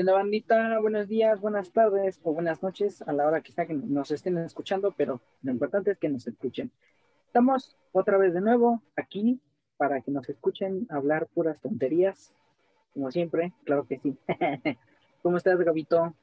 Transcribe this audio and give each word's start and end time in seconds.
¿Qué 0.00 0.02
onda, 0.02 0.14
bandita? 0.14 0.78
Buenos 0.78 1.08
días, 1.08 1.42
buenas 1.42 1.72
tardes 1.72 2.20
o 2.22 2.32
buenas 2.32 2.62
noches 2.62 3.02
a 3.02 3.12
la 3.12 3.26
hora 3.26 3.42
que 3.42 3.52
sea 3.52 3.66
que 3.66 3.74
nos 3.74 4.10
estén 4.10 4.38
escuchando, 4.38 4.94
pero 4.96 5.20
lo 5.42 5.52
importante 5.52 5.90
es 5.90 5.98
que 5.98 6.08
nos 6.08 6.26
escuchen. 6.26 6.72
Estamos 7.26 7.76
otra 7.92 8.16
vez 8.16 8.32
de 8.32 8.40
nuevo 8.40 8.82
aquí 8.96 9.42
para 9.76 10.00
que 10.00 10.10
nos 10.10 10.26
escuchen 10.30 10.86
hablar 10.88 11.26
puras 11.26 11.60
tonterías, 11.60 12.32
como 12.94 13.10
siempre, 13.10 13.52
claro 13.66 13.86
que 13.86 13.98
sí. 13.98 14.16
¿Cómo 15.22 15.36
estás, 15.36 15.60
Gabito? 15.60 16.14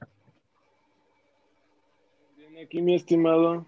Bien, 2.35 2.65
aquí, 2.65 2.81
mi 2.81 2.95
estimado. 2.95 3.67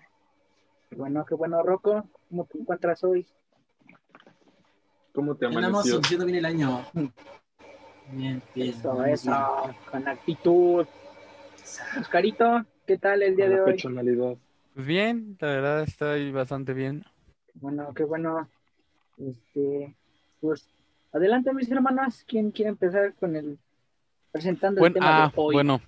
Qué 0.89 0.96
bueno, 0.96 1.23
qué 1.23 1.36
bueno, 1.36 1.62
Rocco. 1.62 2.04
¿Cómo 2.30 2.46
te 2.46 2.57
encuentras 2.57 3.04
hoy? 3.04 3.28
¿Cómo 5.14 5.36
te 5.36 5.46
Andamos 5.46 5.68
amaneció? 5.68 5.98
iniciando 5.98 6.26
bien 6.26 6.38
el 6.39 6.46
año. 6.46 6.84
Bien, 8.12 8.41
bien. 8.55 8.70
Eso, 8.70 9.76
con 9.91 10.07
actitud. 10.07 10.86
Oscarito, 12.00 12.66
¿qué 12.86 12.98
tal 12.98 13.22
el 13.22 13.36
día 13.36 13.45
Con 13.45 13.55
de 13.55 13.62
hoy? 13.62 13.72
personalidad. 13.72 14.38
Pues 14.73 14.88
bien, 14.88 15.38
la 15.40 15.48
verdad 15.48 15.84
estoy 15.84 16.31
bastante 16.31 16.73
bien. 16.73 17.05
Bueno, 17.55 17.94
qué 17.94 18.03
bueno. 18.03 18.48
Este, 19.17 19.95
pues, 20.40 20.67
adelante, 21.12 21.53
mis 21.53 21.70
hermanas. 21.72 22.23
¿Quién 22.27 22.52
quiere 22.52 22.70
empezar 22.70 23.14
con 23.16 23.36
el 23.36 23.58
presentando 24.31 24.86
el 24.86 24.94
tema 24.94 25.26
ah, 25.26 25.28
de 25.28 25.34
hoy? 25.36 25.53
bueno, 25.53 25.81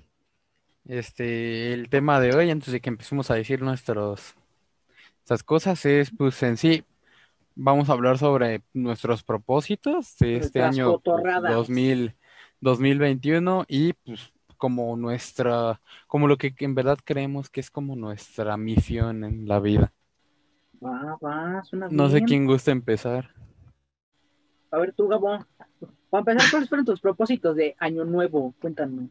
este, 0.86 1.74
el 1.74 1.90
tema 1.90 2.20
de 2.20 2.36
hoy, 2.36 2.50
antes 2.50 2.72
de 2.72 2.82
que 2.82 2.90
empecemos 2.90 3.32
a 3.32 3.36
decir 3.36 3.62
nuestros, 3.62 4.36
estas 5.20 5.44
cosas, 5.44 5.86
es 5.86 6.12
pues 6.12 6.42
en 6.44 6.58
sí, 6.58 6.84
vamos 7.56 7.90
a 7.90 7.94
hablar 7.94 8.18
sobre 8.18 8.62
nuestros 8.74 9.24
propósitos 9.24 10.18
de 10.18 10.38
este 10.38 10.62
año 10.62 10.86
pues, 10.86 10.98
cotorradas. 10.98 11.54
2000, 11.54 12.16
2021 12.62 13.66
y 13.68 13.94
pues 13.94 14.32
como 14.58 14.96
nuestra, 14.96 15.82
como 16.08 16.28
lo 16.28 16.38
que 16.38 16.54
en 16.60 16.76
verdad 16.76 17.00
creemos 17.04 17.50
que 17.50 17.62
es 17.62 17.72
como 17.72 17.96
nuestra 17.96 18.58
misión 18.58 19.24
en 19.24 19.48
la 19.48 19.60
vida. 19.60 19.92
Va, 20.84 21.18
va, 21.24 21.64
suena 21.64 21.88
No 21.90 22.10
sé 22.10 22.24
quién 22.24 22.46
gusta 22.46 22.72
empezar. 22.72 23.30
A 24.72 24.78
ver, 24.78 24.94
tú, 24.94 25.08
Gabo. 25.08 25.46
Para 26.10 26.20
empezar, 26.20 26.52
¿cuáles 26.52 26.70
fueron 26.70 26.86
tus 26.86 27.00
propósitos 27.00 27.56
de 27.56 27.76
año 27.80 28.06
nuevo? 28.06 28.54
Cuéntanos. 28.62 29.10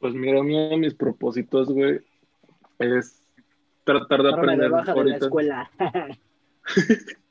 Pues 0.00 0.14
mira, 0.14 0.40
uno 0.40 0.68
de 0.68 0.76
mis 0.76 0.94
propósitos, 0.94 1.68
güey, 1.68 2.00
es 2.78 3.22
tratar 3.84 4.22
de 4.22 4.32
aprender 4.32 4.70
baja 4.70 4.94
de 4.94 5.04
la 5.04 5.16
escuela. 5.16 5.70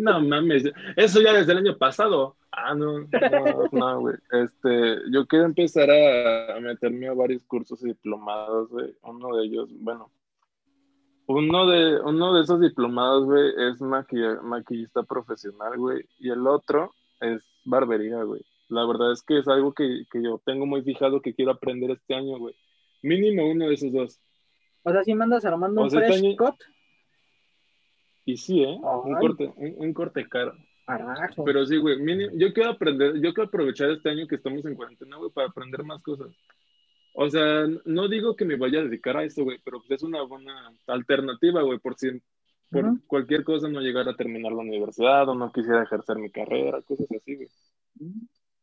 No 0.00 0.20
mames, 0.20 0.64
eso 0.96 1.20
ya 1.20 1.32
desde 1.32 1.52
el 1.52 1.58
año 1.58 1.76
pasado. 1.78 2.36
Ah, 2.50 2.74
no, 2.74 3.00
no, 3.00 3.08
no, 3.72 4.00
güey. 4.00 4.16
Este, 4.32 4.98
yo 5.12 5.26
quiero 5.26 5.44
empezar 5.44 5.90
a, 5.90 6.58
meterme 6.60 7.08
a 7.08 7.12
varios 7.14 7.42
cursos 7.44 7.82
y 7.84 7.88
diplomados, 7.88 8.68
güey. 8.70 8.94
Uno 9.02 9.36
de 9.36 9.44
ellos, 9.46 9.68
bueno, 9.80 10.10
uno 11.26 11.66
de, 11.70 12.00
uno 12.00 12.34
de 12.34 12.42
esos 12.42 12.60
diplomados, 12.60 13.24
güey, 13.24 13.50
es 13.68 13.80
maquilla- 13.80 14.40
maquillista 14.42 15.02
profesional, 15.02 15.76
güey. 15.78 16.04
Y 16.18 16.30
el 16.30 16.46
otro 16.46 16.94
es 17.20 17.42
barbería, 17.64 18.22
güey. 18.22 18.42
La 18.68 18.86
verdad 18.86 19.12
es 19.12 19.22
que 19.22 19.38
es 19.38 19.48
algo 19.48 19.72
que, 19.72 20.04
que 20.10 20.22
yo 20.22 20.40
tengo 20.44 20.66
muy 20.66 20.82
fijado 20.82 21.20
que 21.20 21.34
quiero 21.34 21.52
aprender 21.52 21.90
este 21.92 22.14
año, 22.14 22.38
güey. 22.38 22.54
Mínimo 23.02 23.50
uno 23.50 23.68
de 23.68 23.74
esos 23.74 23.92
dos. 23.92 24.20
o 24.84 24.90
sea, 24.92 25.02
si 25.04 25.14
mandas 25.14 25.44
armando 25.44 25.80
un 25.82 25.86
O 25.86 25.90
sea, 25.90 26.00
fresh 26.00 26.14
este 26.14 26.26
año- 26.28 26.36
cut, 26.36 26.54
Y 28.24 28.36
sí, 28.36 28.62
¿eh? 28.62 28.78
Un 29.04 29.14
corte, 29.20 29.52
un, 29.56 29.74
un 29.78 29.92
corte 29.94 30.28
caro. 30.28 30.54
carajo. 30.86 31.44
Pero 31.44 31.64
sí, 31.66 31.76
güey, 31.78 31.98
mínimo- 32.00 32.32
yo 32.36 32.52
quiero 32.52 32.70
aprender, 32.70 33.14
yo 33.20 33.32
quiero 33.34 33.48
aprovechar 33.48 33.90
este 33.90 34.10
año 34.10 34.26
que 34.26 34.36
estamos 34.36 34.64
en 34.64 34.74
cuarentena, 34.74 35.16
güey, 35.16 35.30
para 35.30 35.48
aprender 35.48 35.82
más 35.84 36.02
cosas. 36.02 36.28
O 37.14 37.28
sea, 37.30 37.66
no 37.84 38.08
digo 38.08 38.34
que 38.34 38.44
me 38.44 38.56
vaya 38.56 38.80
a 38.80 38.84
dedicar 38.84 39.16
a 39.16 39.24
eso, 39.24 39.44
güey, 39.44 39.58
pero 39.64 39.78
pues 39.78 39.90
es 39.92 40.02
una 40.02 40.22
buena 40.22 40.72
alternativa, 40.86 41.62
güey, 41.62 41.78
por 41.78 41.94
si 41.96 42.10
por 42.70 42.84
cualquier 43.06 43.44
cosa 43.44 43.68
no 43.68 43.80
llegara 43.80 44.10
a 44.12 44.16
terminar 44.16 44.50
la 44.52 44.62
universidad 44.62 45.28
o 45.28 45.34
no 45.34 45.52
quisiera 45.52 45.84
ejercer 45.84 46.16
mi 46.18 46.30
carrera, 46.30 46.82
cosas 46.82 47.06
así, 47.12 47.36
güey. 47.36 47.48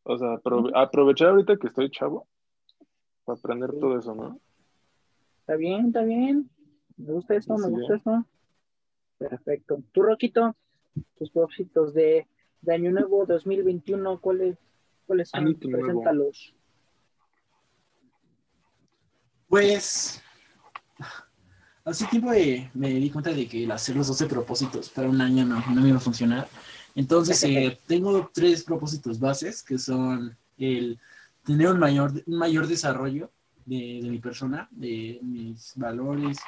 O 0.04 0.18
sea, 0.18 0.34
aprove- 0.34 0.72
aprovechar 0.76 1.30
ahorita 1.30 1.56
que 1.58 1.68
estoy 1.68 1.90
chavo 1.92 2.28
para 3.24 3.40
aprender 3.40 3.72
todo 3.80 3.98
eso, 3.98 4.14
¿no? 4.16 4.38
Está 5.40 5.56
bien, 5.56 5.88
está 5.88 6.04
bien. 6.04 6.50
Me 6.98 7.14
gusta 7.14 7.36
eso, 7.36 7.56
me 7.58 7.70
gusta 7.70 7.96
eso. 7.96 8.26
Perfecto. 9.30 9.84
Tú, 9.92 10.02
Roquito, 10.02 10.56
tus 11.18 11.30
propósitos 11.30 11.94
de, 11.94 12.28
de 12.62 12.74
Año 12.74 12.92
Nuevo 12.92 13.26
2021, 13.26 14.20
¿cuáles, 14.20 14.58
cuáles 15.06 15.30
son? 15.30 15.56
Preséntalos. 15.56 16.56
Pues, 19.48 20.24
hace 21.84 22.06
tiempo 22.08 22.34
eh, 22.34 22.72
me 22.74 22.90
di 22.90 23.10
cuenta 23.12 23.32
de 23.32 23.48
que 23.48 23.66
el 23.66 23.72
hacer 23.72 23.96
los 23.96 24.08
12 24.08 24.26
propósitos 24.26 24.90
para 24.90 25.10
un 25.10 25.22
año 25.22 25.46
no, 25.46 25.64
no 25.74 25.82
me 25.82 25.90
iba 25.90 25.98
a 25.98 26.02
funcionar. 26.02 26.48
Entonces, 26.96 27.44
eh, 27.44 27.78
tengo 27.86 28.32
tres 28.34 28.64
propósitos 28.64 29.20
bases, 29.20 29.62
que 29.62 29.78
son 29.78 30.36
el 30.58 30.98
tener 31.46 31.68
un 31.68 31.80
mayor, 31.80 32.12
un 32.26 32.38
mayor 32.38 32.66
desarrollo 32.66 33.30
de, 33.66 34.00
de 34.02 34.10
mi 34.10 34.18
persona, 34.20 34.68
de 34.72 35.20
mis 35.22 35.74
valores, 35.76 36.40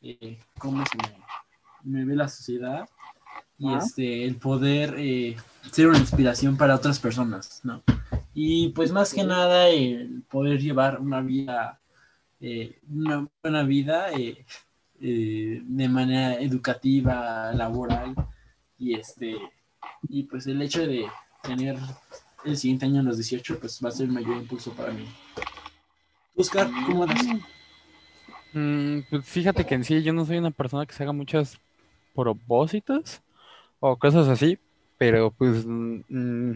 eh, 0.00 0.38
cómo 0.58 0.84
se 0.86 0.96
me, 0.96 1.27
me 1.82 2.04
ve 2.04 2.14
la 2.16 2.28
sociedad 2.28 2.88
y 3.58 3.68
Ah. 3.68 3.80
este, 3.82 4.24
el 4.24 4.36
poder 4.36 4.94
eh, 4.98 5.36
ser 5.72 5.88
una 5.88 5.98
inspiración 5.98 6.56
para 6.56 6.74
otras 6.74 6.98
personas, 6.98 7.60
¿no? 7.64 7.82
Y 8.34 8.68
pues 8.68 8.92
más 8.92 9.12
que 9.12 9.24
nada 9.24 9.68
el 9.68 10.22
poder 10.30 10.60
llevar 10.60 11.00
una 11.00 11.20
vida, 11.20 11.80
eh, 12.40 12.78
una 12.88 13.28
buena 13.42 13.62
vida 13.64 14.12
eh, 14.12 14.44
eh, 15.00 15.60
de 15.64 15.88
manera 15.88 16.34
educativa, 16.40 17.52
laboral 17.52 18.14
y 18.78 18.94
este 18.94 19.36
y 20.08 20.22
pues 20.24 20.46
el 20.46 20.62
hecho 20.62 20.86
de 20.86 21.06
tener 21.42 21.76
el 22.44 22.56
siguiente 22.56 22.86
año 22.86 23.00
a 23.00 23.04
los 23.04 23.16
18 23.16 23.58
pues 23.58 23.80
va 23.84 23.88
a 23.88 23.92
ser 23.92 24.06
el 24.06 24.12
mayor 24.12 24.36
impulso 24.36 24.72
para 24.72 24.92
mí. 24.92 25.04
Oscar, 26.36 26.68
¿cómo 26.86 27.02
andas? 27.02 27.26
Mm, 28.52 29.00
pues 29.10 29.26
fíjate 29.26 29.66
que 29.66 29.74
en 29.74 29.84
sí 29.84 30.02
yo 30.02 30.12
no 30.12 30.24
soy 30.24 30.38
una 30.38 30.50
persona 30.52 30.86
que 30.86 30.94
se 30.94 31.02
haga 31.02 31.12
muchos 31.12 31.58
propósitos 32.18 33.22
o 33.80 33.98
cosas 33.98 34.28
así, 34.28 34.58
pero 34.98 35.32
pues 35.32 35.64
mm, 35.66 36.52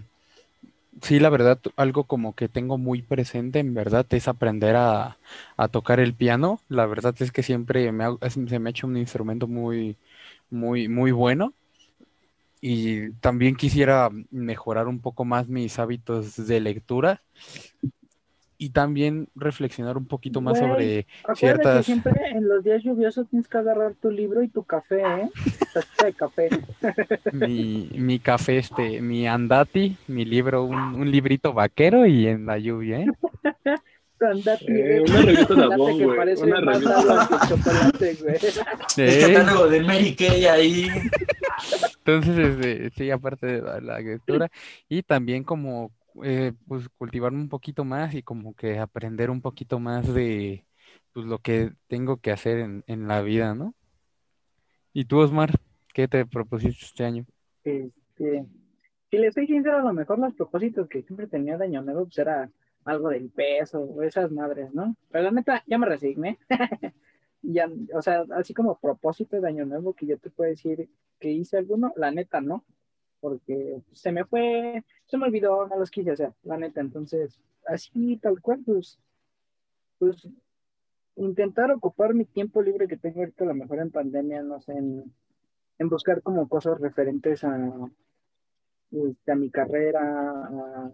sí, 1.02 1.18
la 1.20 1.30
verdad, 1.30 1.58
algo 1.76 2.04
como 2.04 2.34
que 2.34 2.48
tengo 2.48 2.78
muy 2.78 3.02
presente 3.02 3.58
en 3.60 3.74
verdad 3.74 4.06
es 4.10 4.28
aprender 4.28 4.76
a, 4.76 5.18
a 5.56 5.68
tocar 5.68 6.00
el 6.00 6.14
piano. 6.14 6.60
La 6.68 6.86
verdad 6.86 7.14
es 7.20 7.32
que 7.32 7.42
siempre 7.42 7.90
me 7.92 8.04
ha- 8.04 8.30
se 8.30 8.58
me 8.58 8.68
ha 8.68 8.70
hecho 8.70 8.86
un 8.86 8.96
instrumento 8.96 9.46
muy, 9.48 9.96
muy, 10.50 10.88
muy 10.88 11.12
bueno. 11.12 11.54
Y 12.60 13.10
también 13.14 13.56
quisiera 13.56 14.08
mejorar 14.30 14.86
un 14.88 15.00
poco 15.00 15.24
más 15.24 15.48
mis 15.48 15.78
hábitos 15.80 16.36
de 16.46 16.60
lectura 16.60 17.20
y 18.62 18.70
también 18.70 19.28
reflexionar 19.34 19.96
un 19.96 20.06
poquito 20.06 20.40
más 20.40 20.58
Güey, 20.58 20.60
sobre 20.60 21.06
Acuérdate 21.24 21.70
que 21.72 21.82
ciertas... 21.82 21.86
siempre 21.86 22.12
en 22.30 22.48
los 22.48 22.62
días 22.64 22.82
lluviosos 22.84 23.28
tienes 23.28 23.48
que 23.48 23.58
agarrar 23.58 23.94
tu 23.94 24.10
libro 24.10 24.42
y 24.42 24.48
tu 24.48 24.64
café, 24.64 25.02
¿eh? 25.02 25.30
De 26.04 26.14
café. 26.14 26.48
mi, 27.32 27.90
mi 27.94 28.18
café, 28.20 28.58
este, 28.58 29.00
mi 29.02 29.26
andati, 29.26 29.98
mi 30.06 30.24
libro, 30.24 30.64
un, 30.64 30.94
un 30.94 31.10
librito 31.10 31.52
vaquero 31.52 32.06
y 32.06 32.26
en 32.28 32.46
la 32.46 32.58
lluvia, 32.58 33.00
¿eh? 33.00 33.12
Andate, 34.20 34.64
Eh, 34.66 35.00
güey. 35.00 35.02
una 35.02 35.22
revista 35.22 35.54
de 35.56 35.62
Chocolate 35.62 35.74
Avon, 35.74 35.98
que 35.98 36.06
güey, 36.06 36.16
parece 36.16 36.44
una 36.44 36.60
más 36.60 36.82
revista. 36.84 37.00
agua 37.00 37.26
que 37.28 37.38
chocolate, 37.40 38.14
güey. 38.22 38.36
El 38.96 39.16
Eh, 39.16 39.18
catálogo 39.18 39.68
de 39.68 39.80
Mary 39.82 40.14
Kay 40.14 40.46
ahí. 40.46 40.88
Entonces, 41.98 42.36
este, 42.38 42.90
sí, 42.96 43.10
aparte 43.10 43.46
de 43.46 43.62
la, 43.62 43.80
la 43.80 44.00
lectura, 44.00 44.48
y 44.88 45.02
también 45.02 45.44
como, 45.44 45.92
eh, 46.24 46.52
pues, 46.66 46.88
cultivarme 46.90 47.40
un 47.40 47.48
poquito 47.48 47.84
más 47.84 48.14
y 48.14 48.22
como 48.22 48.54
que 48.54 48.78
aprender 48.78 49.30
un 49.30 49.40
poquito 49.40 49.78
más 49.80 50.12
de, 50.12 50.64
pues, 51.12 51.26
lo 51.26 51.38
que 51.38 51.72
tengo 51.88 52.18
que 52.18 52.30
hacer 52.32 52.58
en, 52.58 52.84
en 52.86 53.08
la 53.08 53.22
vida, 53.22 53.54
¿no? 53.54 53.74
¿Y 54.92 55.06
tú, 55.06 55.18
Osmar, 55.18 55.50
qué 55.94 56.08
te 56.08 56.26
propusiste 56.26 56.84
este 56.84 57.04
año? 57.04 57.24
Este, 57.64 58.46
si 59.10 59.18
le 59.18 59.32
soy 59.32 59.46
sincero, 59.46 59.78
a 59.78 59.82
lo 59.82 59.92
mejor 59.92 60.18
los 60.18 60.34
propósitos 60.34 60.88
que 60.88 61.02
siempre 61.02 61.26
tenía 61.26 61.56
de 61.56 61.64
Año 61.64 61.82
Nuevo, 61.82 62.04
pues 62.04 62.18
era 62.18 62.50
algo 62.84 63.08
del 63.08 63.30
peso 63.30 63.80
o 63.80 64.02
esas 64.02 64.30
madres, 64.30 64.72
¿no? 64.74 64.96
Pero 65.10 65.24
la 65.24 65.30
neta, 65.30 65.62
ya 65.66 65.78
me 65.78 65.86
resigné. 65.86 66.38
Ya, 67.44 67.68
o 67.92 68.00
sea, 68.00 68.24
así 68.36 68.54
como 68.54 68.78
propósito 68.78 69.40
de 69.40 69.48
Año 69.48 69.66
Nuevo 69.66 69.94
que 69.94 70.06
yo 70.06 70.16
te 70.16 70.30
puedo 70.30 70.48
decir 70.48 70.88
que 71.18 71.32
hice 71.32 71.58
alguno, 71.58 71.92
la 71.96 72.12
neta 72.12 72.40
no, 72.40 72.64
porque 73.22 73.80
se 73.92 74.10
me 74.10 74.24
fue, 74.24 74.84
se 75.06 75.16
me 75.16 75.26
olvidó, 75.26 75.66
no 75.68 75.78
los 75.78 75.90
quise 75.90 76.10
hacer, 76.10 76.32
la 76.42 76.58
neta. 76.58 76.80
Entonces, 76.80 77.40
así 77.66 78.18
tal 78.18 78.42
cual, 78.42 78.60
pues, 78.66 78.98
pues 79.98 80.28
intentar 81.16 81.70
ocupar 81.70 82.14
mi 82.14 82.24
tiempo 82.24 82.60
libre 82.60 82.88
que 82.88 82.96
tengo 82.96 83.20
ahorita, 83.20 83.44
a 83.44 83.46
lo 83.46 83.54
mejor 83.54 83.78
en 83.78 83.92
pandemia, 83.92 84.42
no 84.42 84.60
sé, 84.60 84.72
en, 84.72 85.04
en 85.78 85.88
buscar 85.88 86.20
como 86.20 86.48
cosas 86.48 86.80
referentes 86.80 87.44
a, 87.44 87.70
este, 88.90 89.32
a 89.32 89.36
mi 89.36 89.50
carrera, 89.50 90.00
a, 90.02 90.90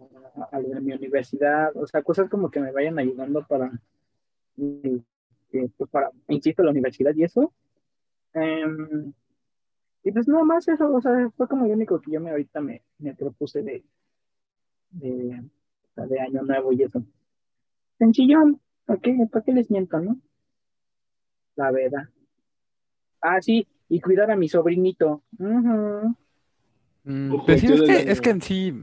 a, 0.51 0.57
a 0.57 0.59
mi 0.59 0.93
universidad, 0.93 1.75
o 1.75 1.87
sea, 1.87 2.03
cosas 2.03 2.29
como 2.29 2.51
que 2.51 2.59
me 2.59 2.71
vayan 2.71 2.99
ayudando 2.99 3.43
para, 3.47 3.71
este, 4.55 5.71
pues 5.77 5.89
para, 5.89 6.11
insisto, 6.27 6.61
la 6.61 6.71
universidad 6.71 7.15
y 7.15 7.23
eso. 7.23 7.51
Em, 8.33 9.11
y 10.09 10.13
pues 10.13 10.27
nada 10.27 10.43
más 10.43 10.67
eso, 10.67 10.93
o 10.93 11.01
sea, 11.01 11.29
fue 11.37 11.47
como 11.47 11.67
lo 11.67 11.73
único 11.73 12.01
que 12.01 12.11
yo 12.11 12.21
me 12.21 12.31
ahorita 12.31 12.61
me, 12.61 12.83
me 12.99 13.15
propuse 13.15 13.61
de, 13.63 13.83
de, 14.91 15.41
de 15.95 16.19
año 16.19 16.43
nuevo 16.43 16.71
y 16.73 16.83
eso. 16.83 17.03
Sencillón, 17.99 18.61
¿para 18.85 18.99
qué, 19.01 19.17
¿para 19.31 19.45
qué 19.45 19.53
les 19.53 19.71
miento, 19.71 19.99
no? 19.99 20.19
La 21.55 21.69
verdad. 21.71 22.09
Ah, 23.21 23.41
sí, 23.41 23.65
y 23.89 24.01
cuidar 24.01 24.31
a 24.31 24.35
mi 24.35 24.47
sobrinito. 24.49 25.23
Ujú. 25.39 26.15
Mm, 27.03 27.37
Ojo, 27.37 27.45
pues 27.45 27.61
sí, 27.61 27.67
tú 27.67 27.73
es 27.73 27.81
que, 27.81 28.03
es 28.07 28.21
que 28.21 28.29
en 28.31 28.41
sí, 28.41 28.73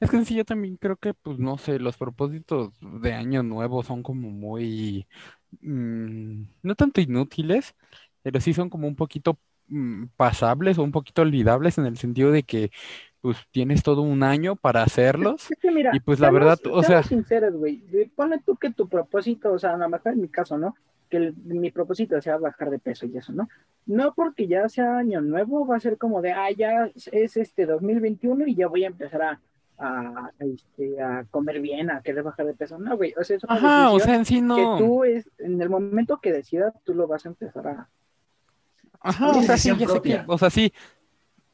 es 0.00 0.10
que 0.10 0.16
en 0.18 0.26
sí 0.26 0.36
yo 0.36 0.44
también 0.44 0.76
creo 0.76 0.96
que, 0.96 1.14
pues 1.14 1.38
no 1.38 1.58
sé, 1.58 1.78
los 1.80 1.96
propósitos 1.98 2.72
de 2.80 3.14
año 3.14 3.42
nuevo 3.42 3.82
son 3.82 4.02
como 4.02 4.30
muy, 4.30 5.08
mm, 5.62 6.44
no 6.62 6.74
tanto 6.76 7.00
inútiles, 7.00 7.74
pero 8.22 8.40
sí 8.40 8.54
son 8.54 8.70
como 8.70 8.88
un 8.88 8.96
poquito 8.96 9.38
pasables 10.16 10.78
o 10.78 10.82
un 10.82 10.92
poquito 10.92 11.22
olvidables 11.22 11.78
en 11.78 11.86
el 11.86 11.96
sentido 11.96 12.30
de 12.30 12.42
que, 12.42 12.70
pues 13.20 13.38
tienes 13.50 13.82
todo 13.82 14.02
un 14.02 14.22
año 14.22 14.54
para 14.54 14.82
hacerlos 14.82 15.50
Es 15.50 15.58
que 15.58 15.70
mira, 15.70 15.90
y 15.94 16.00
pues 16.00 16.20
la 16.20 16.28
seamos- 16.28 16.40
verdad, 16.40 16.58
o 16.70 16.82
sea, 16.82 17.02
sinceros, 17.02 17.54
güey. 17.54 17.82
Ponle 18.14 18.38
tú 18.44 18.56
que 18.56 18.70
tu 18.70 18.86
propósito, 18.88 19.52
o 19.52 19.58
sea, 19.58 19.72
a 19.74 19.76
lo 19.78 19.88
mejor 19.88 20.12
en 20.12 20.20
mi 20.20 20.28
caso, 20.28 20.58
¿no? 20.58 20.76
Que 21.08 21.16
el- 21.16 21.34
mi 21.44 21.70
propósito 21.70 22.20
sea 22.20 22.36
bajar 22.36 22.68
de 22.70 22.78
peso 22.78 23.06
y 23.06 23.16
eso, 23.16 23.32
¿no? 23.32 23.48
No 23.86 24.12
porque 24.14 24.46
ya 24.46 24.68
sea 24.68 24.98
año 24.98 25.20
nuevo, 25.22 25.66
va 25.66 25.76
a 25.76 25.80
ser 25.80 25.96
como 25.96 26.20
de, 26.20 26.32
ah, 26.32 26.50
ya 26.50 26.86
es, 26.94 27.08
es 27.12 27.36
este 27.38 27.64
2021 27.64 28.46
y 28.46 28.54
ya 28.56 28.66
voy 28.68 28.84
a 28.84 28.88
empezar 28.88 29.22
a, 29.22 29.40
a, 29.78 30.30
este, 30.40 31.00
a 31.02 31.24
comer 31.30 31.60
bien, 31.62 31.90
a 31.90 32.02
querer 32.02 32.22
bajar 32.24 32.44
de 32.46 32.54
peso. 32.54 32.78
No, 32.78 32.94
güey, 32.96 33.14
o 33.18 33.24
sea, 33.24 33.36
es 33.38 33.44
una 33.44 33.54
ajá, 33.54 33.90
o 33.90 33.94
decisión 33.94 34.06
sea, 34.06 34.16
en 34.16 34.24
sí 34.26 34.34
que 34.36 34.42
no, 34.42 34.76
tú, 34.78 35.04
es, 35.04 35.28
en 35.38 35.60
el 35.62 35.70
momento 35.70 36.18
que 36.18 36.30
decidas, 36.32 36.74
tú 36.84 36.92
lo 36.94 37.06
vas 37.06 37.24
a 37.24 37.30
empezar 37.30 37.66
a... 37.68 37.88
ajá, 39.04 39.36
o 39.36 39.42
sea, 39.42 39.58
sí, 39.58 39.74
decisión 39.74 39.78
ya 39.78 39.88
sé 39.88 40.02
que, 40.02 40.18
propia. 40.18 40.24
o 40.26 40.38
sea, 40.38 40.50
sí, 40.50 40.72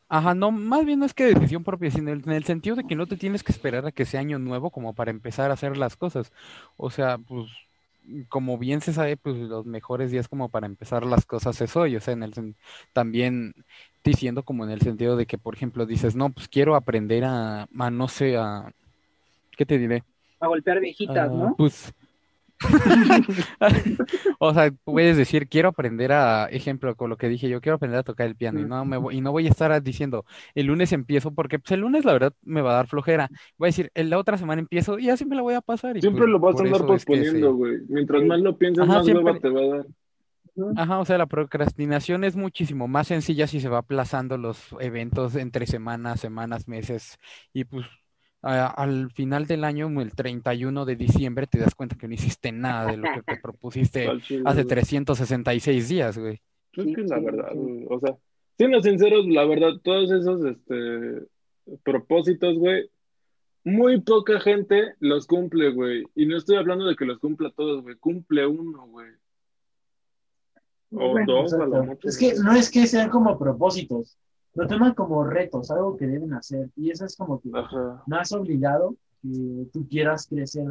ajá, 0.09 0.35
no, 0.35 0.51
más 0.53 0.85
bien 0.85 1.01
no 1.01 1.07
es 1.07 1.15
que 1.15 1.25
decisión 1.27 1.65
propia, 1.65 1.91
sino 1.91 2.11
en 2.13 2.31
el 2.33 2.45
sentido 2.45 2.77
de 2.77 2.85
que 2.85 2.97
no 2.97 3.07
te 3.09 3.17
tienes 3.19 3.45
que 3.45 3.53
esperar 3.53 3.87
a 3.87 3.93
que 3.93 4.07
sea 4.07 4.21
año 4.21 4.39
nuevo 4.39 4.71
como 4.71 4.95
para 4.95 5.11
empezar 5.13 5.51
a 5.51 5.55
hacer 5.55 5.77
las 5.77 5.97
cosas. 5.97 6.33
O 6.77 6.91
sea, 6.91 7.19
pues, 7.19 7.51
como 8.29 8.59
bien 8.59 8.81
se 8.83 8.93
sabe, 8.93 9.17
pues 9.17 9.37
los 9.37 9.67
mejores 9.67 10.11
días 10.11 10.29
como 10.29 10.49
para 10.51 10.67
empezar 10.67 11.05
las 11.07 11.27
cosas 11.27 11.61
es 11.61 11.77
hoy. 11.77 11.97
O 11.97 12.01
sea, 12.01 12.15
en 12.15 12.23
el 12.25 12.57
también 12.93 13.55
diciendo 14.05 14.45
como 14.45 14.65
en 14.65 14.71
el 14.71 14.81
sentido 14.83 15.17
de 15.17 15.27
que, 15.27 15.39
por 15.39 15.55
ejemplo, 15.55 15.87
dices, 15.87 16.17
no, 16.17 16.31
pues 16.33 16.49
quiero 16.49 16.77
aprender 16.77 17.25
a, 17.25 17.69
a 17.79 17.91
no 17.91 18.09
sé, 18.09 18.37
a, 18.39 18.73
¿qué 19.57 19.67
te 19.67 19.79
diré? 19.79 20.05
a 20.41 20.47
golpear 20.49 20.81
viejitas, 20.81 21.31
Ah, 21.31 21.35
¿no? 21.35 21.55
Pues, 21.57 21.93
o 24.39 24.55
sea, 24.55 24.73
puedes 24.85 25.17
decir, 25.17 25.49
quiero 25.49 25.69
aprender 25.71 26.13
a, 26.13 26.47
ejemplo, 26.47 26.95
con 26.97 27.11
lo 27.11 27.17
que 27.17 27.29
dije 27.29 27.49
yo, 27.49 27.61
quiero 27.61 27.77
aprender 27.77 27.99
a 28.01 28.03
tocar 28.03 28.27
el 28.27 28.37
piano 28.37 28.61
y 28.61 28.65
no 28.65 28.85
me 28.85 28.97
voy, 28.97 29.17
y 29.17 29.21
no 29.21 29.33
voy 29.33 29.47
a 29.47 29.51
estar 29.51 29.83
diciendo, 29.83 30.25
el 30.55 30.67
lunes 30.67 30.93
empiezo, 30.93 31.33
porque 31.33 31.59
pues, 31.59 31.73
el 31.73 31.81
lunes 31.81 32.05
la 32.05 32.13
verdad 32.13 32.33
me 32.43 32.61
va 32.63 32.73
a 32.73 32.75
dar 32.77 32.87
flojera. 32.87 33.29
Voy 33.59 33.67
a 33.67 33.71
decir, 33.71 33.91
"El- 33.95 34.11
la 34.11 34.19
otra 34.19 34.37
semana 34.39 34.61
empiezo 34.61 34.99
y 34.99 35.09
así 35.11 35.25
me 35.25 35.37
la 35.37 35.43
voy 35.43 35.55
a 35.55 35.61
pasar. 35.61 35.97
Y 35.97 36.01
Siempre 36.01 36.23
pues, 36.23 36.31
lo 36.31 36.39
vas 36.39 36.57
a 36.57 36.59
andar 36.65 36.75
eso 36.83 36.95
es 36.95 37.05
que 37.05 37.15
se- 37.17 37.23
posponiendo, 37.23 37.55
güey. 37.55 37.79
Mientras 37.89 38.23
más 38.25 38.41
lo 38.41 38.57
pienses, 38.57 38.85
Ajá, 38.85 38.95
más 38.95 39.05
siempre- 39.05 39.41
te 39.41 39.49
va 39.49 39.61
a 39.61 39.67
dar. 39.77 39.87
Ajá, 40.77 40.99
o 40.99 41.05
sea, 41.05 41.17
la 41.17 41.27
procrastinación 41.27 42.25
es 42.25 42.37
muchísimo 42.37 42.87
más 42.89 43.07
sencilla 43.07 43.47
si 43.47 43.61
se 43.61 43.69
va 43.69 43.79
aplazando 43.79 44.37
los 44.37 44.75
eventos 44.81 45.37
entre 45.37 45.67
semanas, 45.67 46.21
semanas, 46.21 46.69
meses, 46.69 47.19
y 47.55 47.65
pues 47.65 47.87
a- 48.43 48.67
al 48.69 49.11
final 49.13 49.47
del 49.47 49.65
año, 49.65 49.89
el 50.01 50.13
31 50.15 50.85
de 50.85 50.97
diciembre, 50.97 51.47
te 51.47 51.59
das 51.59 51.75
cuenta 51.75 51.97
que 51.97 52.09
no 52.09 52.15
hiciste 52.15 52.53
nada 52.53 52.91
de 52.91 52.97
lo 52.97 53.05
que 53.15 53.23
te 53.23 53.37
propusiste 53.43 54.09
hace 54.09 54.63
güey. 54.63 54.67
366 54.67 55.89
días, 55.89 56.19
güey. 56.19 56.41
Es 56.73 56.95
que 56.95 57.01
es 57.03 57.11
la 57.11 57.19
verdad. 57.19 57.51
O 57.89 57.99
sea, 58.01 58.17
siendo 58.57 58.81
sinceros, 58.83 59.27
la 59.27 59.45
verdad, 59.45 59.73
todos 59.83 60.11
esos 60.13 60.45
este, 60.45 61.27
propósitos, 61.83 62.57
güey, 62.59 62.91
muy 63.65 64.01
poca 64.01 64.41
gente 64.41 64.95
los 65.01 65.27
cumple, 65.27 65.71
güey. 65.71 66.05
Y 66.15 66.27
no 66.27 66.37
estoy 66.37 66.57
hablando 66.57 66.87
de 66.87 66.97
que 66.97 67.05
los 67.05 67.19
cumpla 67.19 67.51
todos, 67.51 67.83
güey. 67.83 67.97
Cumple 67.97 68.47
uno, 68.47 68.87
güey. 68.87 69.11
O 70.93 71.11
Bueno, 71.11 71.33
dos, 71.33 71.53
a 71.53 71.67
lo 71.67 71.85
mucho. 71.85 72.09
Es 72.09 72.19
que 72.19 72.35
no 72.43 72.53
es 72.53 72.71
que 72.71 72.87
sean 72.87 73.11
como 73.11 73.39
propósitos, 73.39 74.17
lo 74.55 74.67
toman 74.67 74.95
como 74.95 75.25
retos, 75.25 75.71
algo 75.71 75.97
que 75.97 76.07
deben 76.07 76.33
hacer. 76.35 76.69
Y 76.77 76.91
eso 76.91 77.05
es 77.05 77.17
como 77.17 77.41
que 77.41 77.51
Ajá. 77.53 78.03
más 78.07 78.33
obligado 78.33 78.97
que 79.23 79.67
tú 79.73 79.87
quieras 79.89 80.27
crecer 80.27 80.67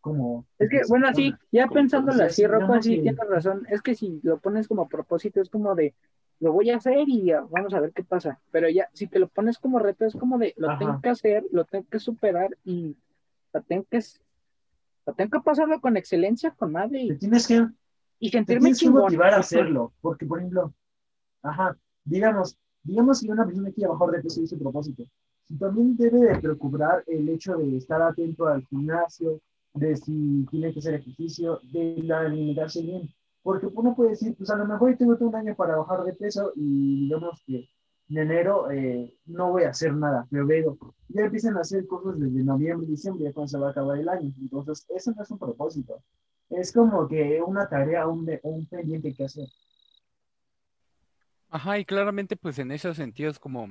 como... 0.00 0.46
Es 0.58 0.68
que, 0.70 0.82
bueno, 0.88 1.08
sí, 1.14 1.34
ya 1.50 1.66
pensándolo 1.68 2.24
así, 2.24 2.46
Rocco, 2.46 2.80
sí 2.82 2.96
que- 2.96 3.02
tienes 3.02 3.28
razón. 3.28 3.66
Es 3.68 3.82
que 3.82 3.94
si 3.94 4.20
lo 4.22 4.38
pones 4.38 4.68
como 4.68 4.88
propósito, 4.88 5.40
es 5.40 5.50
como 5.50 5.74
de, 5.74 5.94
lo 6.38 6.52
voy 6.52 6.70
a 6.70 6.76
hacer 6.76 7.08
y 7.08 7.24
ya, 7.24 7.42
vamos 7.50 7.74
a 7.74 7.80
ver 7.80 7.92
qué 7.92 8.04
pasa. 8.04 8.40
Pero 8.50 8.68
ya, 8.68 8.88
si 8.94 9.06
te 9.06 9.18
lo 9.18 9.28
pones 9.28 9.58
como 9.58 9.78
reto, 9.78 10.04
es 10.04 10.14
como 10.14 10.38
de, 10.38 10.54
lo 10.56 10.68
Ajá. 10.68 10.78
tengo 10.78 11.00
que 11.00 11.08
hacer, 11.10 11.44
lo 11.52 11.64
tengo 11.64 11.86
que 11.90 11.98
superar 11.98 12.56
y 12.64 12.96
lo 13.52 13.62
tengo 13.62 13.84
que, 13.90 14.00
lo 15.06 15.14
tengo 15.14 15.30
que 15.30 15.44
pasarlo 15.44 15.80
con 15.80 15.96
excelencia, 15.96 16.52
con 16.52 16.72
madre 16.72 16.98
Te 17.00 17.14
y, 17.14 17.18
tienes 17.18 17.46
que 17.46 17.66
y 18.18 18.30
te 18.30 18.44
tienes 18.44 18.78
que 18.78 18.90
motivar 18.90 19.34
a 19.34 19.38
hacerlo, 19.38 19.92
porque 20.00 20.26
por 20.26 20.38
ejemplo, 20.38 20.72
ajá, 21.42 21.76
digamos, 22.04 22.56
digamos 22.82 23.20
que 23.20 23.30
una 23.30 23.44
persona 23.46 23.70
quiere 23.70 23.90
bajar 23.90 24.10
de 24.10 24.22
peso 24.22 24.40
y 24.40 24.44
es 24.44 24.50
su 24.50 24.58
propósito, 24.58 25.04
y 25.48 25.56
también 25.58 25.96
debe 25.96 26.20
de 26.20 26.38
preocupar 26.38 27.02
el 27.06 27.28
hecho 27.28 27.56
de 27.56 27.76
estar 27.76 28.00
atento 28.02 28.46
al 28.46 28.64
gimnasio, 28.66 29.40
de 29.74 29.96
si 29.96 30.46
tiene 30.50 30.72
que 30.72 30.78
hacer 30.78 30.94
ejercicio, 30.94 31.60
de 31.72 32.12
alimentarse 32.12 32.82
bien, 32.82 33.08
porque 33.42 33.66
uno 33.66 33.94
puede 33.94 34.10
decir, 34.10 34.36
pues 34.36 34.50
a 34.50 34.56
lo 34.56 34.66
mejor 34.66 34.96
tengo 34.96 35.16
todo 35.16 35.28
un 35.28 35.36
año 35.36 35.54
para 35.54 35.76
bajar 35.76 36.04
de 36.04 36.12
peso 36.12 36.52
y 36.56 37.04
digamos 37.04 37.42
que 37.46 37.68
en 38.08 38.18
enero 38.18 38.70
eh, 38.70 39.14
no 39.26 39.52
voy 39.52 39.64
a 39.64 39.70
hacer 39.70 39.94
nada, 39.94 40.26
veo, 40.30 40.76
ya 41.08 41.22
empiezan 41.22 41.56
a 41.56 41.60
hacer 41.60 41.86
cosas 41.86 42.18
desde 42.18 42.42
noviembre, 42.42 42.86
diciembre, 42.86 43.24
ya 43.24 43.32
cuando 43.32 43.48
se 43.48 43.58
va 43.58 43.68
a 43.68 43.70
acabar 43.70 43.98
el 43.98 44.08
año, 44.08 44.32
entonces 44.40 44.84
eso 44.88 45.12
no 45.16 45.22
es 45.22 45.30
un 45.30 45.38
propósito. 45.38 46.02
Es 46.48 46.72
como 46.72 47.06
que 47.06 47.40
una 47.40 47.68
tarea, 47.68 48.08
un, 48.08 48.28
un 48.42 48.66
pendiente 48.66 49.14
que 49.14 49.24
hacer. 49.24 49.46
Ajá, 51.50 51.78
y 51.78 51.84
claramente 51.84 52.36
pues 52.36 52.58
en 52.58 52.70
esos 52.70 52.96
sentidos 52.96 53.38
como, 53.38 53.68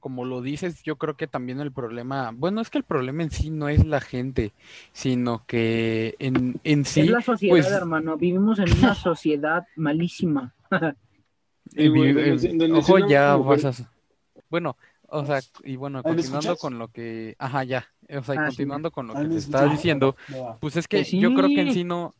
como 0.00 0.24
lo 0.24 0.40
dices, 0.42 0.82
yo 0.82 0.96
creo 0.96 1.16
que 1.16 1.26
también 1.26 1.60
el 1.60 1.72
problema, 1.72 2.32
bueno, 2.34 2.60
es 2.60 2.70
que 2.70 2.78
el 2.78 2.84
problema 2.84 3.22
en 3.22 3.30
sí 3.30 3.50
no 3.50 3.68
es 3.68 3.84
la 3.84 4.00
gente, 4.00 4.52
sino 4.92 5.44
que 5.46 6.16
en, 6.18 6.60
en 6.64 6.84
sí, 6.84 7.00
es 7.00 7.10
la 7.10 7.20
sociedad, 7.20 7.54
pues, 7.56 7.72
hermano. 7.72 8.16
Vivimos 8.16 8.58
en 8.58 8.72
una 8.78 8.94
sociedad 8.94 9.66
malísima. 9.76 10.54
Ojo, 12.72 12.98
ya 13.08 13.36
vas 13.36 13.64
mujer- 13.64 13.66
a... 13.66 13.90
Bueno, 14.48 14.76
o 15.08 15.24
sea, 15.24 15.40
y 15.64 15.76
bueno, 15.76 15.98
¿Ahí 15.98 16.04
me 16.04 16.16
continuando 16.16 16.56
con 16.56 16.78
lo 16.78 16.88
que... 16.88 17.36
Ajá, 17.38 17.64
ya. 17.64 17.86
O 18.08 18.22
sea, 18.22 18.34
y 18.34 18.38
Ah, 18.38 18.50
sí, 18.50 18.56
continuando 18.56 18.90
con 18.90 19.06
lo 19.06 19.14
que 19.14 19.28
te 19.28 19.38
estaba 19.38 19.72
diciendo, 19.72 20.16
pues 20.60 20.76
es 20.76 20.88
que 20.88 21.04
Que 21.04 21.18
yo 21.18 21.32
creo 21.34 21.48
que 21.48 21.60
en 21.60 21.72
sí 21.72 21.84
no, 21.84 22.14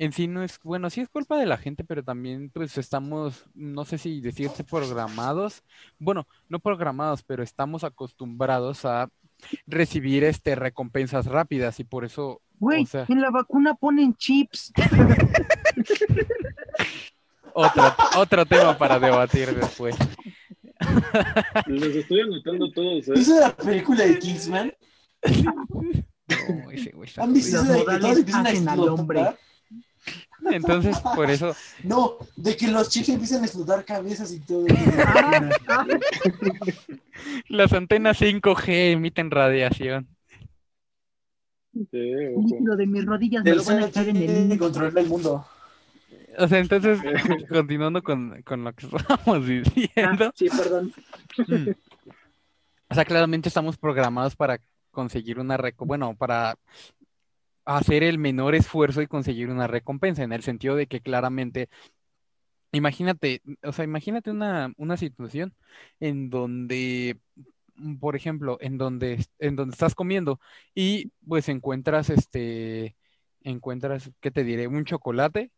en 0.00 0.12
sí 0.12 0.26
no 0.26 0.42
es, 0.42 0.58
bueno, 0.62 0.88
sí 0.88 1.02
es 1.02 1.10
culpa 1.10 1.36
de 1.36 1.44
la 1.44 1.58
gente, 1.58 1.84
pero 1.84 2.02
también 2.02 2.48
pues 2.48 2.78
estamos, 2.78 3.44
no 3.54 3.84
sé 3.84 3.98
si 3.98 4.22
decirte 4.22 4.64
programados, 4.64 5.62
bueno, 5.98 6.26
no 6.48 6.58
programados, 6.58 7.22
pero 7.22 7.42
estamos 7.42 7.84
acostumbrados 7.84 8.86
a 8.86 9.10
recibir 9.66 10.24
este 10.24 10.54
recompensas 10.54 11.26
rápidas 11.26 11.80
y 11.80 11.84
por 11.84 12.06
eso, 12.06 12.40
Güey, 12.58 12.84
o 12.84 12.86
sea, 12.86 13.04
en 13.10 13.20
la 13.20 13.30
vacuna 13.30 13.74
ponen 13.74 14.14
chips. 14.14 14.72
otro, 17.52 17.94
otro 18.16 18.46
tema 18.46 18.78
para 18.78 18.98
debatir 18.98 19.54
después. 19.54 19.94
Los 21.66 21.94
estoy 21.94 22.22
anotando 22.22 22.72
todos, 22.72 23.06
¿eh? 23.08 23.12
¿Viste 23.16 23.38
la 23.38 23.54
película 23.54 24.04
de 24.04 24.18
Kingsman? 24.18 24.72
No, 26.48 26.70
ese 26.70 26.92
güey 26.92 27.08
está 27.08 27.24
¿Han 27.24 27.32
visto 27.32 27.60
esa 27.60 27.76
que 27.76 27.98
todos 27.98 28.18
empiezan 28.18 28.68
a 28.68 28.72
al 28.72 28.88
hombre. 28.88 29.26
Entonces, 30.50 30.98
por 31.14 31.30
eso, 31.30 31.54
No, 31.84 32.16
de 32.36 32.56
que 32.56 32.68
los 32.68 32.88
chips 32.88 33.10
empiezan 33.10 33.42
a 33.42 33.46
explotar 33.46 33.84
cabezas 33.84 34.32
y 34.32 34.40
todo. 34.40 34.66
Las 37.48 37.72
antenas 37.72 38.20
5G 38.20 38.92
emiten 38.92 39.30
radiación. 39.30 40.08
Sí, 41.72 41.86
líquido 41.92 42.76
de 42.76 42.86
mis 42.86 43.04
rodillas 43.04 43.44
me 43.44 43.54
lo 43.54 43.62
van 43.62 43.78
a 43.78 43.86
echar 43.86 44.08
en 44.08 44.16
el 44.16 44.58
controla 44.58 45.00
el 45.00 45.06
mundo. 45.06 45.46
O 46.38 46.48
sea, 46.48 46.58
entonces, 46.58 47.00
continuando 47.48 48.02
con, 48.02 48.42
con 48.42 48.64
lo 48.64 48.72
que 48.72 48.86
estábamos 48.86 49.46
diciendo, 49.46 50.26
Ah, 50.26 50.32
sí, 50.34 50.48
perdón. 50.48 50.92
Mm. 51.46 51.70
O 52.88 52.94
sea, 52.94 53.04
claramente 53.04 53.48
estamos 53.48 53.76
programados 53.76 54.34
para 54.34 54.60
conseguir 54.90 55.38
una 55.38 55.56
reco, 55.56 55.86
bueno, 55.86 56.16
para 56.16 56.56
hacer 57.64 58.02
el 58.02 58.18
menor 58.18 58.54
esfuerzo 58.54 59.02
y 59.02 59.06
conseguir 59.06 59.50
una 59.50 59.66
recompensa, 59.66 60.22
en 60.22 60.32
el 60.32 60.42
sentido 60.42 60.76
de 60.76 60.86
que 60.86 61.00
claramente 61.00 61.68
imagínate, 62.72 63.42
o 63.62 63.72
sea, 63.72 63.84
imagínate 63.84 64.30
una, 64.30 64.72
una 64.76 64.96
situación 64.96 65.54
en 66.00 66.30
donde, 66.30 67.18
por 68.00 68.16
ejemplo, 68.16 68.58
en 68.60 68.78
donde, 68.78 69.24
en 69.38 69.56
donde 69.56 69.72
estás 69.74 69.94
comiendo 69.94 70.40
y 70.74 71.12
pues 71.26 71.48
encuentras 71.48 72.10
este, 72.10 72.96
encuentras, 73.42 74.10
¿qué 74.20 74.30
te 74.30 74.44
diré? 74.44 74.66
Un 74.68 74.84
chocolate 74.84 75.50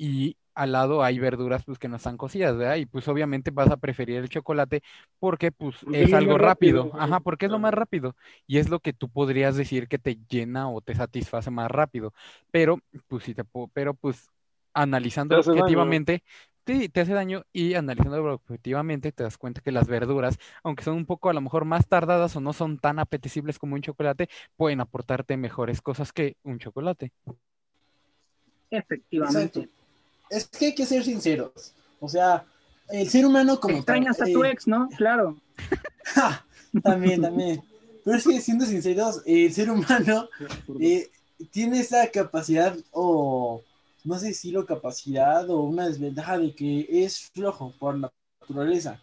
y 0.00 0.36
al 0.54 0.72
lado 0.72 1.02
hay 1.04 1.18
verduras 1.18 1.64
pues 1.64 1.78
que 1.78 1.88
no 1.88 1.96
están 1.96 2.16
cocidas, 2.16 2.56
¿verdad? 2.56 2.76
Y 2.76 2.86
pues 2.86 3.06
obviamente 3.08 3.50
vas 3.50 3.70
a 3.70 3.76
preferir 3.76 4.16
el 4.18 4.28
chocolate 4.30 4.82
porque 5.18 5.52
pues 5.52 5.76
Porque 5.84 6.02
es 6.04 6.14
algo 6.14 6.38
rápido, 6.38 6.84
rápido, 6.84 6.90
ajá, 6.94 7.20
porque 7.20 7.46
es 7.46 7.52
lo 7.52 7.58
más 7.58 7.74
rápido 7.74 8.16
y 8.46 8.58
es 8.58 8.70
lo 8.70 8.80
que 8.80 8.92
tú 8.94 9.08
podrías 9.10 9.56
decir 9.56 9.88
que 9.88 9.98
te 9.98 10.18
llena 10.28 10.70
o 10.70 10.80
te 10.80 10.94
satisface 10.94 11.50
más 11.50 11.70
rápido, 11.70 12.14
pero 12.50 12.78
pues 13.08 13.24
sí 13.24 13.34
te 13.34 13.44
puedo, 13.44 13.68
pero 13.74 13.94
pues 13.94 14.30
daño. 15.54 15.54
objetivamente, 15.54 16.22
sí, 16.66 16.88
te 16.88 17.00
hace 17.00 17.12
daño 17.14 17.44
y 17.52 17.74
analizándolo 17.74 18.34
objetivamente 18.34 19.12
te 19.12 19.22
das 19.24 19.38
cuenta 19.38 19.60
que 19.60 19.72
las 19.72 19.86
verduras, 19.88 20.38
aunque 20.62 20.84
son 20.84 20.96
un 20.96 21.06
poco 21.06 21.28
a 21.30 21.32
lo 21.34 21.40
mejor 21.40 21.64
más 21.64 21.86
tardadas 21.88 22.36
o 22.36 22.40
no 22.40 22.52
son 22.52 22.78
tan 22.78 22.98
apetecibles 22.98 23.58
como 23.58 23.74
un 23.74 23.82
chocolate, 23.82 24.28
pueden 24.56 24.80
aportarte 24.80 25.36
mejores 25.36 25.82
cosas 25.82 26.12
que 26.12 26.36
un 26.44 26.58
chocolate. 26.58 27.12
Efectivamente. 28.70 29.60
Exacto. 29.60 29.79
Es 30.30 30.46
que 30.46 30.66
hay 30.66 30.74
que 30.74 30.86
ser 30.86 31.04
sinceros. 31.04 31.74
O 31.98 32.08
sea, 32.08 32.44
el 32.88 33.08
ser 33.10 33.26
humano 33.26 33.60
como 33.60 33.74
tal, 33.84 33.98
Extrañas 33.98 34.20
a 34.20 34.28
eh, 34.28 34.32
tu 34.32 34.44
ex, 34.44 34.66
¿no? 34.66 34.88
Claro. 34.96 35.36
Ja, 36.02 36.44
también, 36.82 37.22
también. 37.22 37.62
Pero 38.04 38.16
es 38.16 38.26
que 38.26 38.40
siendo 38.40 38.64
sinceros, 38.64 39.22
el 39.26 39.52
ser 39.52 39.70
humano 39.70 40.28
eh, 40.80 41.08
tiene 41.52 41.80
esa 41.80 42.08
capacidad 42.08 42.76
o 42.90 43.62
no 44.02 44.18
sé 44.18 44.34
si 44.34 44.50
lo 44.50 44.66
capacidad 44.66 45.48
o 45.50 45.60
una 45.60 45.86
desventaja 45.86 46.38
de 46.38 46.52
que 46.54 47.04
es 47.04 47.30
flojo 47.32 47.72
por 47.78 47.98
la 47.98 48.12
naturaleza. 48.40 49.00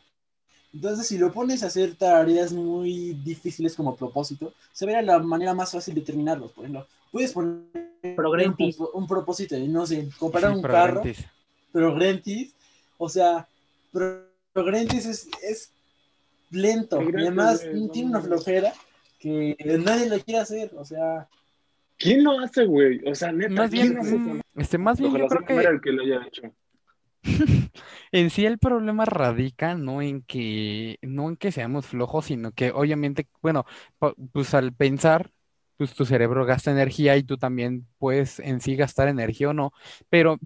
Entonces, 0.74 1.08
si 1.08 1.18
lo 1.18 1.32
pones 1.32 1.64
a 1.64 1.68
hacer 1.68 1.96
tareas 1.96 2.52
muy 2.52 3.14
difíciles 3.24 3.76
como 3.76 3.96
propósito, 3.96 4.54
se 4.74 4.86
verá 4.86 5.02
la 5.02 5.20
manera 5.20 5.54
más 5.54 5.72
fácil 5.72 5.96
de 5.96 6.02
terminarlos. 6.02 6.52
Por 6.52 6.66
ejemplo, 6.66 6.88
puedes 7.12 7.32
poner 7.32 7.87
Progrentis. 8.16 8.80
un, 8.80 8.88
un 8.94 9.08
propósito 9.08 9.58
no 9.60 9.86
sé, 9.86 10.08
comprar 10.18 10.52
Sí, 10.52 10.58
un 10.58 10.62
carro. 10.62 11.02
Progrentis, 11.72 12.56
o 12.98 13.10
sea, 13.10 13.48
Pro- 13.92 14.26
Progrentis 14.54 15.06
es, 15.06 15.28
es 15.44 15.72
lento 16.52 17.02
y 17.04 17.16
además 17.16 17.62
tiene 17.92 18.10
una 18.10 18.22
flojera 18.22 18.74
que 19.20 19.56
nadie 19.84 20.10
lo 20.10 20.20
quiere 20.20 20.40
hacer, 20.42 20.72
o 20.76 20.86
sea, 20.86 21.28
¿Quién 22.00 22.24
lo 22.24 22.40
hace, 22.40 22.66
güey? 22.66 23.02
O 23.10 23.16
sea, 23.16 23.32
neta, 23.32 23.54
Más 23.54 23.72
¿quién 23.72 23.88
bien, 23.90 23.98
hace 23.98 24.18
mm, 24.18 24.30
eso? 24.36 24.42
este, 24.56 24.78
más 24.78 25.00
bien 25.00 25.18
yo 25.18 25.28
creo 25.28 25.46
que 25.46 25.54
el 25.62 25.82
que 25.82 25.92
lo 25.92 26.04
haya 26.04 26.28
hecho. 26.28 26.44
en 28.12 28.30
sí 28.30 28.46
el 28.46 28.60
problema 28.60 29.06
radica 29.06 29.76
no 29.76 30.02
en 30.02 30.22
que, 30.22 30.98
no 31.02 31.30
en 31.30 31.38
que 31.38 31.52
seamos 31.52 31.88
flojos, 31.88 32.26
sino 32.26 32.52
que 32.52 32.72
obviamente, 32.72 33.28
bueno, 33.42 33.66
pues 34.32 34.54
al 34.54 34.74
pensar, 34.74 35.32
pues 35.78 35.94
tu 35.94 36.06
cerebro 36.06 36.46
gasta 36.46 36.72
energía 36.72 37.18
y 37.18 37.24
tú 37.24 37.38
también 37.38 37.88
puedes 38.00 38.40
en 38.40 38.62
sí 38.62 38.76
gastar 38.76 39.08
energía 39.08 39.50
o 39.50 39.54
no, 39.54 39.72
pero 40.10 40.40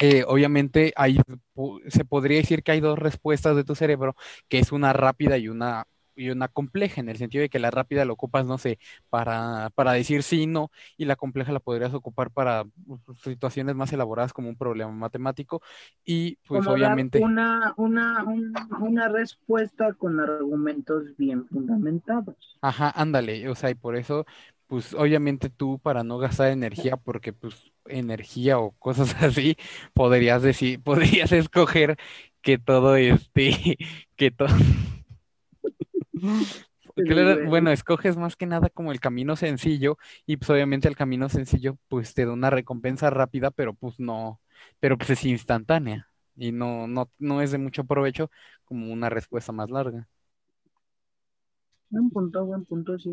eh, 0.00 0.24
obviamente 0.26 0.92
pu- 1.54 1.82
se 1.90 2.04
podría 2.04 2.38
decir 2.38 2.62
que 2.62 2.72
hay 2.72 2.80
dos 2.80 2.98
respuestas 2.98 3.56
de 3.56 3.64
tu 3.64 3.74
cerebro, 3.74 4.16
que 4.48 4.58
es 4.58 4.72
una 4.72 4.92
rápida 4.92 5.38
y 5.38 5.48
una, 5.48 5.86
y 6.20 6.30
una 6.30 6.48
compleja, 6.48 7.00
en 7.00 7.08
el 7.08 7.16
sentido 7.18 7.42
de 7.42 7.48
que 7.50 7.58
la 7.58 7.70
rápida 7.70 8.04
la 8.04 8.12
ocupas, 8.12 8.46
no 8.46 8.58
sé, 8.58 8.78
para, 9.10 9.70
para 9.74 9.92
decir 9.92 10.22
sí 10.22 10.42
y 10.42 10.46
no, 10.46 10.70
y 10.96 11.04
la 11.06 11.16
compleja 11.16 11.52
la 11.52 11.60
podrías 11.60 11.94
ocupar 11.94 12.30
para 12.30 12.64
pues, 13.06 13.18
situaciones 13.20 13.74
más 13.76 13.92
elaboradas 13.92 14.32
como 14.32 14.48
un 14.48 14.56
problema 14.56 14.92
matemático, 14.92 15.62
y 16.04 16.36
pues 16.46 16.66
Como 16.66 16.68
obviamente, 16.68 17.30
una, 17.30 17.72
una, 17.78 18.22
un- 18.24 18.68
una 18.78 19.08
respuesta 19.08 19.94
con 19.94 20.20
argumentos 20.20 21.16
bien 21.16 21.46
fundamentados. 21.48 22.60
ajá, 22.60 22.90
ándale, 22.90 23.48
o 23.48 23.54
sea, 23.54 23.70
y 23.70 23.74
por 23.74 23.96
eso, 23.96 24.26
pues 24.66 24.94
obviamente 24.94 25.50
tú 25.50 25.78
para 25.80 26.04
no 26.04 26.18
gastar 26.18 26.50
energía, 26.52 26.96
porque 26.96 27.32
pues 27.32 27.72
energía 27.86 28.58
o 28.58 28.72
cosas 28.72 29.14
así, 29.22 29.56
podrías 29.94 30.42
decir, 30.42 30.82
podrías 30.82 31.32
escoger 31.32 31.96
que 32.42 32.58
todo 32.58 32.96
este, 32.96 33.78
que 34.16 34.30
todo, 34.30 34.48
Claro, 37.04 37.40
bueno, 37.44 37.70
escoges 37.72 38.16
más 38.16 38.36
que 38.36 38.46
nada 38.46 38.68
como 38.70 38.92
el 38.92 39.00
camino 39.00 39.36
sencillo 39.36 39.96
y 40.26 40.36
pues 40.36 40.50
obviamente 40.50 40.88
el 40.88 40.96
camino 40.96 41.28
sencillo 41.28 41.78
pues 41.88 42.14
te 42.14 42.26
da 42.26 42.32
una 42.32 42.50
recompensa 42.50 43.10
rápida, 43.10 43.50
pero 43.50 43.74
pues 43.74 43.98
no, 43.98 44.40
pero 44.80 44.98
pues 44.98 45.10
es 45.10 45.24
instantánea 45.24 46.08
y 46.36 46.52
no, 46.52 46.86
no, 46.88 47.10
no 47.18 47.42
es 47.42 47.52
de 47.52 47.58
mucho 47.58 47.84
provecho 47.84 48.30
como 48.64 48.92
una 48.92 49.08
respuesta 49.10 49.52
más 49.52 49.70
larga. 49.70 50.08
Buen 51.90 52.10
punto, 52.10 52.44
buen 52.46 52.64
punto, 52.64 52.98
sí. 52.98 53.10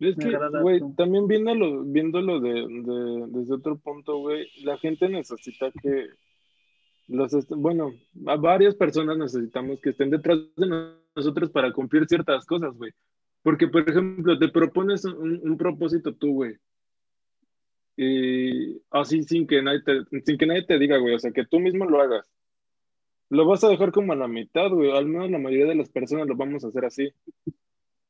Es 0.00 0.16
que, 0.18 0.38
güey, 0.52 0.82
también 0.96 1.28
viéndolo, 1.28 1.84
viéndolo 1.84 2.40
de, 2.40 2.52
de- 2.52 3.26
desde 3.28 3.54
otro 3.54 3.78
punto, 3.78 4.18
güey, 4.18 4.48
la 4.64 4.78
gente 4.78 5.08
necesita 5.08 5.72
que 5.82 6.08
los, 7.08 7.32
bueno, 7.50 7.92
a 8.26 8.36
varias 8.36 8.74
personas 8.74 9.16
necesitamos 9.18 9.80
que 9.80 9.90
estén 9.90 10.10
detrás 10.10 10.38
de 10.56 10.66
nosotros 10.66 11.02
para 11.52 11.72
cumplir 11.72 12.06
ciertas 12.06 12.44
cosas, 12.46 12.74
güey. 12.74 12.92
Porque, 13.42 13.68
por 13.68 13.88
ejemplo, 13.88 14.38
te 14.38 14.48
propones 14.48 15.04
un, 15.04 15.40
un 15.42 15.56
propósito 15.56 16.14
tú, 16.14 16.34
güey. 16.34 16.56
Y 17.96 18.80
así 18.90 19.22
sin 19.24 19.46
que 19.46 19.60
nadie 19.60 19.82
te, 19.82 20.22
sin 20.24 20.38
que 20.38 20.46
nadie 20.46 20.64
te 20.64 20.78
diga, 20.78 20.98
güey, 20.98 21.14
o 21.14 21.18
sea, 21.18 21.32
que 21.32 21.44
tú 21.44 21.58
mismo 21.58 21.84
lo 21.84 22.00
hagas. 22.00 22.30
Lo 23.28 23.44
vas 23.44 23.64
a 23.64 23.68
dejar 23.68 23.90
como 23.92 24.12
a 24.12 24.16
la 24.16 24.28
mitad, 24.28 24.70
güey. 24.70 24.90
Al 24.96 25.06
menos 25.06 25.30
la 25.30 25.38
mayoría 25.38 25.66
de 25.66 25.74
las 25.74 25.90
personas 25.90 26.26
lo 26.28 26.36
vamos 26.36 26.64
a 26.64 26.68
hacer 26.68 26.84
así. 26.84 27.12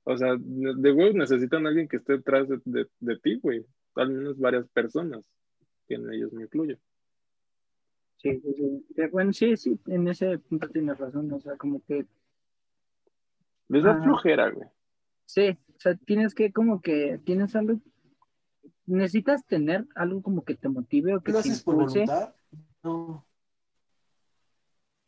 O 0.04 0.16
sea, 0.16 0.36
de 0.38 0.90
güey 0.90 1.14
necesitan 1.14 1.66
alguien 1.66 1.88
que 1.88 1.96
esté 1.96 2.14
detrás 2.14 2.48
de, 2.48 2.60
de, 2.64 2.86
de 3.00 3.18
ti, 3.18 3.38
güey. 3.42 3.64
Al 3.94 4.10
menos 4.10 4.38
varias 4.38 4.68
personas, 4.68 5.24
que 5.86 5.94
en 5.94 6.12
ellos 6.12 6.32
me 6.32 6.44
incluyo. 6.44 6.78
Sí, 8.18 8.40
sí, 8.40 8.54
sí. 8.54 8.86
Eh, 8.96 9.08
Bueno, 9.10 9.32
sí, 9.32 9.56
sí, 9.56 9.78
en 9.86 10.08
ese 10.08 10.38
punto 10.38 10.68
tienes 10.68 10.98
razón. 10.98 11.32
O 11.32 11.40
sea, 11.40 11.56
como 11.56 11.82
que 11.84 12.06
Les 13.68 13.82
da 13.84 13.92
Ah. 13.92 14.02
flojera, 14.02 14.50
güey. 14.50 14.68
Sí, 15.26 15.50
o 15.76 15.80
sea, 15.80 15.94
tienes 15.96 16.34
que 16.34 16.52
como 16.52 16.80
que 16.80 17.20
tienes 17.24 17.54
algo, 17.54 17.80
necesitas 18.86 19.44
tener 19.46 19.86
algo 19.94 20.22
como 20.22 20.42
que 20.44 20.54
te 20.54 20.68
motive 20.68 21.14
o 21.14 21.20
que 21.20 21.32
¿lo 21.32 21.42
te 21.42 21.50
haces 21.50 21.62
por 21.62 21.74
impulse. 21.74 22.04
voluntad? 22.06 22.34
No. 22.82 23.24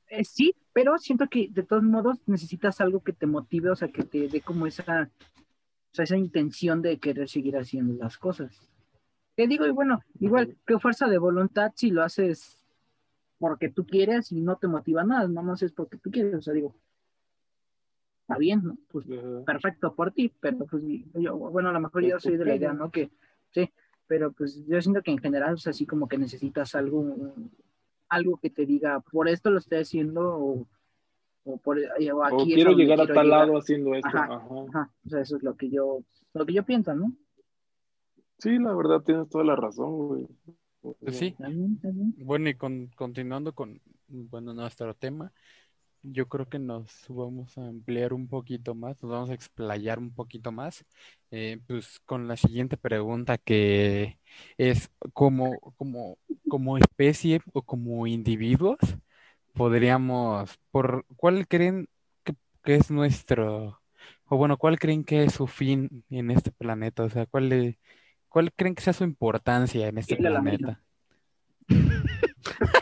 Eh, 0.09 0.25
sí, 0.25 0.55
pero 0.73 0.99
siento 0.99 1.29
que 1.29 1.49
de 1.51 1.63
todos 1.63 1.83
modos 1.85 2.19
necesitas 2.27 2.81
algo 2.81 3.01
que 3.03 3.13
te 3.13 3.27
motive, 3.27 3.71
o 3.71 3.77
sea, 3.77 3.89
que 3.89 4.03
te 4.03 4.29
dé 4.29 4.41
como 4.41 4.67
esa, 4.67 5.09
o 5.09 5.95
sea, 5.95 6.03
esa 6.05 6.17
intención 6.17 6.83
de 6.83 6.99
querer 6.99 7.29
seguir 7.29 7.57
haciendo 7.57 7.95
las 8.03 8.19
cosas. 8.19 8.69
Te 9.37 9.47
digo, 9.47 9.67
y 9.67 9.71
bueno, 9.71 10.01
igual 10.19 10.57
que 10.67 10.79
fuerza 10.79 11.07
de 11.07 11.19
voluntad 11.19 11.73
si 11.77 11.91
lo 11.91 12.03
haces 12.03 12.63
porque 13.39 13.71
tú 13.71 13.87
quieres 13.87 14.33
y 14.33 14.41
no 14.41 14.57
te 14.57 14.67
motiva 14.67 15.03
nada, 15.05 15.27
nada 15.29 15.43
más 15.47 15.63
es 15.63 15.73
porque 15.73 15.97
tú 15.97 16.11
quieres, 16.11 16.35
o 16.35 16.43
sea, 16.43 16.53
digo, 16.53 16.75
está 18.31 18.39
bien, 18.39 18.63
¿no? 18.63 18.79
Pues 18.91 19.07
perfecto 19.45 19.95
por 19.95 20.13
ti, 20.13 20.33
pero 20.41 20.59
pues 20.67 20.83
yo, 21.15 21.37
bueno, 21.37 21.71
a 21.71 21.73
lo 21.73 21.81
mejor 21.81 22.05
yo 22.05 22.19
soy 22.21 22.37
de 22.37 22.45
la 22.45 22.55
idea, 22.55 22.73
¿no? 22.73 22.91
Que 22.91 23.11
sí, 23.51 23.69
pero 24.07 24.33
pues 24.33 24.65
yo 24.67 24.81
siento 24.81 25.03
que 25.03 25.11
en 25.11 25.19
general 25.19 25.55
es 25.55 25.67
así 25.67 25.87
como 25.87 26.07
que 26.09 26.17
necesitas 26.19 26.75
algo, 26.75 27.35
algo 28.09 28.37
que 28.39 28.51
te 28.51 28.67
diga, 28.67 29.01
por 29.01 29.29
esto 29.29 29.51
lo 29.51 29.59
estoy 29.59 29.79
haciendo 29.79 30.37
o, 30.37 30.67
o 31.45 31.57
por 31.59 31.79
o 31.79 32.17
O 32.17 32.25
aquí 32.25 32.53
es 32.53 32.55
quiero 32.57 32.73
llegar 32.73 33.01
a 33.01 33.05
quiero 33.05 33.15
tal 33.15 33.27
llegar. 33.27 33.41
lado 33.47 33.59
haciendo 33.59 33.95
esto. 33.95 34.09
Ajá. 34.09 34.25
Ajá. 34.25 34.45
Ajá, 34.69 34.91
o 35.07 35.09
sea, 35.09 35.21
eso 35.21 35.37
es 35.37 35.43
lo 35.43 35.57
que 35.57 35.71
yo, 35.71 36.03
lo 36.35 36.47
que 36.47 36.53
yo 36.53 36.65
pienso, 36.65 36.95
¿no? 36.95 37.13
Sí, 38.39 38.59
la 38.59 38.75
verdad 38.75 39.03
tienes 39.03 39.29
toda 39.29 39.45
la 39.45 39.57
razón, 39.57 40.07
güey. 40.09 40.27
O 40.83 40.95
Pues 40.95 41.17
sí, 41.17 41.37
bueno, 42.25 42.49
y 42.49 42.55
con, 42.55 42.87
continuando 42.97 43.53
con, 43.55 43.81
bueno, 44.09 44.55
nuestro 44.55 44.95
tema, 44.95 45.31
yo 46.03 46.27
creo 46.29 46.49
que 46.49 46.59
nos 46.59 47.05
vamos 47.09 47.57
a 47.59 47.67
ampliar 47.69 48.13
un 48.13 48.29
poquito 48.29 48.75
más, 48.75 49.03
nos 49.03 49.13
vamos 49.13 49.31
a 49.31 49.35
explayar 49.35 49.99
un 49.99 50.13
poquito 50.15 50.53
más, 50.53 50.85
eh, 51.31 51.61
pues 51.67 52.01
con 52.07 52.27
la 52.29 52.37
siguiente 52.37 52.77
pregunta 52.77 53.39
que 53.39 54.19
es 54.59 54.91
como, 55.13 55.59
como, 55.77 56.19
como 56.49 56.79
especie 56.79 57.41
o 57.53 57.63
como 57.63 58.07
individuos, 58.07 58.79
podríamos, 59.53 60.59
por 60.71 61.05
¿cuál 61.17 61.47
creen 61.47 61.89
que, 62.25 62.35
que 62.63 62.77
es 62.77 62.91
nuestro, 62.91 63.81
o 64.27 64.37
bueno, 64.37 64.57
cuál 64.57 64.79
creen 64.79 65.05
que 65.05 65.25
es 65.25 65.35
su 65.35 65.47
fin 65.47 66.05
en 66.11 66.31
este 66.31 66.51
planeta? 66.53 67.05
O 67.05 67.11
sea, 67.11 67.27
¿cuál, 67.27 67.49
le- 67.49 67.79
cuál 68.29 68.53
creen 68.53 68.75
que 68.75 68.83
sea 68.83 68.93
su 68.93 69.05
importancia 69.05 69.89
en 69.89 69.99
este 69.99 70.15
Irle 70.15 70.31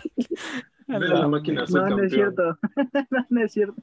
la 0.88 0.98
la 0.98 1.28
máquina 1.28 1.64
No, 1.68 1.88
no 1.88 2.02
es 2.02 2.12
cierto. 2.12 2.58
no, 3.10 3.26
no 3.28 3.40
es 3.42 3.52
cierto. 3.52 3.82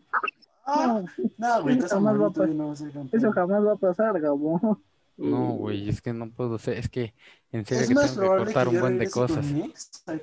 Ah, 0.66 1.04
no, 1.38 1.62
güey, 1.62 1.78
Eso 1.78 1.88
jamás 1.90 2.20
va 2.20 2.28
a 2.28 2.30
pasar. 2.32 2.50
y 2.50 2.56
no 2.56 2.68
vas 2.70 2.82
a 2.82 2.84
ser 2.86 2.94
campeón. 2.94 3.22
Eso 3.22 3.32
jamás 3.32 3.66
va 3.66 3.72
a 3.74 3.76
pasar, 3.76 4.20
Gabo. 4.20 4.82
No, 5.18 5.52
güey, 5.54 5.88
es 5.88 6.02
que 6.02 6.12
no 6.12 6.30
puedo 6.30 6.58
ser, 6.58 6.78
es 6.78 6.90
que 6.90 7.14
en 7.52 7.66
serio 7.66 7.84
Es 7.84 7.88
que 7.90 8.20
tengo 8.22 8.32
que 8.34 8.38
cortar 8.44 8.68
que 8.68 8.76
un 8.76 8.82
buen 8.82 8.98
de 8.98 9.10
cosas. 9.10 9.46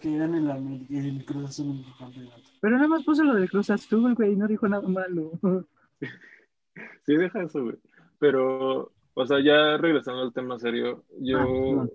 que 0.01 0.11
la, 0.11 0.57
el 0.59 1.25
Cruz 1.25 1.45
Azul 1.49 1.85
campeonato. 1.99 2.43
Pero 2.61 2.77
nada 2.77 2.89
más 2.89 3.03
puso 3.05 3.25
lo 3.25 3.35
del 3.35 3.49
Cruz 3.49 3.71
Azul, 3.71 4.15
güey, 4.15 4.37
no 4.37 4.47
dijo 4.47 4.69
nada 4.69 4.87
malo. 4.89 5.33
Sí, 7.05 7.17
deja 7.17 7.43
eso, 7.43 7.63
güey. 7.65 7.77
Pero, 8.19 8.93
o 9.15 9.27
sea, 9.27 9.39
ya 9.45 9.77
regresando 9.77 10.23
al 10.23 10.33
tema 10.33 10.59
serio, 10.59 11.05
yo, 11.21 11.39
Ah, 11.39 11.45
no. 11.45 11.91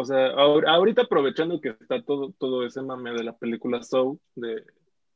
O 0.00 0.04
sea, 0.04 0.32
ahor- 0.34 0.66
ahorita 0.66 1.02
aprovechando 1.02 1.60
que 1.60 1.70
está 1.70 2.02
todo, 2.02 2.32
todo 2.38 2.64
ese 2.66 2.82
mame 2.82 3.12
de 3.12 3.24
la 3.24 3.36
película 3.36 3.82
Soul 3.82 4.18
de, 4.34 4.64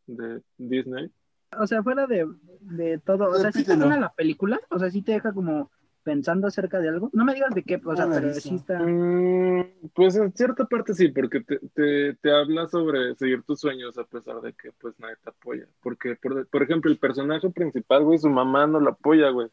de 0.07 0.43
Disney, 0.59 1.11
O 1.59 1.67
sea, 1.67 1.83
fuera 1.83 2.07
de, 2.07 2.27
de 2.61 2.99
todo, 2.99 3.29
o 3.29 3.35
sea, 3.35 3.53
sí 3.53 3.65
te 3.65 3.77
la 3.77 4.13
película, 4.13 4.61
o 4.71 4.79
sea, 4.79 4.91
sí 4.91 5.03
te 5.03 5.13
deja 5.13 5.33
como 5.33 5.71
pensando 6.03 6.47
acerca 6.47 6.81
de 6.81 6.89
algo. 6.89 7.11
No 7.13 7.25
me 7.25 7.35
digas 7.35 7.55
de 7.55 7.63
qué, 7.63 7.81
o 7.85 7.97
sea, 7.97 8.07
la 8.07 8.17
he 8.17 8.21
pero 8.21 8.35
sí 8.35 8.55
está. 8.55 8.79
Mm, 8.81 9.91
pues 9.95 10.17
en 10.17 10.33
cierta 10.33 10.65
parte 10.67 10.95
sí, 10.95 11.09
porque 11.09 11.41
te, 11.41 11.59
te, 11.75 12.15
te 12.15 12.33
habla 12.33 12.67
sobre 12.69 13.15
seguir 13.15 13.43
tus 13.45 13.61
sueños 13.61 13.97
a 13.99 14.05
pesar 14.05 14.41
de 14.41 14.53
que 14.53 14.73
pues 14.81 14.99
nadie 14.99 15.17
te 15.23 15.31
apoya. 15.31 15.67
Porque, 15.83 16.17
por, 16.17 16.47
por 16.49 16.63
ejemplo, 16.63 16.91
el 16.91 16.99
personaje 16.99 17.49
principal, 17.51 18.05
güey, 18.05 18.19
su 18.19 18.29
mamá 18.29 18.67
no 18.67 18.81
lo 18.81 18.91
apoya, 18.91 19.31
güey. 19.31 19.49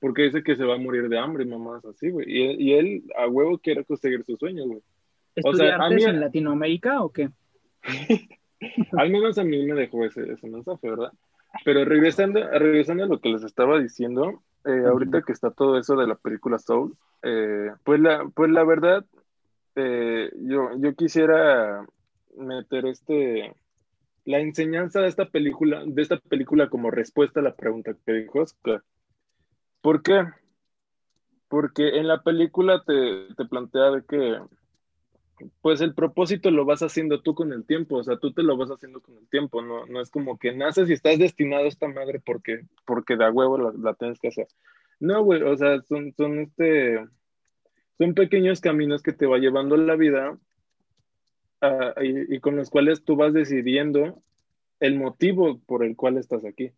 Porque 0.00 0.22
dice 0.24 0.42
que 0.42 0.56
se 0.56 0.64
va 0.64 0.74
a 0.74 0.78
morir 0.78 1.08
de 1.08 1.18
hambre 1.18 1.44
mamás 1.46 1.84
así, 1.84 2.10
güey. 2.10 2.26
Y, 2.30 2.42
él- 2.42 2.60
y 2.60 2.72
él 2.74 3.02
a 3.16 3.26
huevo 3.28 3.58
quiere 3.58 3.84
conseguir 3.84 4.24
sus 4.24 4.38
sueños, 4.38 4.66
güey. 4.66 4.78
o 4.78 5.52
sea, 5.54 5.66
¿Estudiar 5.76 5.80
a 5.82 5.88
mí- 5.90 6.04
en 6.04 6.20
Latinoamérica 6.20 7.02
o 7.02 7.10
qué? 7.12 7.30
Al 8.92 9.10
menos 9.10 9.38
a 9.38 9.44
mí 9.44 9.64
me 9.66 9.74
dejó 9.74 10.04
ese, 10.04 10.30
ese 10.32 10.46
mensaje, 10.48 10.88
¿verdad? 10.88 11.12
Pero 11.64 11.84
regresando, 11.84 12.40
regresando 12.58 13.04
a 13.04 13.06
lo 13.06 13.20
que 13.20 13.28
les 13.28 13.42
estaba 13.42 13.78
diciendo, 13.80 14.42
eh, 14.64 14.82
ahorita 14.86 15.22
que 15.22 15.32
está 15.32 15.50
todo 15.50 15.78
eso 15.78 15.96
de 15.96 16.06
la 16.06 16.14
película 16.16 16.58
Soul, 16.58 16.94
eh, 17.22 17.70
pues, 17.84 18.00
la, 18.00 18.28
pues 18.34 18.50
la 18.50 18.64
verdad, 18.64 19.04
eh, 19.76 20.30
yo, 20.40 20.70
yo 20.78 20.94
quisiera 20.94 21.86
meter 22.36 22.86
este 22.86 23.54
la 24.24 24.40
enseñanza 24.40 25.00
de 25.00 25.08
esta 25.08 25.26
película, 25.26 25.84
de 25.86 26.02
esta 26.02 26.16
película 26.18 26.68
como 26.68 26.90
respuesta 26.90 27.38
a 27.40 27.44
la 27.44 27.54
pregunta 27.54 27.94
que 28.04 28.12
dijo 28.12 28.40
Oscar. 28.40 28.82
¿Por 29.86 30.02
qué? 30.02 30.24
Porque 31.46 32.00
en 32.00 32.08
la 32.08 32.20
película 32.24 32.82
te, 32.84 33.32
te 33.36 33.44
plantea 33.44 33.92
de 33.92 34.04
que 34.04 34.40
pues 35.62 35.80
el 35.80 35.94
propósito 35.94 36.50
lo 36.50 36.64
vas 36.64 36.82
haciendo 36.82 37.22
tú 37.22 37.36
con 37.36 37.52
el 37.52 37.64
tiempo, 37.64 37.98
o 37.98 38.02
sea, 38.02 38.16
tú 38.16 38.32
te 38.32 38.42
lo 38.42 38.56
vas 38.56 38.68
haciendo 38.70 39.00
con 39.00 39.16
el 39.16 39.28
tiempo, 39.28 39.62
no, 39.62 39.86
no 39.86 40.00
es 40.00 40.10
como 40.10 40.40
que 40.40 40.52
naces 40.52 40.90
y 40.90 40.94
estás 40.94 41.20
destinado 41.20 41.62
a 41.62 41.68
esta 41.68 41.86
madre 41.86 42.18
porque, 42.18 42.66
porque 42.84 43.16
de 43.16 43.26
a 43.26 43.30
huevo 43.30 43.58
la, 43.58 43.94
tienes 43.94 44.18
que 44.18 44.26
hacer. 44.26 44.48
No, 44.98 45.22
güey, 45.22 45.40
o 45.42 45.56
sea, 45.56 45.80
son, 45.82 46.12
son 46.16 46.40
este, 46.40 47.06
son 47.96 48.14
pequeños 48.14 48.60
caminos 48.60 49.04
que 49.04 49.12
te 49.12 49.26
va 49.26 49.38
llevando 49.38 49.76
la 49.76 49.94
vida 49.94 50.36
ah, 51.60 51.94
y 52.02 52.40
con 52.40 52.56
los 52.56 52.70
cuales 52.70 53.04
tú 53.04 53.14
vas 53.14 53.32
decidiendo 53.32 54.20
el 54.80 54.96
motivo 54.98 55.60
por 55.60 55.84
el 55.84 55.94
cual 55.94 56.16
estás 56.16 56.44
aquí. 56.44 56.72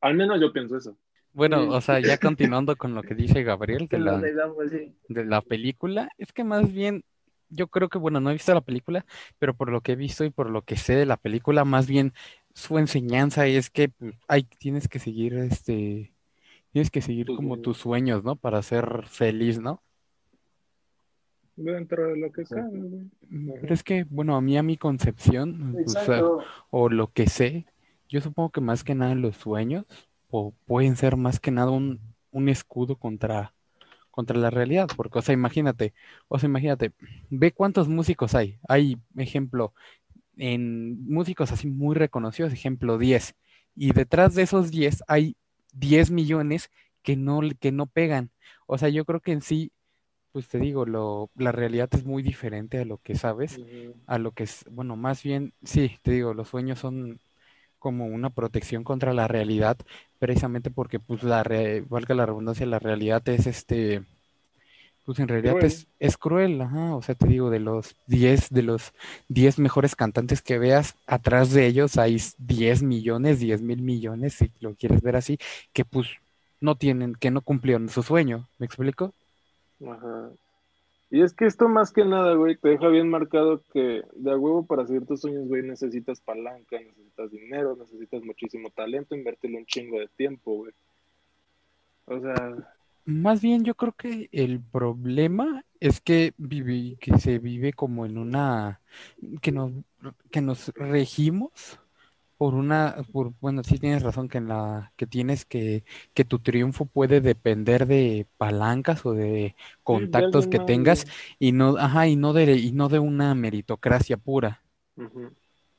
Al 0.00 0.14
menos 0.14 0.40
yo 0.40 0.54
pienso 0.54 0.78
eso. 0.78 0.96
Bueno, 1.32 1.68
o 1.68 1.80
sea, 1.80 2.00
ya 2.00 2.18
continuando 2.18 2.76
con 2.76 2.94
lo 2.94 3.02
que 3.02 3.14
dice 3.14 3.42
Gabriel 3.42 3.86
de 3.88 3.98
la, 3.98 4.18
de 4.18 5.24
la 5.24 5.40
película, 5.40 6.10
es 6.18 6.32
que 6.32 6.44
más 6.44 6.72
bien, 6.72 7.04
yo 7.48 7.68
creo 7.68 7.88
que, 7.88 7.98
bueno, 7.98 8.20
no 8.20 8.30
he 8.30 8.34
visto 8.34 8.52
la 8.52 8.60
película, 8.60 9.04
pero 9.38 9.54
por 9.54 9.70
lo 9.70 9.80
que 9.80 9.92
he 9.92 9.96
visto 9.96 10.24
y 10.24 10.30
por 10.30 10.50
lo 10.50 10.62
que 10.62 10.76
sé 10.76 10.94
de 10.94 11.06
la 11.06 11.16
película, 11.16 11.64
más 11.64 11.86
bien 11.86 12.12
su 12.54 12.78
enseñanza 12.78 13.46
es 13.46 13.70
que 13.70 13.88
pues, 13.90 14.14
hay, 14.26 14.42
tienes 14.42 14.88
que 14.88 14.98
seguir, 14.98 15.34
este, 15.34 16.12
tienes 16.72 16.90
que 16.90 17.00
seguir 17.00 17.26
como 17.26 17.58
tus 17.58 17.78
sueños, 17.78 18.24
¿no? 18.24 18.36
Para 18.36 18.62
ser 18.62 19.04
feliz, 19.06 19.60
¿no? 19.60 19.82
Dentro 21.56 22.08
de 22.08 22.16
lo 22.16 22.32
que 22.32 22.42
güey. 22.42 23.10
Pero 23.60 23.74
es 23.74 23.82
que, 23.82 24.04
bueno, 24.08 24.34
a 24.34 24.40
mí, 24.40 24.56
a 24.56 24.62
mi 24.62 24.76
concepción, 24.76 25.76
o 25.84 25.88
sea, 25.88 26.02
Exacto. 26.02 26.42
o 26.70 26.88
lo 26.88 27.12
que 27.12 27.26
sé, 27.28 27.66
yo 28.08 28.20
supongo 28.20 28.50
que 28.50 28.60
más 28.60 28.82
que 28.82 28.94
nada 28.94 29.14
los 29.14 29.36
sueños 29.36 29.84
o 30.30 30.52
pueden 30.66 30.96
ser 30.96 31.16
más 31.16 31.40
que 31.40 31.50
nada 31.50 31.70
un, 31.70 32.00
un 32.30 32.48
escudo 32.48 32.96
contra, 32.96 33.54
contra 34.10 34.38
la 34.38 34.50
realidad, 34.50 34.88
porque, 34.96 35.18
o 35.18 35.22
sea, 35.22 35.34
imagínate, 35.34 35.94
o 36.28 36.38
sea, 36.38 36.48
imagínate, 36.48 36.92
ve 37.30 37.52
cuántos 37.52 37.88
músicos 37.88 38.34
hay. 38.34 38.58
Hay, 38.68 38.98
ejemplo, 39.16 39.74
en 40.36 41.04
músicos 41.06 41.52
así 41.52 41.68
muy 41.68 41.94
reconocidos, 41.96 42.52
ejemplo 42.52 42.98
10, 42.98 43.34
y 43.76 43.92
detrás 43.92 44.34
de 44.34 44.42
esos 44.42 44.70
10 44.70 45.02
hay 45.08 45.36
10 45.72 46.10
millones 46.10 46.70
que 47.02 47.16
no, 47.16 47.40
que 47.60 47.72
no 47.72 47.86
pegan. 47.86 48.30
O 48.66 48.78
sea, 48.78 48.88
yo 48.88 49.04
creo 49.04 49.20
que 49.20 49.32
en 49.32 49.42
sí, 49.42 49.72
pues 50.32 50.48
te 50.48 50.58
digo, 50.58 50.86
lo, 50.86 51.30
la 51.36 51.52
realidad 51.52 51.88
es 51.92 52.04
muy 52.04 52.22
diferente 52.22 52.78
a 52.78 52.84
lo 52.84 52.98
que 52.98 53.16
sabes 53.16 53.58
a 54.06 54.18
lo 54.18 54.32
que 54.32 54.44
es, 54.44 54.64
bueno, 54.70 54.96
más 54.96 55.22
bien, 55.22 55.54
sí, 55.62 55.92
te 56.02 56.12
digo, 56.12 56.34
los 56.34 56.48
sueños 56.48 56.78
son 56.78 57.20
como 57.80 58.06
una 58.06 58.30
protección 58.30 58.84
contra 58.84 59.14
la 59.14 59.28
realidad, 59.28 59.78
precisamente 60.20 60.70
porque, 60.70 61.00
pues, 61.00 61.24
la, 61.24 61.44
re- 61.44 61.82
valga 61.82 62.14
la 62.16 62.26
redundancia, 62.26 62.66
la 62.66 62.80
realidad 62.80 63.28
es 63.30 63.48
este, 63.48 64.04
pues 65.04 65.18
en 65.18 65.28
realidad 65.28 65.56
Cruel. 65.56 65.64
es, 65.64 65.88
es 65.98 66.16
cruel, 66.16 66.60
ajá, 66.60 66.94
o 66.94 67.02
sea, 67.02 67.14
te 67.14 67.26
digo, 67.26 67.50
de 67.50 67.58
los 67.60 67.96
10, 68.06 68.50
de 68.50 68.62
los 68.62 68.92
10 69.28 69.58
mejores 69.58 69.96
cantantes 69.96 70.42
que 70.42 70.58
veas, 70.58 70.94
atrás 71.06 71.52
de 71.52 71.66
ellos 71.66 71.96
hay 71.98 72.18
10 72.38 72.82
millones, 72.82 73.40
10 73.40 73.62
mil 73.62 73.82
millones, 73.82 74.34
si 74.34 74.52
lo 74.60 74.74
quieres 74.76 75.02
ver 75.02 75.16
así, 75.16 75.38
que 75.72 75.84
pues 75.84 76.08
no 76.60 76.76
tienen, 76.76 77.14
que 77.14 77.30
no 77.30 77.42
cumplieron 77.42 77.88
su 77.88 78.02
sueño, 78.02 78.48
¿me 78.58 78.66
explico? 78.66 79.14
Ajá. 79.86 80.30
Y 81.10 81.22
es 81.22 81.34
que 81.34 81.46
esto 81.46 81.68
más 81.68 81.92
que 81.92 82.04
nada, 82.04 82.34
güey, 82.34 82.56
te 82.56 82.68
deja 82.68 82.88
bien 82.88 83.08
marcado 83.10 83.62
que 83.72 84.02
de 84.14 84.30
a 84.30 84.36
huevo 84.38 84.64
para 84.66 84.86
seguir 84.86 85.06
tus 85.06 85.20
sueños, 85.22 85.48
güey, 85.48 85.62
necesitas 85.62 86.20
palanca, 86.20 86.78
necesitas 86.78 87.30
dinero, 87.32 87.76
necesitas 87.76 88.22
muchísimo 88.22 88.70
talento, 88.70 89.16
invertirle 89.16 89.58
un 89.58 89.66
chingo 89.66 89.98
de 89.98 90.08
tiempo, 90.08 90.54
güey. 90.58 90.72
O 92.06 92.20
sea, 92.20 92.54
Más 93.06 93.40
bien 93.42 93.64
yo 93.64 93.74
creo 93.74 93.92
que 93.92 94.28
el 94.32 94.60
problema 94.60 95.64
es 95.80 96.00
que 96.00 96.32
vivi- 96.38 96.96
que 96.98 97.18
se 97.18 97.38
vive 97.38 97.72
como 97.72 98.06
en 98.06 98.18
una 98.18 98.80
que 99.42 99.50
nos 99.52 99.72
que 100.30 100.40
nos 100.42 100.68
regimos 100.74 101.79
por 102.40 102.54
una 102.54 102.96
por 103.12 103.34
bueno, 103.42 103.62
sí 103.62 103.78
tienes 103.78 104.02
razón 104.02 104.26
que 104.26 104.38
en 104.38 104.48
la 104.48 104.94
que 104.96 105.06
tienes 105.06 105.44
que 105.44 105.84
que 106.14 106.24
tu 106.24 106.38
triunfo 106.38 106.86
puede 106.86 107.20
depender 107.20 107.86
de 107.86 108.26
palancas 108.38 109.04
o 109.04 109.12
de 109.12 109.54
contactos 109.82 110.46
que 110.46 110.58
tengas 110.58 111.04
y 111.38 111.52
no 111.52 111.76
ajá, 111.76 112.06
y 112.06 112.16
no 112.16 112.32
de 112.32 112.56
y 112.56 112.72
no 112.72 112.88
de 112.88 112.98
una 112.98 113.34
meritocracia 113.34 114.16
pura. 114.16 114.62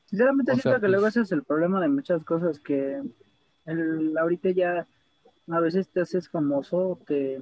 Sinceramente 0.06 0.52
O 0.52 0.54
siento 0.54 0.70
sea, 0.70 0.78
que 0.78 0.86
luego 0.86 1.02
pues- 1.02 1.16
ese 1.16 1.22
es 1.22 1.32
el 1.32 1.42
problema 1.42 1.80
de 1.80 1.88
muchas 1.88 2.22
cosas 2.22 2.60
que 2.60 3.02
el, 3.66 4.16
ahorita 4.16 4.50
ya 4.50 4.86
a 5.48 5.58
veces 5.58 5.88
te 5.88 6.02
haces 6.02 6.28
famoso, 6.28 6.96
te 7.08 7.40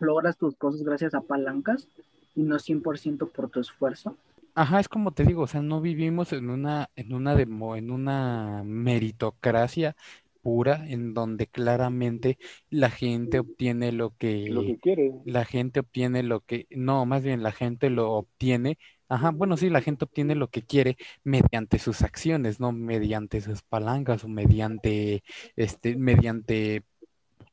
logras 0.00 0.36
tus 0.36 0.54
cosas 0.56 0.82
gracias 0.82 1.14
a 1.14 1.22
palancas 1.22 1.88
y 2.34 2.42
no 2.42 2.58
100% 2.58 3.26
por 3.28 3.48
tu 3.48 3.60
esfuerzo. 3.60 4.18
Ajá, 4.54 4.80
es 4.80 4.88
como 4.88 5.12
te 5.12 5.24
digo, 5.24 5.42
o 5.42 5.46
sea, 5.46 5.62
no 5.62 5.80
vivimos 5.80 6.32
en 6.32 6.50
una, 6.50 6.90
en 6.96 7.14
una 7.14 7.34
demo, 7.34 7.74
en 7.76 7.90
una 7.90 8.62
meritocracia 8.64 9.96
pura, 10.42 10.84
en 10.88 11.14
donde 11.14 11.46
claramente 11.46 12.38
la 12.68 12.90
gente 12.90 13.38
obtiene 13.38 13.92
lo 13.92 14.10
que, 14.16 14.48
Lo 14.50 14.62
que 14.62 14.76
quiere. 14.78 15.12
la 15.24 15.44
gente 15.44 15.80
obtiene 15.80 16.22
lo 16.22 16.40
que, 16.40 16.66
no, 16.70 17.06
más 17.06 17.22
bien 17.22 17.42
la 17.42 17.52
gente 17.52 17.90
lo 17.90 18.12
obtiene, 18.12 18.78
ajá, 19.08 19.30
bueno, 19.30 19.56
sí, 19.56 19.70
la 19.70 19.80
gente 19.80 20.04
obtiene 20.04 20.34
lo 20.34 20.48
que 20.48 20.62
quiere 20.62 20.96
mediante 21.24 21.78
sus 21.78 22.02
acciones, 22.02 22.60
no 22.60 22.72
mediante 22.72 23.40
sus 23.40 23.62
palancas 23.62 24.24
o 24.24 24.28
mediante, 24.28 25.22
este, 25.56 25.96
mediante 25.96 26.82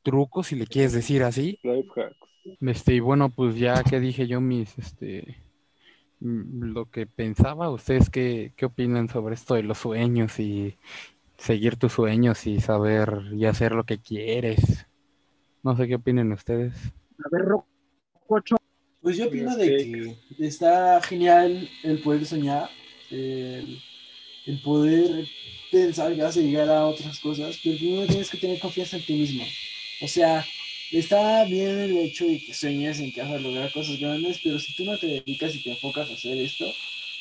trucos, 0.02 0.48
si 0.48 0.56
le 0.56 0.66
quieres 0.66 0.92
decir 0.92 1.22
así. 1.22 1.58
Life 1.62 1.88
hacks. 1.96 2.16
Este, 2.60 2.94
y 2.94 3.00
bueno, 3.00 3.30
pues 3.30 3.56
ya 3.56 3.82
que 3.84 4.00
dije 4.00 4.26
yo 4.26 4.40
mis, 4.40 4.76
este, 4.78 5.42
lo 6.20 6.90
que 6.90 7.06
pensaba, 7.06 7.70
¿ustedes 7.70 8.10
qué, 8.10 8.52
qué 8.56 8.66
opinan 8.66 9.08
sobre 9.08 9.34
esto 9.34 9.54
de 9.54 9.62
los 9.62 9.78
sueños 9.78 10.38
y 10.40 10.78
seguir 11.38 11.76
tus 11.76 11.92
sueños 11.94 12.46
y 12.46 12.60
saber 12.60 13.22
y 13.34 13.46
hacer 13.46 13.72
lo 13.72 13.84
que 13.84 14.00
quieres? 14.00 14.86
No 15.62 15.76
sé 15.76 15.88
qué 15.88 15.96
opinen 15.96 16.32
ustedes. 16.32 16.74
A 17.24 17.28
ver, 17.30 17.42
Rococho, 18.02 18.56
Pues 19.02 19.16
yo 19.16 19.26
opino 19.28 19.56
de 19.56 19.68
que 19.76 20.46
está 20.46 21.00
genial 21.02 21.68
el 21.82 22.02
poder 22.02 22.26
soñar, 22.26 22.70
el, 23.10 23.78
el 24.46 24.62
poder 24.62 25.26
pensar 25.72 26.14
que 26.14 26.22
vas 26.22 26.36
a 26.36 26.40
llegar 26.40 26.70
a 26.70 26.86
otras 26.86 27.18
cosas, 27.20 27.58
pero 27.64 27.76
primero 27.78 28.06
tienes 28.06 28.30
que 28.30 28.38
tener 28.38 28.60
confianza 28.60 28.96
en 28.98 29.06
ti 29.06 29.14
mismo. 29.14 29.44
O 30.02 30.08
sea, 30.08 30.44
está 30.98 31.44
bien 31.44 31.78
el 31.78 31.96
hecho 31.98 32.26
de 32.26 32.44
que 32.44 32.54
sueñes 32.54 32.98
en 33.00 33.12
que 33.12 33.22
vas 33.22 33.32
a 33.32 33.38
lograr 33.38 33.72
cosas 33.72 33.98
grandes, 33.98 34.40
pero 34.42 34.58
si 34.58 34.74
tú 34.74 34.84
no 34.84 34.98
te 34.98 35.06
dedicas 35.06 35.54
y 35.54 35.62
te 35.62 35.70
enfocas 35.70 36.10
a 36.10 36.14
hacer 36.14 36.36
esto, 36.38 36.66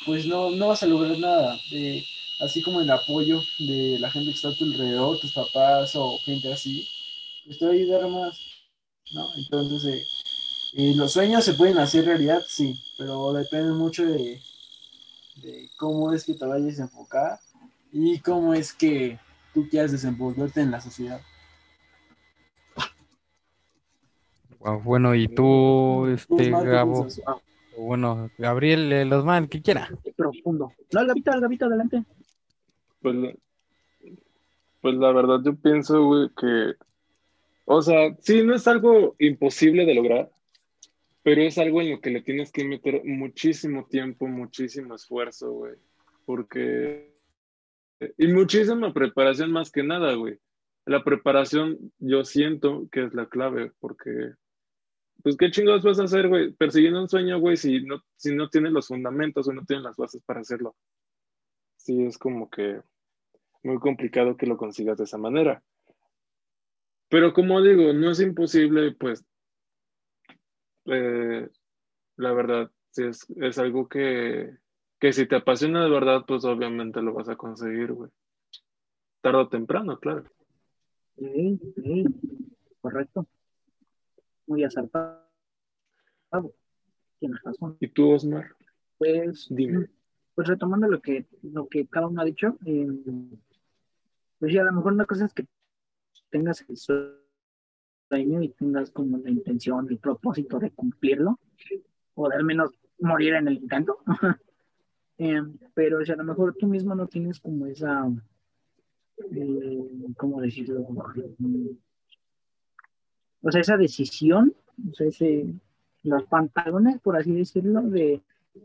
pues 0.05 0.25
no, 0.25 0.51
no 0.51 0.69
vas 0.69 0.84
a 0.84 0.88
lograr 0.88 1.17
nada. 1.17 1.60
Eh, 1.71 2.03
así 2.39 2.62
como 2.62 2.82
el 2.82 2.89
apoyo 2.89 3.41
de 3.60 3.97
la 3.99 4.10
gente 4.10 4.32
que 4.32 4.36
está 4.36 4.49
a 4.49 4.55
tu 4.55 4.63
alrededor, 4.63 5.19
tus 5.19 5.34
papás 5.34 5.95
o 5.95 6.17
gente 6.19 6.51
así, 6.51 6.88
pues 7.45 7.60
te 7.60 7.65
va 7.65 7.71
a 7.71 7.75
ayudar 7.75 8.08
más. 8.08 8.39
¿no? 9.13 9.27
Entonces, 9.36 9.86
eh, 9.86 10.05
eh, 10.73 10.93
los 10.95 11.13
sueños 11.13 11.43
se 11.43 11.53
pueden 11.53 11.77
hacer 11.77 12.05
realidad, 12.05 12.41
sí, 12.47 12.79
pero 12.97 13.34
depende 13.34 13.73
mucho 13.73 14.05
de, 14.05 14.41
de 15.38 15.69
cómo 15.77 16.13
es 16.13 16.23
que 16.23 16.34
te 16.34 16.45
vayas 16.45 16.79
a 16.79 16.84
enfocar 16.84 17.39
y 17.91 18.19
cómo 18.19 18.53
es 18.53 18.73
que 18.73 19.19
tú 19.53 19.67
quieras 19.69 19.91
desenvolverte 19.91 20.62
en 20.62 20.71
la 20.71 20.82
sociedad. 20.82 21.21
Wow, 24.60 24.82
bueno, 24.82 25.15
y 25.15 25.28
tú, 25.28 26.08
este, 26.08 26.34
Osmar, 26.34 26.63
¿qué 26.63 26.69
Gabo, 26.69 27.02
piensas? 27.02 27.24
Ah, 27.26 27.38
bueno, 27.78 28.30
Gabriel, 28.38 28.91
eh, 28.91 29.06
los 29.06 29.24
man, 29.24 29.48
que 29.48 29.62
quiera. 29.62 29.89
qué 30.04 30.12
profundo. 30.12 30.74
No, 30.91 31.02
el 31.02 31.08
Gabito, 31.08 31.32
el 31.32 31.41
Gabito, 31.41 31.65
adelante. 31.65 32.04
Pues, 33.02 33.15
pues 34.82 34.95
la 34.95 35.12
verdad 35.12 35.39
yo 35.43 35.56
pienso, 35.56 36.04
güey, 36.06 36.30
que, 36.38 36.74
o 37.65 37.82
sea, 37.82 38.15
sí, 38.19 38.43
no 38.43 38.54
es 38.56 38.67
algo 38.67 39.15
imposible 39.19 39.86
de 39.86 39.93
lograr, 39.93 40.30
pero 41.24 41.41
es 41.41 41.58
algo 41.58 41.82
en 41.82 41.91
lo 41.91 42.02
que 42.02 42.10
le 42.10 42.22
tienes 42.22 42.52
que 42.52 42.65
meter 42.65 43.02
muchísimo 43.06 43.86
tiempo, 43.86 44.28
muchísimo 44.28 44.95
esfuerzo, 44.95 45.52
güey, 45.52 45.76
porque, 46.26 47.13
y 48.17 48.28
muchísima 48.28 48.93
preparación 48.93 49.52
más 49.52 49.72
que 49.72 49.84
nada, 49.84 50.13
güey. 50.15 50.38
La 50.86 51.04
preparación 51.04 51.78
yo 52.00 52.26
siento 52.26 52.88
que 52.91 53.06
es 53.06 53.13
la 53.13 53.28
clave, 53.28 53.72
porque, 53.80 54.34
pues, 55.23 55.36
¿qué 55.38 55.51
chingados 55.51 55.84
vas 55.84 55.99
a 55.99 56.03
hacer, 56.03 56.27
güey? 56.27 56.51
Persiguiendo 56.53 57.01
un 57.01 57.10
sueño, 57.10 57.39
güey, 57.39 57.58
si 57.58 57.82
no, 57.82 58.01
si 58.15 58.34
no 58.34 58.49
tienes 58.49 58.71
los 58.71 58.88
fundamentos 58.88 59.47
o 59.47 59.53
no 59.53 59.65
tienes 59.65 59.84
las 59.84 59.95
bases 59.97 60.21
para 60.23 60.41
hacerlo. 60.41 60.75
Sí, 61.77 62.03
es 62.03 62.17
como 62.17 62.49
que 62.49 62.82
muy 63.63 63.79
complicado 63.79 64.38
que 64.38 64.45
lo 64.45 64.58
consigas 64.58 64.97
de 64.97 65.03
esa 65.03 65.17
manera. 65.17 65.63
Pero 67.10 67.34
como 67.34 67.62
digo, 67.62 67.91
no 67.93 68.12
es 68.12 68.19
imposible, 68.19 68.91
pues 68.91 69.25
eh, 70.86 71.49
la 72.17 72.34
verdad, 72.34 72.71
sí 72.91 73.03
es, 73.03 73.25
es 73.38 73.58
algo 73.58 73.88
que, 73.88 74.55
que 74.99 75.13
si 75.13 75.27
te 75.27 75.36
apasiona 75.36 75.84
de 75.84 75.89
verdad, 75.89 76.23
pues 76.27 76.45
obviamente 76.45 77.01
lo 77.01 77.13
vas 77.13 77.29
a 77.29 77.36
conseguir, 77.36 77.93
güey. 77.93 78.12
Tarde 79.21 79.39
o 79.39 79.49
temprano, 79.49 79.99
claro. 79.99 80.23
Sí, 81.17 81.60
sí, 81.75 82.05
correcto. 82.82 83.27
Muy 84.50 84.64
acertado. 84.64 85.22
Tienes 87.20 87.40
razón. 87.44 87.78
¿Y 87.80 87.88
tú, 87.88 88.10
Osmar? 88.10 88.56
Pues, 88.98 89.46
Dime. 89.52 89.88
pues 90.34 90.48
retomando 90.48 90.88
lo 90.88 91.00
que, 91.02 91.28
lo 91.44 91.68
que 91.68 91.86
cada 91.86 92.08
uno 92.08 92.22
ha 92.22 92.26
dicho, 92.26 92.58
eh, 92.66 92.88
pues 94.40 94.52
sí, 94.52 94.58
a 94.58 94.64
lo 94.64 94.72
mejor 94.72 94.94
una 94.94 95.06
cosa 95.06 95.26
es 95.26 95.34
que 95.36 95.46
tengas 96.32 96.66
el 96.68 96.78
sueño 96.78 98.42
y 98.42 98.50
tengas 98.50 98.90
como 98.90 99.20
la 99.20 99.30
intención, 99.30 99.88
el 99.88 100.00
propósito 100.00 100.58
de 100.58 100.72
cumplirlo, 100.72 101.40
o 102.16 102.28
de 102.28 102.36
al 102.36 102.44
menos 102.44 102.72
morir 103.00 103.36
en 103.36 103.48
el 103.48 103.58
intento. 103.58 104.00
Eh, 105.22 105.42
pero 105.74 106.00
si 106.06 106.14
a 106.14 106.16
lo 106.16 106.24
mejor 106.24 106.56
tú 106.58 106.66
mismo 106.66 106.96
no 106.96 107.06
tienes 107.06 107.42
como 107.42 107.66
esa, 107.66 108.10
eh, 109.32 110.14
¿cómo 110.16 110.40
decirlo? 110.40 110.88
O 113.41 113.52
sea, 113.52 113.62
esa 113.62 113.78
decisión, 113.78 114.54
o 114.91 114.93
sea, 114.93 115.08
ese, 115.08 115.45
los 116.04 116.23
pantalones, 116.25 116.99
por 117.02 117.15
así 117.17 117.32
decirlo, 117.34 117.82
de, 117.84 118.21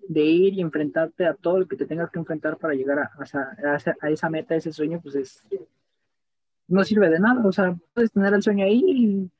de 0.08 0.22
ir 0.22 0.54
y 0.54 0.60
enfrentarte 0.60 1.26
a 1.26 1.34
todo 1.34 1.60
lo 1.60 1.68
que 1.68 1.76
te 1.76 1.86
tengas 1.86 2.10
que 2.10 2.18
enfrentar 2.18 2.56
para 2.58 2.74
llegar 2.74 2.98
a, 2.98 3.10
a 3.18 3.74
a 4.02 4.10
esa- 4.10 4.30
meta, 4.30 4.54
ese 4.56 4.72
sueño, 4.72 5.00
pues 5.02 5.14
es, 5.16 5.46
no 6.68 6.84
sirve 6.84 7.10
de 7.10 7.20
nada. 7.20 7.46
O 7.46 7.52
sea, 7.52 7.76
puedes 7.92 8.12
tener 8.12 8.32
el 8.34 8.42
sueño 8.42 8.64
ahí 8.64 8.82
y, 8.86 9.30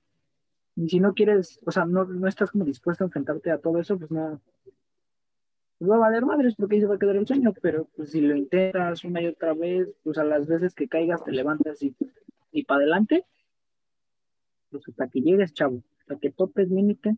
y 0.85 0.89
si 0.89 1.01
no 1.01 1.15
quieres, 1.15 1.61
o 1.65 1.71
sea, 1.73 1.85
no, 1.87 2.05
no 2.05 2.29
estás 2.29 2.51
como 2.51 2.65
dispuesto 2.65 3.05
a 3.05 3.07
enfrentarte 3.09 3.51
a 3.51 3.59
todo 3.59 3.79
eso, 3.81 3.99
pues 3.99 4.11
no, 4.11 4.41
pues 5.79 5.91
va 5.91 5.97
a 5.97 5.99
valer 5.99 6.25
madres 6.25 6.55
porque 6.57 6.77
ahí 6.77 6.81
se 6.81 6.87
va 6.87 6.95
a 6.95 6.99
quedar 6.99 7.17
el 7.17 7.27
sueño, 7.27 7.53
pero 7.61 7.89
pues 7.97 8.11
si 8.11 8.21
lo 8.21 8.35
intentas 8.37 9.05
una 9.05 9.21
y 9.23 9.27
otra 9.27 9.55
vez, 9.55 9.89
pues 10.03 10.19
a 10.19 10.25
las 10.25 10.47
veces 10.47 10.75
que 10.75 10.89
caigas 10.89 11.25
te 11.25 11.33
levantas 11.33 11.83
y, 11.83 11.95
y 12.53 12.65
para 12.65 12.79
adelante, 12.81 13.25
pues 14.79 14.89
hasta 14.89 15.09
que 15.09 15.21
llegues, 15.21 15.55
chavo, 15.55 15.83
hasta 16.01 16.19
que 16.19 16.31
topes 16.31 16.69
límite, 16.69 17.17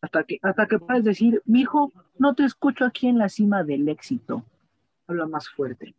hasta 0.00 0.24
que, 0.24 0.38
hasta 0.42 0.66
que 0.66 0.78
puedas 0.78 1.04
decir, 1.04 1.42
mijo, 1.46 1.92
no 2.18 2.34
te 2.34 2.44
escucho 2.44 2.84
aquí 2.84 3.08
en 3.08 3.18
la 3.18 3.28
cima 3.28 3.64
del 3.64 3.88
éxito. 3.88 4.44
Habla 5.06 5.26
más 5.26 5.48
fuerte. 5.48 5.94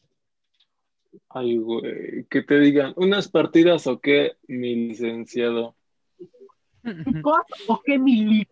Ay, 1.29 1.57
güey, 1.57 2.25
que 2.29 2.43
te 2.43 2.59
digan, 2.59 2.93
¿unas 2.95 3.27
partidas 3.27 3.87
o 3.87 3.99
qué, 3.99 4.33
mi 4.47 4.75
licenciado? 4.75 5.75
¿God 6.83 7.41
o 7.67 7.81
qué 7.83 7.97
mili? 7.97 8.47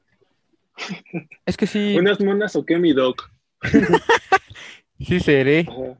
Es 1.46 1.56
que 1.56 1.68
sí, 1.68 1.96
¿Unas 1.98 2.20
monas 2.20 2.56
o 2.56 2.66
qué, 2.66 2.78
mi 2.80 2.94
doc? 2.94 3.32
sí 5.00 5.20
seré. 5.20 5.68
Ajá. 5.70 5.98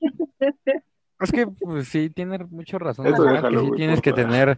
Es 1.20 1.32
que 1.32 1.46
pues 1.46 1.88
sí, 1.88 2.08
tiene 2.08 2.38
mucha 2.46 2.78
razón, 2.78 3.06
Eso 3.06 3.24
déjalo, 3.24 3.50
que 3.50 3.64
sí 3.64 3.68
güey, 3.68 3.78
tienes 3.78 4.00
que 4.00 4.12
tener, 4.14 4.56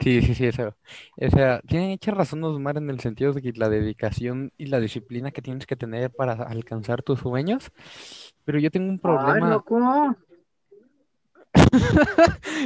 sí, 0.00 0.22
sí, 0.22 0.34
sí, 0.34 0.46
eso. 0.46 0.74
O 1.20 1.30
sea, 1.30 1.60
tiene 1.66 1.88
mucha 1.88 2.10
razón 2.12 2.42
Osmar 2.44 2.76
en 2.76 2.90
el 2.90 3.00
sentido 3.00 3.32
de 3.32 3.42
que 3.42 3.52
la 3.52 3.68
dedicación 3.68 4.52
y 4.56 4.66
la 4.66 4.80
disciplina 4.80 5.30
que 5.30 5.42
tienes 5.42 5.66
que 5.66 5.76
tener 5.76 6.10
para 6.10 6.32
alcanzar 6.34 7.02
tus 7.02 7.20
sueños, 7.20 7.70
pero 8.44 8.58
yo 8.58 8.70
tengo 8.70 8.88
un 8.88 8.94
Ay, 8.96 9.00
problema. 9.00 9.50
loco. 9.50 10.16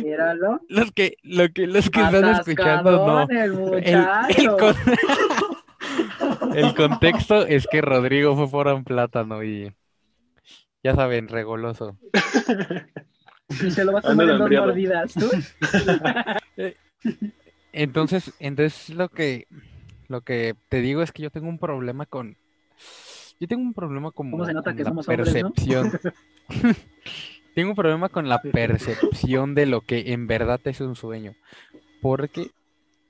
Míralo. 0.03 0.61
Los 0.69 0.93
que, 0.93 1.17
lo 1.23 1.49
que, 1.53 1.67
los 1.67 1.91
que 1.91 2.01
están 2.01 2.25
escuchando, 2.35 3.07
no. 3.07 3.29
El 3.29 3.85
El, 3.85 4.57
con- 4.57 4.75
el 6.57 6.75
contexto 6.75 7.47
es 7.47 7.67
que 7.67 7.81
Rodrigo 7.81 8.37
fue 8.37 8.49
por 8.51 8.67
un 8.69 8.85
plátano 8.85 9.43
y 9.43 9.73
ya 10.83 10.95
saben, 10.95 11.29
regoloso. 11.29 11.97
Y 13.63 13.71
se 13.71 13.85
lo 13.85 13.93
vas 13.93 14.05
a 14.05 14.09
tomar 14.11 14.29
en 14.31 14.39
dos 14.39 14.51
mordidas, 14.51 15.15
¿tú? 15.15 15.31
Entonces, 17.73 18.33
entonces 18.39 18.95
lo 18.95 19.09
que 19.09 19.47
lo 20.09 20.21
que 20.21 20.55
te 20.69 20.81
digo 20.81 21.03
es 21.03 21.13
que 21.13 21.23
yo 21.23 21.31
tengo 21.31 21.49
un 21.49 21.59
problema 21.59 22.05
con 22.07 22.37
yo 23.41 23.49
tengo 23.49 23.63
un 23.63 23.75
problema 23.75 24.11
como 24.11 24.33
¿Cómo 24.33 24.45
se 24.45 24.53
nota 24.53 24.71
con 24.71 24.77
que 24.77 24.85
la 24.85 24.91
somos 24.91 25.09
hombres, 25.09 25.35
no? 25.43 25.51
percepción. 25.53 25.93
Tengo 27.55 27.71
un 27.71 27.77
problema 27.77 28.09
con 28.09 28.29
la 28.29 28.41
percepción 28.41 29.55
de 29.55 29.67
lo 29.67 29.83
que 29.83 30.13
en 30.13 30.27
verdad 30.27 30.61
es 30.65 30.81
un 30.81 30.97
sueño. 30.97 31.35
Porque, 32.01 32.51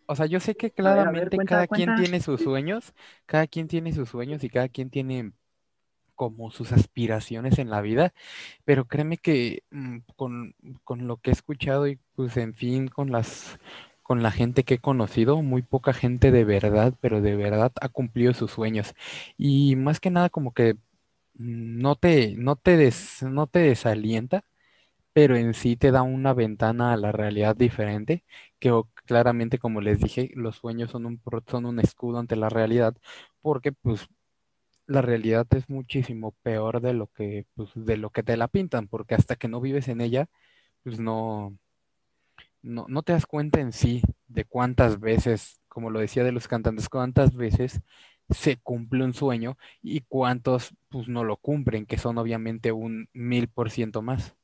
o 0.07 0.17
sea, 0.17 0.27
yo 0.27 0.41
sé 0.41 0.57
que 0.57 0.73
ver, 0.77 0.87
a 0.87 0.95
ver, 0.95 0.95
claramente 0.95 1.37
cuenta, 1.37 1.55
cada 1.55 1.67
quien 1.69 1.95
tiene 1.95 2.21
sus 2.21 2.41
sueños, 2.41 2.93
cada 3.27 3.47
quien 3.47 3.69
tiene 3.69 3.93
sus 3.93 4.09
sueños 4.09 4.43
y 4.43 4.49
cada 4.49 4.69
quien 4.69 4.91
tiene 4.91 5.33
como 6.15 6.51
sus 6.51 6.73
aspiraciones 6.73 7.59
en 7.59 7.71
la 7.71 7.81
vida, 7.83 8.13
pero 8.65 8.87
créeme 8.87 9.19
que 9.19 9.65
mm, 9.71 9.99
con, 10.17 10.55
con 10.85 11.07
lo 11.07 11.19
que 11.19 11.31
he 11.31 11.33
escuchado 11.35 11.87
y 11.89 11.99
pues 12.15 12.37
en 12.37 12.55
fin, 12.55 12.89
con 12.89 13.13
las 13.13 13.59
con 14.03 14.23
la 14.23 14.31
gente 14.33 14.65
que 14.65 14.75
he 14.75 14.79
conocido, 14.79 15.43
muy 15.43 15.63
poca 15.63 15.93
gente 15.95 16.31
de 16.33 16.45
verdad, 16.45 16.95
pero 17.01 17.21
de 17.23 17.37
verdad 17.37 17.73
ha 17.81 17.89
cumplido 17.89 18.35
sus 18.35 18.51
sueños. 18.53 18.95
Y 19.39 19.77
más 19.77 20.01
que 20.01 20.11
nada 20.11 20.29
como 20.29 20.53
que 20.53 20.75
mm, 21.35 21.79
no 21.81 21.97
te, 21.97 22.35
no 22.37 22.57
te 22.57 22.77
des- 22.77 23.23
no 23.23 23.47
te 23.47 23.61
desalienta, 23.61 24.45
pero 25.13 25.37
en 25.37 25.55
sí 25.55 25.77
te 25.77 25.91
da 25.91 26.03
una 26.03 26.33
ventana 26.35 26.93
a 26.93 26.97
la 26.97 27.13
realidad 27.13 27.57
diferente, 27.57 28.25
que 28.59 28.71
o- 28.73 28.89
claramente, 29.07 29.59
como 29.59 29.81
les 29.81 30.01
dije, 30.01 30.31
los 30.35 30.57
sueños 30.57 30.91
son 30.91 31.07
un, 31.07 31.21
son 31.49 31.67
un 31.67 31.81
escudo 31.81 32.19
ante 32.19 32.37
la 32.37 32.49
realidad, 32.49 32.97
porque 33.43 33.73
pues 33.73 34.09
la 34.87 35.03
realidad 35.03 35.47
es 35.51 35.69
muchísimo 35.69 36.33
peor 36.43 36.81
de 36.81 36.93
lo 36.95 37.07
que, 37.09 37.47
pues, 37.55 37.71
de 37.75 37.97
lo 37.97 38.11
que 38.11 38.23
te 38.23 38.37
la 38.37 38.49
pintan, 38.49 38.89
porque 38.89 39.15
hasta 39.15 39.37
que 39.37 39.49
no 39.49 39.61
vives 39.61 39.89
en 39.89 40.01
ella, 40.01 40.29
pues 40.83 41.01
no, 41.01 41.57
no, 42.63 42.87
no 42.89 43.03
te 43.03 43.13
das 43.13 43.27
cuenta 43.27 43.61
en 43.61 43.73
sí 43.73 44.03
de 44.29 44.45
cuántas 44.45 45.01
veces, 45.01 45.61
como 45.69 45.91
lo 45.91 46.01
decía 46.01 46.25
de 46.25 46.33
los 46.33 46.49
cantantes, 46.49 46.89
cuántas 46.89 47.35
veces 47.35 47.81
se 48.31 48.57
cumple 48.57 49.05
un 49.05 49.15
sueño 49.15 49.59
y 49.83 50.01
cuántos 50.03 50.75
pues 50.89 51.09
no 51.09 51.25
lo 51.25 51.37
cumplen, 51.37 51.87
que 51.87 51.99
son 51.99 52.19
obviamente 52.19 52.73
un 52.73 53.09
mil 53.13 53.49
por 53.49 53.71
ciento 53.71 54.03
más. 54.03 54.35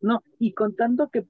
No, 0.00 0.22
y 0.38 0.52
contando 0.52 1.08
que 1.10 1.26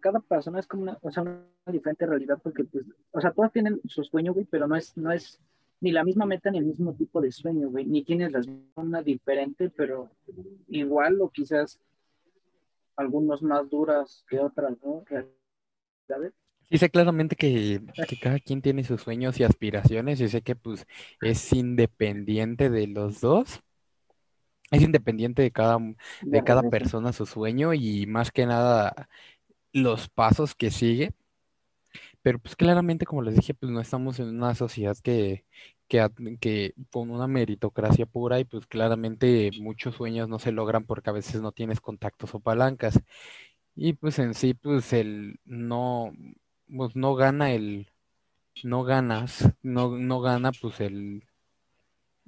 cada 0.00 0.20
persona 0.20 0.60
es 0.60 0.66
como 0.66 0.82
una, 0.82 0.98
o 1.02 1.10
sea, 1.10 1.22
una 1.22 1.44
diferente 1.66 2.06
realidad, 2.06 2.38
porque 2.42 2.64
pues, 2.64 2.84
o 3.10 3.20
sea, 3.20 3.32
todas 3.32 3.52
tienen 3.52 3.80
su 3.86 4.02
sueño, 4.04 4.32
güey, 4.32 4.44
pero 4.44 4.66
no 4.66 4.76
es, 4.76 4.96
no 4.96 5.12
es 5.12 5.40
ni 5.80 5.92
la 5.92 6.04
misma 6.04 6.26
meta 6.26 6.50
ni 6.50 6.58
el 6.58 6.64
mismo 6.64 6.94
tipo 6.94 7.20
de 7.20 7.30
sueño, 7.30 7.70
güey, 7.70 7.84
ni 7.86 8.04
tienes 8.04 8.32
las 8.32 8.46
una 8.76 9.02
diferente, 9.02 9.70
pero 9.70 10.10
igual 10.68 11.20
o 11.20 11.28
quizás 11.30 11.80
algunos 12.96 13.42
más 13.42 13.68
duras 13.68 14.24
que 14.28 14.38
otras, 14.38 14.76
¿no? 14.82 15.04
¿Sabes? 16.06 16.32
Sí 16.70 16.78
sé 16.78 16.88
claramente 16.88 17.36
que, 17.36 17.80
que 18.08 18.18
cada 18.18 18.38
quien 18.38 18.62
tiene 18.62 18.84
sus 18.84 19.02
sueños 19.02 19.38
y 19.38 19.44
aspiraciones 19.44 20.20
y 20.20 20.28
sé 20.28 20.42
que 20.42 20.56
pues 20.56 20.86
es 21.20 21.52
independiente 21.52 22.70
de 22.70 22.86
los 22.86 23.20
dos. 23.20 23.60
Es 24.70 24.82
independiente 24.82 25.42
de 25.42 25.50
cada, 25.50 25.78
de 26.22 26.42
cada 26.42 26.62
persona 26.70 27.12
su 27.12 27.26
sueño 27.26 27.74
y 27.74 28.06
más 28.06 28.32
que 28.32 28.46
nada 28.46 29.08
los 29.72 30.08
pasos 30.08 30.54
que 30.54 30.70
sigue. 30.70 31.12
Pero 32.24 32.40
pues 32.40 32.56
claramente, 32.56 33.06
como 33.06 33.22
les 33.22 33.36
dije, 33.36 33.54
pues 33.54 33.72
no 33.72 33.80
estamos 33.82 34.20
en 34.20 34.30
una 34.30 34.56
sociedad 34.56 34.96
que, 35.04 35.46
que, 35.88 36.74
con 36.90 37.10
una 37.12 37.28
meritocracia 37.28 38.06
pura 38.06 38.40
y 38.40 38.46
pues 38.46 38.66
claramente 38.66 39.52
muchos 39.60 39.96
sueños 39.96 40.28
no 40.30 40.40
se 40.40 40.52
logran 40.52 40.86
porque 40.86 41.10
a 41.10 41.14
veces 41.14 41.42
no 41.42 41.52
tienes 41.52 41.80
contactos 41.82 42.34
o 42.34 42.40
palancas. 42.40 43.00
Y 43.76 43.94
pues 43.94 44.18
en 44.20 44.34
sí, 44.34 44.54
pues 44.54 44.92
el 44.92 45.40
no, 45.44 46.12
pues 46.76 46.96
no 46.96 47.14
gana 47.16 47.52
el, 47.52 47.90
no 48.64 48.84
ganas, 48.84 49.50
no, 49.62 49.90
no 49.98 50.20
gana 50.22 50.52
pues 50.52 50.80
el, 50.80 51.24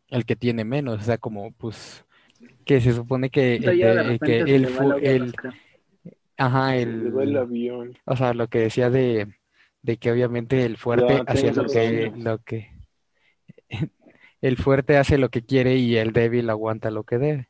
el 0.09 0.24
que 0.26 0.37
tiene 0.37 0.64
menos, 0.64 1.00
o 1.02 1.04
sea, 1.04 1.18
como 1.18 1.52
pues 1.52 2.04
que 2.66 2.80
se 2.80 2.94
supone 2.94 3.30
que, 3.30 3.56
Entonces 3.56 3.80
ya 3.80 3.88
de 3.88 3.94
de- 3.94 4.04
repente 4.04 4.44
que 4.44 4.48
se 4.48 4.54
el, 4.56 4.66
el, 5.02 5.35
ca- 5.35 5.54
ajá, 6.37 6.76
el 6.76 7.12
el, 7.20 7.37
avión. 7.37 7.96
o 8.06 8.16
sea, 8.16 8.35
lo 8.35 8.48
que 8.48 8.61
decía 8.61 8.90
de, 8.90 9.35
de 9.87 9.99
que 9.99 10.11
obviamente 10.11 10.64
el 10.64 10.77
fuerte 10.79 11.22
hace 11.29 11.53
lo 11.53 11.64
que, 11.68 12.12
lo 12.16 12.38
que, 12.38 12.72
el 14.40 14.57
fuerte 14.57 14.96
hace 14.96 15.16
lo 15.16 15.29
que 15.29 15.42
quiere 15.42 15.77
y 15.77 15.96
el 15.96 16.12
débil 16.12 16.51
aguanta 16.51 16.90
lo 16.90 17.05
que 17.05 17.18
debe. 17.18 17.49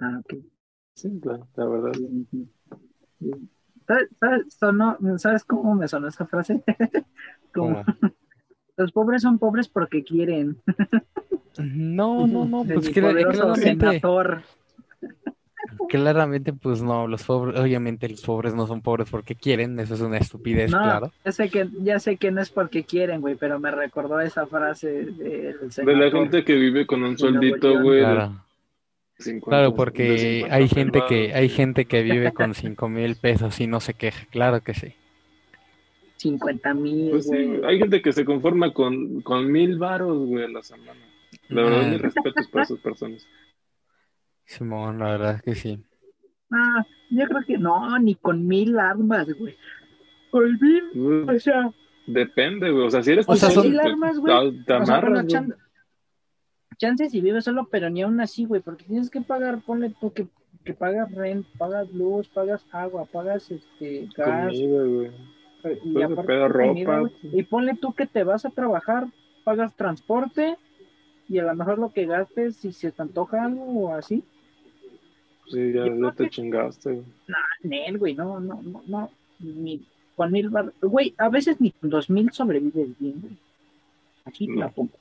Ah, 0.00 0.18
ok. 0.18 0.34
Sí, 0.94 1.20
claro, 1.22 1.46
la 1.54 1.64
verdad. 1.66 1.92
¿Sabes, 3.86 4.08
sabes, 4.18 4.54
sonó- 4.58 4.98
¿sabes 5.18 5.44
cómo 5.44 5.76
me 5.76 5.86
sonó 5.86 6.08
esa 6.08 6.26
frase? 6.26 6.64
Como, 7.54 7.84
los 8.76 8.90
pobres 8.90 9.22
son 9.22 9.38
pobres 9.38 9.68
porque 9.68 10.02
quieren. 10.02 10.60
no, 11.58 12.26
no, 12.26 12.46
no, 12.46 12.64
pues 12.64 12.90
claramente, 12.90 14.00
senador. 14.00 14.42
Claramente, 15.88 16.52
pues 16.52 16.82
no, 16.82 17.06
los 17.06 17.22
pobres, 17.24 17.58
obviamente 17.58 18.08
los 18.08 18.20
pobres 18.22 18.54
no 18.54 18.66
son 18.66 18.80
pobres 18.82 19.08
porque 19.10 19.34
quieren, 19.34 19.78
eso 19.80 19.94
es 19.94 20.00
una 20.00 20.18
estupidez, 20.18 20.70
No, 20.70 20.82
claro. 20.82 21.12
ya 21.24 21.32
sé 21.32 21.48
que, 21.48 21.68
ya 21.82 21.98
sé 22.00 22.16
que 22.16 22.30
no 22.30 22.40
es 22.40 22.50
porque 22.50 22.84
quieren, 22.84 23.20
güey, 23.20 23.34
pero 23.34 23.58
me 23.60 23.70
recordó 23.70 24.20
esa 24.20 24.46
frase 24.46 24.88
del 25.06 25.56
De 25.70 25.96
la 25.96 26.10
gente 26.10 26.44
que 26.44 26.54
vive 26.54 26.86
con 26.86 27.02
un 27.02 27.12
de 27.12 27.18
sueldito, 27.18 27.80
güey, 27.82 27.98
de 28.00 28.04
Claro. 28.04 28.44
50, 29.18 29.50
Claro, 29.50 29.70
de 29.70 29.76
porque 29.76 30.18
50 30.40 30.54
hay 30.56 30.68
gente 30.68 31.02
que, 31.08 31.34
hay 31.34 31.48
gente 31.48 31.84
que 31.84 32.02
vive 32.02 32.32
con 32.32 32.54
cinco 32.54 32.88
mil 32.88 33.14
pesos 33.16 33.60
y 33.60 33.66
no 33.66 33.78
se 33.80 33.94
queja, 33.94 34.26
claro 34.30 34.62
que 34.62 34.74
sí. 34.74 34.94
50 36.16 36.74
mil, 36.74 37.10
Pues 37.10 37.26
sí, 37.28 37.36
hay 37.64 37.78
gente 37.78 38.00
que 38.00 38.12
se 38.12 38.24
conforma 38.24 38.72
con, 38.72 39.20
con 39.22 39.50
mil 39.50 39.78
varos, 39.78 40.26
güey, 40.26 40.44
a 40.44 40.48
la 40.48 40.62
semana. 40.62 41.00
La 41.48 41.62
verdad, 41.62 41.82
Ah. 41.84 41.88
mis 41.88 42.00
respetos 42.00 42.46
para 42.48 42.64
esas 42.64 42.78
personas. 42.78 43.26
Simón, 44.44 44.98
la 44.98 45.10
verdad 45.12 45.34
es 45.36 45.42
que 45.42 45.54
sí. 45.54 45.82
Ah, 46.50 46.84
yo 47.10 47.26
creo 47.26 47.42
que 47.46 47.58
no, 47.58 47.98
ni 47.98 48.14
con 48.14 48.46
mil 48.46 48.78
armas, 48.78 49.26
güey. 49.38 49.56
Con 50.30 50.58
mil, 50.60 50.84
Güey, 50.94 51.36
o 51.36 51.40
sea, 51.40 51.70
Depende, 52.06 52.70
güey. 52.70 52.86
O 52.86 52.90
sea, 52.90 53.02
si 53.02 53.12
eres 53.12 53.26
O 53.28 53.36
sea, 53.36 53.50
son- 53.50 53.70
te- 53.70 53.80
armas, 53.80 54.18
güey. 54.18 54.64
te, 54.64 54.72
o 54.72 54.84
sea, 54.84 54.96
amarras, 54.96 55.00
bueno, 55.02 55.14
güey. 55.22 55.26
chan- 55.28 55.54
chance 56.78 57.08
si 57.10 57.20
vives 57.20 57.44
solo, 57.44 57.68
pero 57.70 57.88
ni 57.90 58.02
aún 58.02 58.20
así, 58.20 58.44
güey, 58.44 58.60
porque 58.60 58.84
tienes 58.84 59.08
que 59.08 59.20
pagar, 59.20 59.60
ponle 59.64 59.94
tú 60.00 60.12
que, 60.12 60.26
que 60.64 60.74
pagas 60.74 61.12
rent, 61.12 61.46
pagas 61.58 61.90
luz, 61.92 62.28
pagas 62.28 62.66
agua, 62.72 63.04
pagas 63.04 63.50
este 63.50 64.08
gas, 64.16 64.46
Comida, 64.52 64.82
güey. 64.82 65.10
y 65.84 65.92
pues, 65.92 66.04
aparte 66.06 66.22
pedo, 66.26 66.46
tu 66.48 66.52
comida, 66.54 66.96
ropa. 66.96 66.98
güey. 67.00 67.12
y 67.40 67.42
ponle 67.44 67.76
tú 67.80 67.92
que 67.94 68.06
te 68.06 68.24
vas 68.24 68.44
a 68.44 68.50
trabajar, 68.50 69.06
pagas 69.44 69.76
transporte, 69.76 70.56
y 71.28 71.38
a 71.38 71.44
lo 71.44 71.54
mejor 71.54 71.78
lo 71.78 71.92
que 71.92 72.04
gastes, 72.06 72.56
si 72.56 72.72
se 72.72 72.90
te 72.90 73.00
antoja 73.00 73.44
algo 73.44 73.64
o 73.64 73.94
así, 73.94 74.24
Sí, 75.48 75.72
ya, 75.72 75.86
ya 75.86 76.12
te 76.12 76.24
que- 76.24 76.30
chingaste. 76.30 77.02
Nel, 77.62 77.98
güey, 77.98 78.14
no, 78.14 78.40
no, 78.40 78.60
no, 78.62 78.82
no, 78.86 79.10
ni 79.40 79.84
con 80.16 80.30
mil 80.32 80.48
bar... 80.50 80.72
Güey, 80.80 81.14
a 81.18 81.28
veces 81.28 81.60
ni 81.60 81.70
con 81.72 81.90
dos 81.90 82.08
mil 82.10 82.30
sobrevives 82.32 82.98
bien, 82.98 83.20
güey. 83.20 83.36
Así 84.24 84.46
te 84.46 84.52
No. 84.54 84.60
la 84.60 84.68
pongo. 84.70 84.92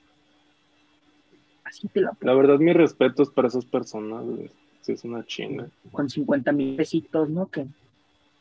Así 1.63 1.87
te 1.87 2.01
la 2.01 2.11
pongo. 2.13 2.25
La 2.25 2.33
verdad, 2.33 2.57
mis 2.59 2.73
respetos 2.75 3.29
para 3.29 3.47
esas 3.47 3.65
personas, 3.65 4.25
güey. 4.25 4.49
Sí, 4.81 4.93
es 4.93 5.03
una 5.03 5.23
chinga. 5.25 5.67
Con 5.91 6.09
50 6.09 6.51
mil 6.51 6.75
pesitos, 6.75 7.29
¿no? 7.29 7.47
Que 7.47 7.67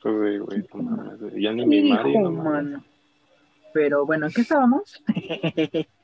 Pues, 0.03 0.15
güey, 0.17 0.39
güey, 0.39 0.65
no. 0.75 1.29
Ya 1.37 1.53
ni 1.53 1.67
mi 1.67 1.91
madre, 1.91 2.19
no 2.19 2.31
mano. 2.31 2.83
Pero 3.75 4.07
bueno, 4.07 4.27
¿en 4.27 4.33
qué 4.33 4.41
estábamos? 4.41 5.03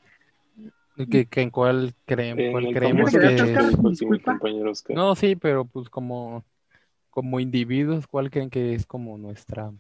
¿Qué, 0.97 1.27
qué- 1.27 1.43
en 1.43 1.51
cuál, 1.51 1.95
creem- 2.07 2.41
En 2.41 2.53
cuál 2.53 2.67
el 2.67 2.73
creemos 2.73 3.11
que 3.13 3.19
Oscar. 4.71 4.97
No, 4.97 5.15
sí, 5.15 5.37
pero 5.37 5.65
pues 5.67 5.91
como, 5.91 6.45
como 7.11 7.39
individuos, 7.39 8.07
¿cuál 8.07 8.31
creen 8.31 8.49
que 8.51 8.75
es 8.75 8.87
como 8.87 9.19
nuestra, 9.19 9.73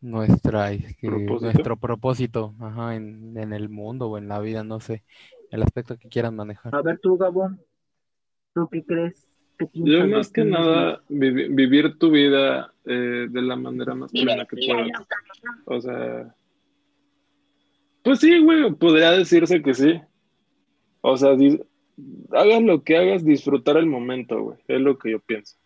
nuestra, 0.00 0.72
este, 0.72 1.06
¿Propósito? 1.06 1.44
nuestro 1.44 1.76
propósito, 1.76 2.54
ajá, 2.60 2.94
en, 2.94 3.36
en 3.36 3.52
el 3.52 3.68
mundo 3.68 4.08
o 4.08 4.18
en 4.18 4.28
la 4.28 4.38
vida, 4.40 4.64
no 4.64 4.80
sé, 4.80 5.02
el 5.50 5.62
aspecto 5.62 5.96
que 5.96 6.08
quieran 6.08 6.36
manejar? 6.36 6.74
A 6.74 6.82
ver 6.82 6.98
tú, 6.98 7.16
Gabón, 7.16 7.60
¿tú 8.54 8.68
qué 8.70 8.84
crees? 8.84 9.28
¿Qué 9.58 9.68
Yo 9.72 10.06
más 10.08 10.30
que 10.30 10.44
nada 10.44 11.02
vivi- 11.08 11.54
vivir 11.54 11.96
tu 11.98 12.10
vida 12.10 12.72
eh, 12.84 13.28
de 13.30 13.42
la 13.42 13.54
manera 13.54 13.94
más 13.94 14.10
plena 14.10 14.44
que 14.46 14.56
puedas. 14.66 14.90
O 15.66 15.80
sea, 15.80 16.34
pues 18.04 18.20
sí, 18.20 18.38
güey, 18.38 18.72
podría 18.74 19.10
decirse 19.10 19.60
que 19.62 19.74
sí. 19.74 20.00
O 21.00 21.16
sea, 21.16 21.30
hagas 22.32 22.62
lo 22.62 22.82
que 22.84 22.96
hagas, 22.96 23.24
disfrutar 23.24 23.76
el 23.78 23.86
momento, 23.86 24.40
güey. 24.42 24.58
Es 24.68 24.80
lo 24.80 24.96
que 24.98 25.10
yo 25.12 25.18
pienso. 25.20 25.56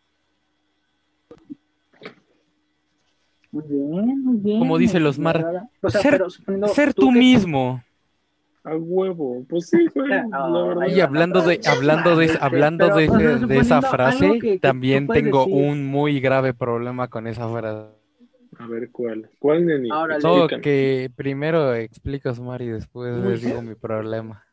Muy 3.50 3.64
bien, 3.66 4.24
muy 4.24 4.36
bien. 4.38 4.58
Como 4.58 4.76
dice 4.78 4.94
me- 4.98 5.04
los 5.04 5.18
mar- 5.18 5.38
agrada. 5.38 5.70
O 5.82 5.90
sea, 5.90 6.00
ser- 6.02 6.12
pero 6.12 6.30
suponiendo 6.30 6.68
Ser 6.68 6.94
tú 6.94 7.10
que- 7.12 7.18
mismo. 7.18 7.82
A 8.64 8.76
huevo, 8.76 9.46
pues 9.48 9.70
sí, 9.70 9.78
güey. 9.94 10.08
La 10.08 10.26
verdad. 10.52 10.82
ay, 10.82 10.94
Y 10.96 11.00
hablando 11.00 11.40
de, 11.40 11.60
hablando 11.66 12.16
de, 12.16 12.24
Este, 12.26 12.38
hablando 12.42 12.90
pero, 12.94 13.38
de, 13.46 13.58
esa 13.58 13.80
frase, 13.80 14.26
algo 14.26 14.34
que- 14.40 14.52
que 14.52 14.58
también 14.58 15.06
tengo 15.08 15.46
decir. 15.46 15.54
un 15.70 15.86
muy 15.86 16.20
grave 16.20 16.52
problema 16.52 17.08
con 17.08 17.26
esa 17.26 17.48
frase. 17.48 17.88
A 18.58 18.66
ver 18.66 18.90
cuál. 18.90 19.30
¿Cuál, 19.38 19.66
neni? 19.66 19.90
Órale. 19.90 20.22
No, 20.24 20.48
que 20.48 21.10
primero 21.16 21.74
explicas, 21.74 22.40
Mari, 22.40 22.66
y 22.66 22.68
después 22.68 23.14
Muy 23.16 23.32
les 23.32 23.42
digo 23.42 23.62
mi 23.62 23.74
problema. 23.74 24.44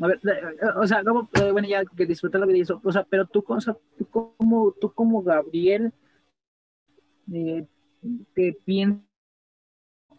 A 0.00 0.06
ver, 0.08 0.20
eh, 0.24 0.66
o 0.76 0.86
sea, 0.86 1.02
Gabo, 1.02 1.28
eh, 1.34 1.52
bueno, 1.52 1.68
ya 1.68 1.84
que 1.84 2.06
disfrutar 2.06 2.40
la 2.40 2.46
vida 2.46 2.58
y 2.58 2.60
eso, 2.62 2.80
o 2.82 2.90
sea, 2.92 3.04
pero 3.04 3.26
tú, 3.26 3.44
o 3.46 3.60
sea, 3.60 3.76
tú 3.96 4.06
como, 4.10 4.72
tú 4.80 4.92
como 4.92 5.22
Gabriel, 5.22 5.92
eh, 7.32 7.66
te 8.34 8.52
piensas 8.64 9.02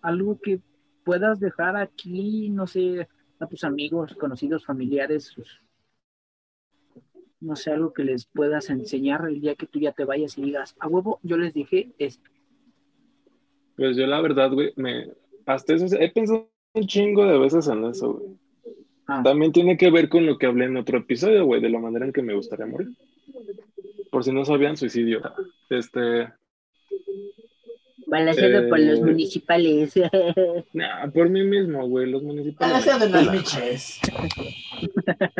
algo 0.02 0.40
que 0.40 0.62
puedas 1.04 1.40
dejar 1.40 1.76
aquí, 1.78 2.50
no 2.50 2.68
sé, 2.68 3.08
a 3.40 3.48
tus 3.48 3.64
amigos, 3.64 4.16
conocidos, 4.16 4.66
familiares, 4.66 5.26
sus- 5.26 5.62
no 7.44 7.56
sé, 7.56 7.72
algo 7.72 7.94
que 7.94 8.04
les 8.04 8.26
puedas 8.26 8.70
enseñar 8.70 9.26
el 9.28 9.42
día 9.42 9.56
que 9.56 9.68
tú 9.68 9.80
ya 9.80 9.92
te 9.92 10.06
vayas 10.06 10.38
y 10.38 10.44
digas, 10.44 10.76
a 10.80 10.88
huevo, 10.88 11.20
yo 11.24 11.38
les 11.38 11.54
dije 11.54 11.90
esto. 11.98 12.30
Pues 13.76 13.98
yo 13.98 14.08
la 14.08 14.22
verdad, 14.22 14.52
güey, 14.52 14.72
me... 14.76 15.10
Hasta 15.46 15.74
eso, 15.74 15.86
he 16.00 16.10
pensado 16.10 16.50
un 16.74 16.88
chingo 16.88 17.26
de 17.26 17.38
veces 17.38 17.68
en 17.68 17.84
eso, 17.86 18.14
güey. 18.14 18.38
Ah. 19.08 19.22
También 19.24 19.52
tiene 19.52 19.78
que 19.78 19.92
ver 19.92 20.08
con 20.08 20.26
lo 20.26 20.38
que 20.38 20.46
hablé 20.46 20.66
en 20.66 20.78
otro 20.78 21.00
episodio, 21.00 21.46
güey, 21.46 21.60
de 21.60 21.70
la 21.70 21.80
manera 21.80 22.06
en 22.06 22.14
que 22.14 22.22
me 22.22 22.34
gustaría 22.34 22.66
morir. 22.66 22.90
Por 24.10 24.24
si 24.24 24.32
no 24.32 24.46
sabían, 24.46 24.78
suicidio. 24.78 25.22
Este... 25.70 26.30
Balacero 28.14 28.70
por 28.70 28.80
los 28.80 29.00
Eh. 29.00 29.04
municipales. 29.04 29.94
Nah, 30.74 31.08
por 31.12 31.30
mí 31.30 31.44
mismo, 31.44 31.88
güey, 31.88 32.10
los 32.10 32.22
municipales. 32.24 32.86
Palacio 32.86 33.00
de 33.00 33.10
las 33.12 33.32
Miches. 33.34 34.00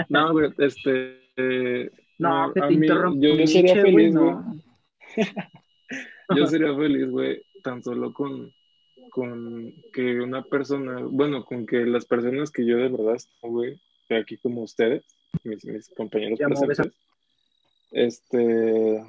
No, 0.10 0.32
güey, 0.32 0.52
este... 0.58 1.20
eh, 1.38 1.92
no, 2.18 2.52
que 2.54 2.60
a 2.62 2.68
te 2.68 2.76
mí-. 2.76 2.88
Yo, 2.88 3.36
yo 3.36 3.48
sería 3.48 3.76
feliz, 3.82 4.16
güey. 4.16 4.26
no. 4.26 4.56
Yo 6.36 6.48
sería 6.48 6.74
feliz, 6.76 7.10
güey, 7.10 7.44
tan 7.64 7.84
solo 7.84 8.12
con, 8.14 8.52
con 9.12 9.72
que 9.94 10.20
una 10.22 10.42
persona, 10.44 11.02
bueno, 11.04 11.44
con 11.46 11.66
que 11.68 11.86
las 11.86 12.06
personas 12.06 12.50
que 12.50 12.66
yo 12.66 12.78
de 12.78 12.88
verdad 12.90 13.16
estoy, 13.16 13.50
güey, 13.52 13.80
aquí 14.20 14.38
como 14.38 14.64
ustedes, 14.64 15.04
mis, 15.44 15.64
mis 15.66 15.90
compañeros 15.90 16.40
presentes, 16.40 16.92
este, 17.92 19.04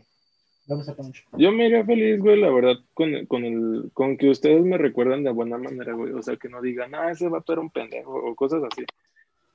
Vamos 0.67 0.89
a 0.89 0.95
Poncho. 0.95 1.23
yo 1.37 1.53
me 1.53 1.67
iría 1.67 1.85
feliz, 1.85 2.19
güey, 2.21 2.41
la 2.41 2.51
verdad, 2.51 2.77
con, 2.95 3.27
con, 3.27 3.45
el, 3.45 3.91
con 3.93 4.17
que 4.17 4.31
ustedes 4.31 4.65
me 4.65 4.79
recuerdan 4.79 5.23
de 5.23 5.31
buena 5.31 5.59
manera, 5.59 5.93
güey, 5.93 6.13
o 6.13 6.23
sea, 6.23 6.37
que 6.37 6.49
no 6.49 6.63
digan, 6.63 6.95
ah, 6.95 7.11
ese 7.11 7.29
vato 7.29 7.53
era 7.53 7.61
un 7.61 7.71
pendejo, 7.71 8.13
o 8.15 8.35
cosas 8.35 8.63
así, 8.65 8.85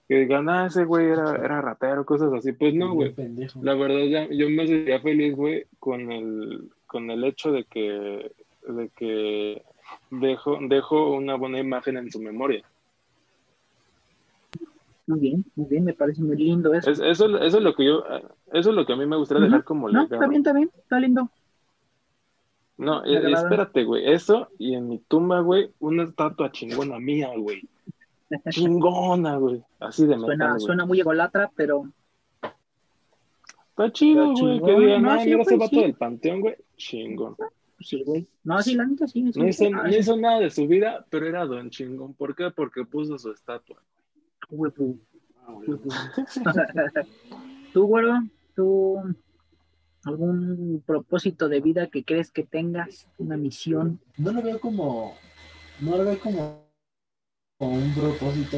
que 0.08 0.15
digan, 0.15 0.50
ah, 0.50 0.67
ese 0.67 0.86
güey 0.86 1.08
era, 1.08 1.36
era 1.36 1.62
ratero, 1.62 2.06
cosas 2.06 2.32
así, 2.34 2.52
pues 2.52 2.76
no, 2.76 2.93
güey, 2.93 3.13
la 3.62 3.74
verdad, 3.74 4.04
ya, 4.06 4.28
yo 4.30 4.50
me 4.50 4.67
sentiría 4.67 5.00
feliz, 5.02 5.36
güey, 5.36 5.65
con 5.80 6.12
el, 6.12 6.69
con 6.86 7.10
el 7.10 7.24
hecho 7.24 7.52
de 7.52 7.63
que, 7.63 8.32
de 8.67 8.89
que 8.95 9.63
dejo, 10.12 10.60
dejo 10.62 11.12
una 11.12 11.36
buena 11.36 11.60
imagen 11.60 11.98
en 11.98 12.12
su 12.12 12.19
memoria. 12.19 12.63
Muy 15.10 15.19
bien, 15.22 15.43
muy 15.56 15.65
bien, 15.67 15.86
me 15.86 15.93
parece 15.95 16.22
muy 16.22 16.38
lindo 16.38 16.72
eso. 16.72 16.91
Es- 16.91 17.00
eso, 17.00 17.26
eso 17.39 17.58
es 17.58 17.63
lo 17.63 17.74
que 17.74 17.84
yo, 17.84 18.04
eso 18.54 18.69
es 18.69 18.76
lo 18.76 18.86
que 18.86 18.93
a 18.93 18.95
mí 18.95 19.08
me 19.08 19.17
gustaría 19.17 19.45
dejar 19.45 19.63
como 19.63 19.89
No, 19.89 20.04
está 20.04 20.28
bien, 20.28 20.41
está 20.41 20.54
bien, 20.54 20.69
está 20.78 21.00
lindo. 21.00 21.32
No, 22.78 23.04
eh, 23.04 23.17
agrada. 23.17 23.41
espérate, 23.41 23.86
güey. 23.86 24.08
Eso 24.08 24.50
y 24.60 24.76
en 24.76 24.88
mi 24.88 25.00
tumba, 25.00 25.39
güey, 25.39 25.72
una 25.80 26.04
estatua 26.04 26.52
chingona 26.52 27.00
mía, 27.00 27.32
güey. 27.36 27.67
Chingona, 28.52 29.38
güey. 29.38 29.63
Así 29.80 30.04
de 30.04 30.15
metal, 30.15 30.26
Suena, 30.28 30.60
suena 30.60 30.86
muy 30.86 31.00
egolatra, 31.00 31.52
pero 31.56 31.86
Está 33.69 33.91
chido, 33.91 34.32
güey. 34.34 34.62
Que 34.62 34.80
digan, 34.80 35.02
no, 35.02 35.10
ah, 35.12 35.22
mira 35.26 35.41
ese 35.41 35.58
vato 35.58 35.82
del 35.82 35.95
panteón, 35.95 36.41
güey. 36.41 36.56
Chingón. 36.78 37.36
sí, 37.80 38.04
güey. 38.06 38.28
No, 38.43 38.62
sí, 38.62 38.76
la 38.76 38.86
neta 38.86 39.08
sí. 39.08 39.34
sí. 39.34 39.39
No 39.39 39.48
hizo, 39.48 39.65
Ah, 39.74 39.88
no 39.88 39.89
hizo 39.89 40.17
nada 40.17 40.39
de 40.39 40.52
su 40.52 40.67
vida, 40.67 41.04
pero 41.10 41.26
era 41.26 41.45
don 41.48 41.72
chingón. 41.72 42.13
¿Por 42.13 42.36
qué? 42.36 42.52
Porque 42.52 42.86
puso 42.86 43.17
su 43.17 43.32
estatua. 43.32 43.82
Pues. 44.50 44.74
Tú, 47.74 47.86
güero, 47.86 48.24
tú, 48.56 48.98
algún 50.04 50.84
propósito 50.86 51.50
de 51.50 51.62
vida 51.62 51.88
que 51.88 52.04
crees 52.04 52.32
que 52.32 52.44
tengas, 52.44 53.08
una 53.18 53.38
misión. 53.38 54.00
No 54.18 54.32
lo 54.32 54.42
veo 54.42 54.60
como. 54.60 55.16
No 55.80 55.98
lo 55.98 56.06
veo 56.06 56.20
como, 56.20 56.66
como 57.58 57.74
un 57.74 57.94
propósito. 57.94 58.58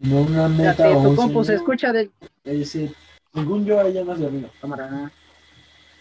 No 0.00 0.22
una 0.22 0.48
meta 0.48 0.72
Fíjate, 0.72 0.96
o 0.96 1.02
tu 1.02 1.08
un 1.10 1.16
compu 1.16 1.44
se 1.44 1.54
escucha 1.54 1.92
de 1.92 2.10
Ese, 2.44 2.92
según 3.32 3.64
yo, 3.64 3.80
allá 3.80 4.04
más 4.04 4.18
de 4.18 4.26
arriba. 4.26 4.50
cámara. 4.60 5.12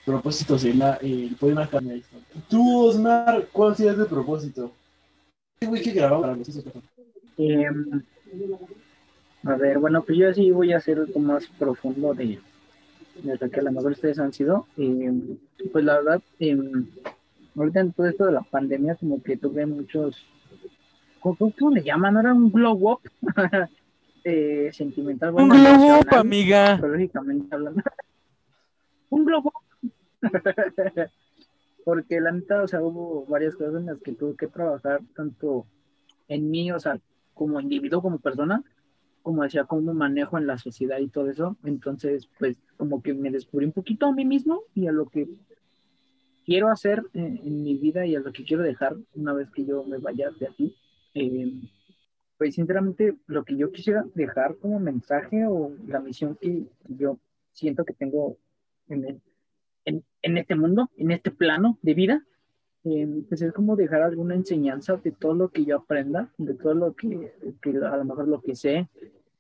Propósito 0.03 0.59
sería 0.59 0.95
el 1.01 1.35
poder 1.39 1.55
marcar 1.55 1.81
mi 1.81 1.95
historia. 1.95 2.25
Tú, 2.47 2.85
Osmar, 2.85 3.47
¿cuál 3.51 3.75
sería 3.75 3.95
tu 3.95 4.05
propósito? 4.07 4.71
Sí, 5.59 5.67
güey, 5.67 5.81
que 5.81 5.91
grabamos 5.91 6.21
para 6.21 6.35
los 6.35 6.47
Eh, 7.37 7.65
a 9.45 9.55
ver, 9.55 9.79
bueno, 9.79 10.03
pues 10.03 10.17
yo 10.17 10.33
sí 10.33 10.51
voy 10.51 10.73
a 10.73 10.77
hacer 10.77 10.97
algo 10.97 11.19
más 11.19 11.45
profundo 11.59 12.13
de, 12.13 12.39
de 13.23 13.37
lo 13.39 13.49
que 13.49 13.59
a 13.59 13.63
lo 13.63 13.71
mejor 13.71 13.91
ustedes 13.91 14.19
han 14.19 14.33
sido. 14.33 14.67
Eh, 14.77 15.37
pues 15.71 15.85
la 15.85 15.95
verdad, 15.95 16.21
eh, 16.39 16.57
ahorita 17.55 17.79
en 17.79 17.93
todo 17.93 18.07
esto 18.07 18.25
de 18.25 18.31
la 18.31 18.41
pandemia, 18.41 18.95
como 18.95 19.21
que 19.21 19.37
tuve 19.37 19.65
muchos. 19.65 20.25
¿Cómo, 21.19 21.53
cómo 21.57 21.71
le 21.71 21.83
llaman? 21.83 22.15
¿No 22.15 22.19
era 22.19 22.33
un 22.33 22.51
glow 22.51 22.91
up? 22.91 22.99
eh, 24.23 24.71
sentimental. 24.73 25.33
Un 25.35 25.55
emocional, 25.55 26.07
amiga. 26.11 26.75
psicológicamente 26.75 27.55
hablando. 27.55 27.81
un 29.09 29.25
globo. 29.25 29.53
Porque 31.85 32.19
la 32.19 32.31
neta, 32.31 32.63
o 32.63 32.67
sea, 32.67 32.81
hubo 32.81 33.25
varias 33.27 33.55
cosas 33.55 33.75
en 33.75 33.85
las 33.85 33.99
que 33.99 34.13
tuve 34.13 34.35
que 34.35 34.47
trabajar 34.47 35.01
tanto 35.15 35.67
en 36.27 36.49
mí, 36.49 36.71
o 36.71 36.79
sea, 36.79 36.97
como 37.35 37.59
individuo, 37.59 38.01
como 38.01 38.17
persona, 38.17 38.63
como 39.25 39.43
decía, 39.43 39.65
cómo 39.65 39.93
manejo 39.93 40.37
en 40.37 40.47
la 40.47 40.57
sociedad 40.59 40.99
y 40.99 41.09
todo 41.09 41.29
eso. 41.31 41.57
Entonces, 41.65 42.29
pues, 42.39 42.55
como 42.77 43.01
que 43.03 43.13
me 43.13 43.31
descubrí 43.31 43.65
un 43.65 43.73
poquito 43.73 44.05
a 44.05 44.13
mí 44.13 44.23
mismo 44.23 44.61
y 44.75 44.87
a 44.87 44.91
lo 44.93 45.07
que 45.07 45.27
quiero 46.45 46.69
hacer 46.69 47.03
en, 47.13 47.37
en 47.37 47.63
mi 47.63 47.75
vida 47.77 48.05
y 48.05 48.15
a 48.15 48.19
lo 48.19 48.31
que 48.31 48.43
quiero 48.43 48.63
dejar 48.63 48.95
una 49.15 49.33
vez 49.33 49.49
que 49.51 49.65
yo 49.65 49.83
me 49.83 49.97
vaya 49.97 50.29
de 50.39 50.47
aquí. 50.47 50.75
Eh, 51.13 51.51
pues, 52.37 52.55
sinceramente, 52.55 53.15
lo 53.27 53.43
que 53.43 53.57
yo 53.57 53.71
quisiera 53.71 54.05
dejar 54.13 54.57
como 54.57 54.79
mensaje 54.79 55.45
o 55.47 55.71
la 55.87 55.99
misión 55.99 56.37
que 56.39 56.65
yo 56.87 57.17
siento 57.53 57.85
que 57.85 57.93
tengo 57.93 58.37
en, 58.89 59.05
el- 59.05 59.21
en, 59.85 60.03
en 60.21 60.37
este 60.37 60.55
mundo, 60.55 60.89
en 60.97 61.11
este 61.11 61.31
plano 61.31 61.79
de 61.81 61.93
vida, 61.93 62.25
eh, 62.85 63.23
pues 63.27 63.41
es 63.41 63.51
como 63.53 63.75
dejar 63.75 64.01
alguna 64.03 64.35
enseñanza 64.35 64.97
de 64.97 65.11
todo 65.11 65.33
lo 65.33 65.49
que 65.49 65.65
yo 65.65 65.77
aprenda, 65.77 66.29
de 66.37 66.53
todo 66.55 66.73
lo 66.73 66.93
que, 66.95 67.33
que 67.61 67.69
a 67.77 67.97
lo 67.97 68.05
mejor 68.05 68.27
lo 68.27 68.41
que 68.41 68.55
sé 68.55 68.87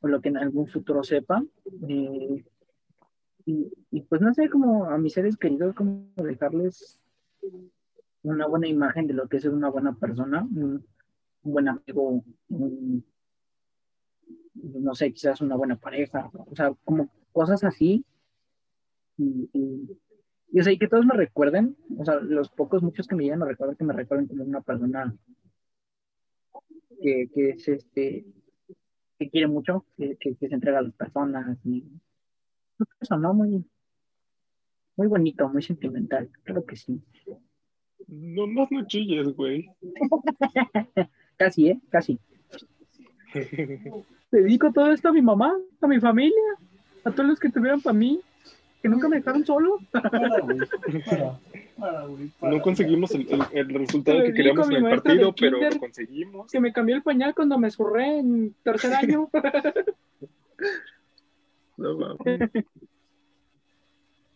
o 0.01 0.07
lo 0.07 0.21
que 0.21 0.29
en 0.29 0.37
algún 0.37 0.67
futuro 0.67 1.03
sepa. 1.03 1.43
eh, 1.87 2.43
y, 3.45 3.71
y 3.91 4.01
pues 4.01 4.21
no 4.21 4.33
sé, 4.33 4.49
como 4.49 4.85
a 4.85 4.97
mis 4.97 5.13
seres 5.13 5.37
queridos, 5.37 5.75
como 5.75 6.07
dejarles 6.15 7.03
una 8.23 8.47
buena 8.47 8.67
imagen 8.67 9.07
de 9.07 9.13
lo 9.13 9.27
que 9.27 9.37
es 9.37 9.45
una 9.45 9.69
buena 9.69 9.93
persona, 9.93 10.41
un, 10.43 10.85
un 11.43 11.53
buen 11.53 11.67
amigo, 11.69 12.23
un- 12.49 13.05
no 14.55 14.95
sé, 14.95 15.11
quizás 15.13 15.41
una 15.41 15.55
buena 15.55 15.75
pareja, 15.77 16.29
o 16.33 16.55
sea, 16.55 16.73
como 16.83 17.09
cosas 17.31 17.63
así. 17.63 18.03
Y, 19.17 19.49
y, 19.53 19.97
y, 20.55 20.59
o 20.61 20.63
sea, 20.63 20.71
y 20.71 20.77
que 20.77 20.87
todos 20.87 21.05
me 21.05 21.13
recuerden, 21.13 21.75
o 21.97 22.05
sea, 22.05 22.15
los 22.21 22.49
pocos, 22.49 22.81
muchos 22.81 23.09
que 23.09 23.15
me 23.15 23.25
llegan 23.25 23.43
a 23.43 23.45
recordar, 23.45 23.75
que 23.75 23.83
me 23.83 23.91
recuerden 23.91 24.25
como 24.25 24.45
una 24.45 24.61
persona 24.61 25.13
que, 27.01 27.29
que 27.35 27.49
es 27.49 27.67
este, 27.67 28.25
que 29.19 29.29
quiere 29.29 29.47
mucho, 29.47 29.85
que, 29.97 30.15
que, 30.15 30.33
que 30.37 30.47
se 30.47 30.55
entrega 30.55 30.79
a 30.79 30.83
las 30.83 30.93
personas 30.93 31.57
y 31.65 31.83
eso, 33.01 33.17
¿no? 33.17 33.33
Muy, 33.33 33.65
muy 34.95 35.07
bonito, 35.07 35.49
muy 35.49 35.61
sentimental, 35.61 36.29
creo 36.43 36.65
que 36.65 36.77
sí. 36.77 37.03
No 38.07 38.47
más 38.47 38.71
no 38.71 38.87
chilles, 38.87 39.27
güey. 39.35 39.67
Casi, 41.35 41.67
¿eh? 41.67 41.81
Casi. 41.89 42.17
Dedico 44.31 44.71
todo 44.71 44.93
esto 44.93 45.09
a 45.09 45.11
mi 45.11 45.21
mamá, 45.21 45.53
a 45.81 45.87
mi 45.87 45.99
familia, 45.99 46.55
a 47.03 47.11
todos 47.11 47.27
los 47.27 47.41
que 47.41 47.49
tuvieron 47.49 47.81
para 47.81 47.97
mí, 47.97 48.21
que 48.81 48.89
nunca 48.89 49.07
me 49.09 49.17
dejaron 49.17 49.45
solo. 49.45 49.79
Para, 49.91 50.39
güey. 50.41 50.57
Para, 51.05 51.39
para, 51.77 52.05
güey. 52.05 52.27
para. 52.39 52.53
No 52.53 52.61
conseguimos 52.61 53.11
el, 53.15 53.27
el- 53.31 53.43
el 53.51 53.69
resultado 53.69 54.21
que 54.23 54.33
queríamos 54.33 54.69
en 54.69 54.75
el 54.77 54.83
partido, 54.83 55.33
pero 55.33 55.57
lo 55.59 55.79
conseguimos. 55.79 56.51
Que 56.51 56.59
me 56.59 56.71
cambió 56.71 56.95
el 56.95 57.01
pañal 57.03 57.33
cuando 57.33 57.57
me 57.57 57.71
zurré 57.71 58.19
en 58.19 58.53
tercer 58.63 58.93
año. 58.93 59.29
No, 61.77 61.97
mames. 61.97 62.49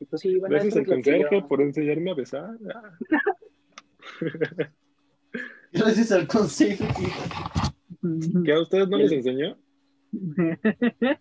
Pues 0.10 0.22
sí, 0.22 0.38
Gracias 0.42 0.76
al 0.76 0.84
que 0.84 0.92
conserje 0.92 1.42
por 1.44 1.62
enseñarme 1.62 2.12
a 2.12 2.16
besar. 2.16 2.58
Gracias 5.72 6.12
al 6.12 6.28
consejo. 6.28 6.84
¿Qué 8.44 8.52
a 8.52 8.60
ustedes 8.62 8.90
no 8.90 8.98
les 8.98 9.14
enseñó? 9.14 9.56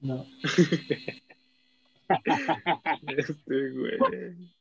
No. 0.00 0.24
Este, 3.06 3.70
güey. 3.70 4.52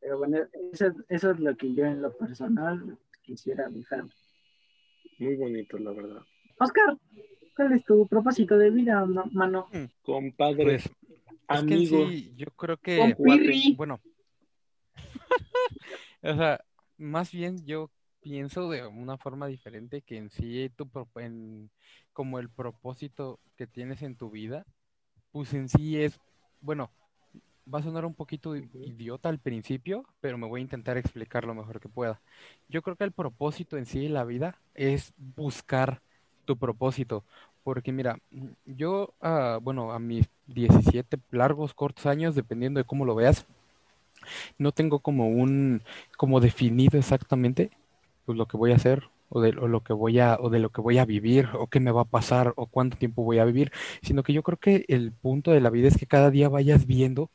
Pero 0.00 0.18
bueno, 0.18 0.38
eso, 0.72 0.92
eso 1.08 1.30
es 1.32 1.40
lo 1.40 1.56
que 1.56 1.74
yo 1.74 1.84
en 1.84 2.02
lo 2.02 2.16
personal 2.16 2.98
quisiera 3.22 3.68
dejar. 3.68 4.04
Muy 5.18 5.36
bonito, 5.36 5.78
la 5.78 5.92
verdad. 5.92 6.22
Oscar, 6.58 6.96
¿cuál 7.56 7.72
es 7.72 7.84
tu 7.84 8.06
propósito 8.06 8.56
de 8.56 8.70
vida, 8.70 9.04
ma- 9.04 9.28
mano? 9.32 9.68
Compadre, 10.02 10.62
Pues, 10.62 10.84
es 11.50 11.64
que 11.64 11.86
sí, 11.86 12.32
yo 12.36 12.46
creo 12.56 12.76
que, 12.76 13.14
bueno, 13.76 14.00
o 16.22 16.34
sea, 16.34 16.64
más 16.96 17.32
bien 17.32 17.64
yo 17.64 17.90
pienso 18.20 18.68
de 18.70 18.86
una 18.86 19.16
forma 19.16 19.46
diferente 19.46 20.02
que 20.02 20.16
en 20.16 20.30
sí 20.30 20.70
tu 20.76 20.88
en- 21.16 21.70
como 22.12 22.38
el 22.38 22.48
propósito 22.50 23.40
que 23.56 23.66
tienes 23.66 24.02
en 24.02 24.16
tu 24.16 24.30
vida, 24.30 24.66
pues 25.30 25.54
en 25.54 25.68
sí 25.68 26.00
es, 26.00 26.20
bueno, 26.60 26.90
va 27.72 27.80
a 27.80 27.82
sonar 27.82 28.04
un 28.04 28.14
poquito 28.14 28.56
idiota 28.56 29.28
al 29.28 29.38
principio, 29.38 30.04
pero 30.20 30.38
me 30.38 30.46
voy 30.46 30.60
a 30.60 30.62
intentar 30.62 30.96
explicar 30.96 31.44
lo 31.44 31.54
mejor 31.54 31.80
que 31.80 31.88
pueda. 31.88 32.20
Yo 32.68 32.82
creo 32.82 32.96
que 32.96 33.04
el 33.04 33.12
propósito 33.12 33.76
en 33.76 33.86
sí 33.86 34.00
de 34.00 34.08
la 34.08 34.24
vida 34.24 34.56
es 34.74 35.12
buscar 35.16 36.00
tu 36.44 36.56
propósito, 36.56 37.24
porque 37.62 37.92
mira, 37.92 38.18
yo, 38.64 39.12
ah, 39.20 39.58
bueno, 39.60 39.92
a 39.92 39.98
mis 39.98 40.26
17 40.46 41.18
largos, 41.30 41.74
cortos 41.74 42.06
años, 42.06 42.34
dependiendo 42.34 42.78
de 42.78 42.84
cómo 42.84 43.04
lo 43.04 43.14
veas, 43.14 43.46
no 44.56 44.72
tengo 44.72 45.00
como 45.00 45.28
un, 45.28 45.82
como 46.16 46.40
definido 46.40 46.98
exactamente 46.98 47.70
pues 48.24 48.36
lo 48.36 48.46
que 48.46 48.56
voy 48.56 48.72
a 48.72 48.76
hacer 48.76 49.08
o 49.28 49.40
de 49.40 49.52
lo 49.52 49.82
que 49.82 49.92
voy 49.92 50.20
a 50.20 50.36
o 50.40 50.50
de 50.50 50.58
lo 50.58 50.70
que 50.70 50.80
voy 50.80 50.98
a 50.98 51.04
vivir 51.04 51.48
o 51.54 51.66
qué 51.68 51.80
me 51.80 51.90
va 51.92 52.02
a 52.02 52.04
pasar 52.04 52.54
o 52.56 52.66
cuánto 52.66 52.96
tiempo 52.96 53.22
voy 53.24 53.38
a 53.38 53.44
vivir, 53.44 53.72
sino 54.02 54.22
que 54.22 54.32
yo 54.32 54.42
creo 54.42 54.58
que 54.58 54.84
el 54.88 55.12
punto 55.12 55.50
de 55.52 55.60
la 55.60 55.70
vida 55.70 55.88
es 55.88 55.98
que 55.98 56.06
cada 56.06 56.30
día 56.30 56.48
vayas 56.48 56.86
viendo 56.86 57.30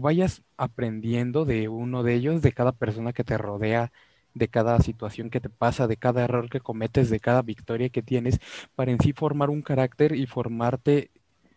vayas 0.00 0.42
aprendiendo 0.56 1.44
de 1.44 1.68
uno 1.68 2.02
de 2.02 2.14
ellos, 2.14 2.42
de 2.42 2.52
cada 2.52 2.72
persona 2.72 3.12
que 3.12 3.24
te 3.24 3.38
rodea, 3.38 3.92
de 4.34 4.48
cada 4.48 4.78
situación 4.80 5.30
que 5.30 5.40
te 5.40 5.48
pasa, 5.48 5.86
de 5.86 5.96
cada 5.96 6.24
error 6.24 6.50
que 6.50 6.60
cometes, 6.60 7.10
de 7.10 7.20
cada 7.20 7.42
victoria 7.42 7.88
que 7.88 8.02
tienes, 8.02 8.40
para 8.74 8.90
en 8.90 9.00
sí 9.00 9.12
formar 9.12 9.50
un 9.50 9.62
carácter 9.62 10.14
y 10.16 10.26
formarte 10.26 11.10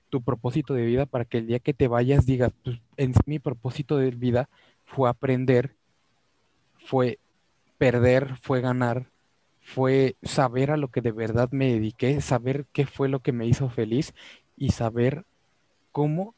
tu 0.09 0.21
propósito 0.21 0.73
de 0.73 0.85
vida 0.85 1.05
para 1.05 1.25
que 1.25 1.39
el 1.39 1.47
día 1.47 1.59
que 1.59 1.73
te 1.73 1.87
vayas 1.87 2.25
digas, 2.25 2.53
pues, 2.63 2.79
en 2.97 3.13
mi 3.25 3.39
propósito 3.39 3.97
de 3.97 4.11
vida 4.11 4.49
fue 4.85 5.09
aprender, 5.09 5.75
fue 6.85 7.19
perder, 7.77 8.35
fue 8.41 8.61
ganar, 8.61 9.07
fue 9.61 10.15
saber 10.23 10.71
a 10.71 10.77
lo 10.77 10.89
que 10.89 11.01
de 11.01 11.11
verdad 11.11 11.49
me 11.51 11.73
dediqué, 11.73 12.21
saber 12.21 12.65
qué 12.71 12.85
fue 12.85 13.09
lo 13.09 13.19
que 13.19 13.31
me 13.33 13.45
hizo 13.45 13.69
feliz 13.69 14.13
y 14.55 14.71
saber 14.71 15.25
cómo 15.91 16.35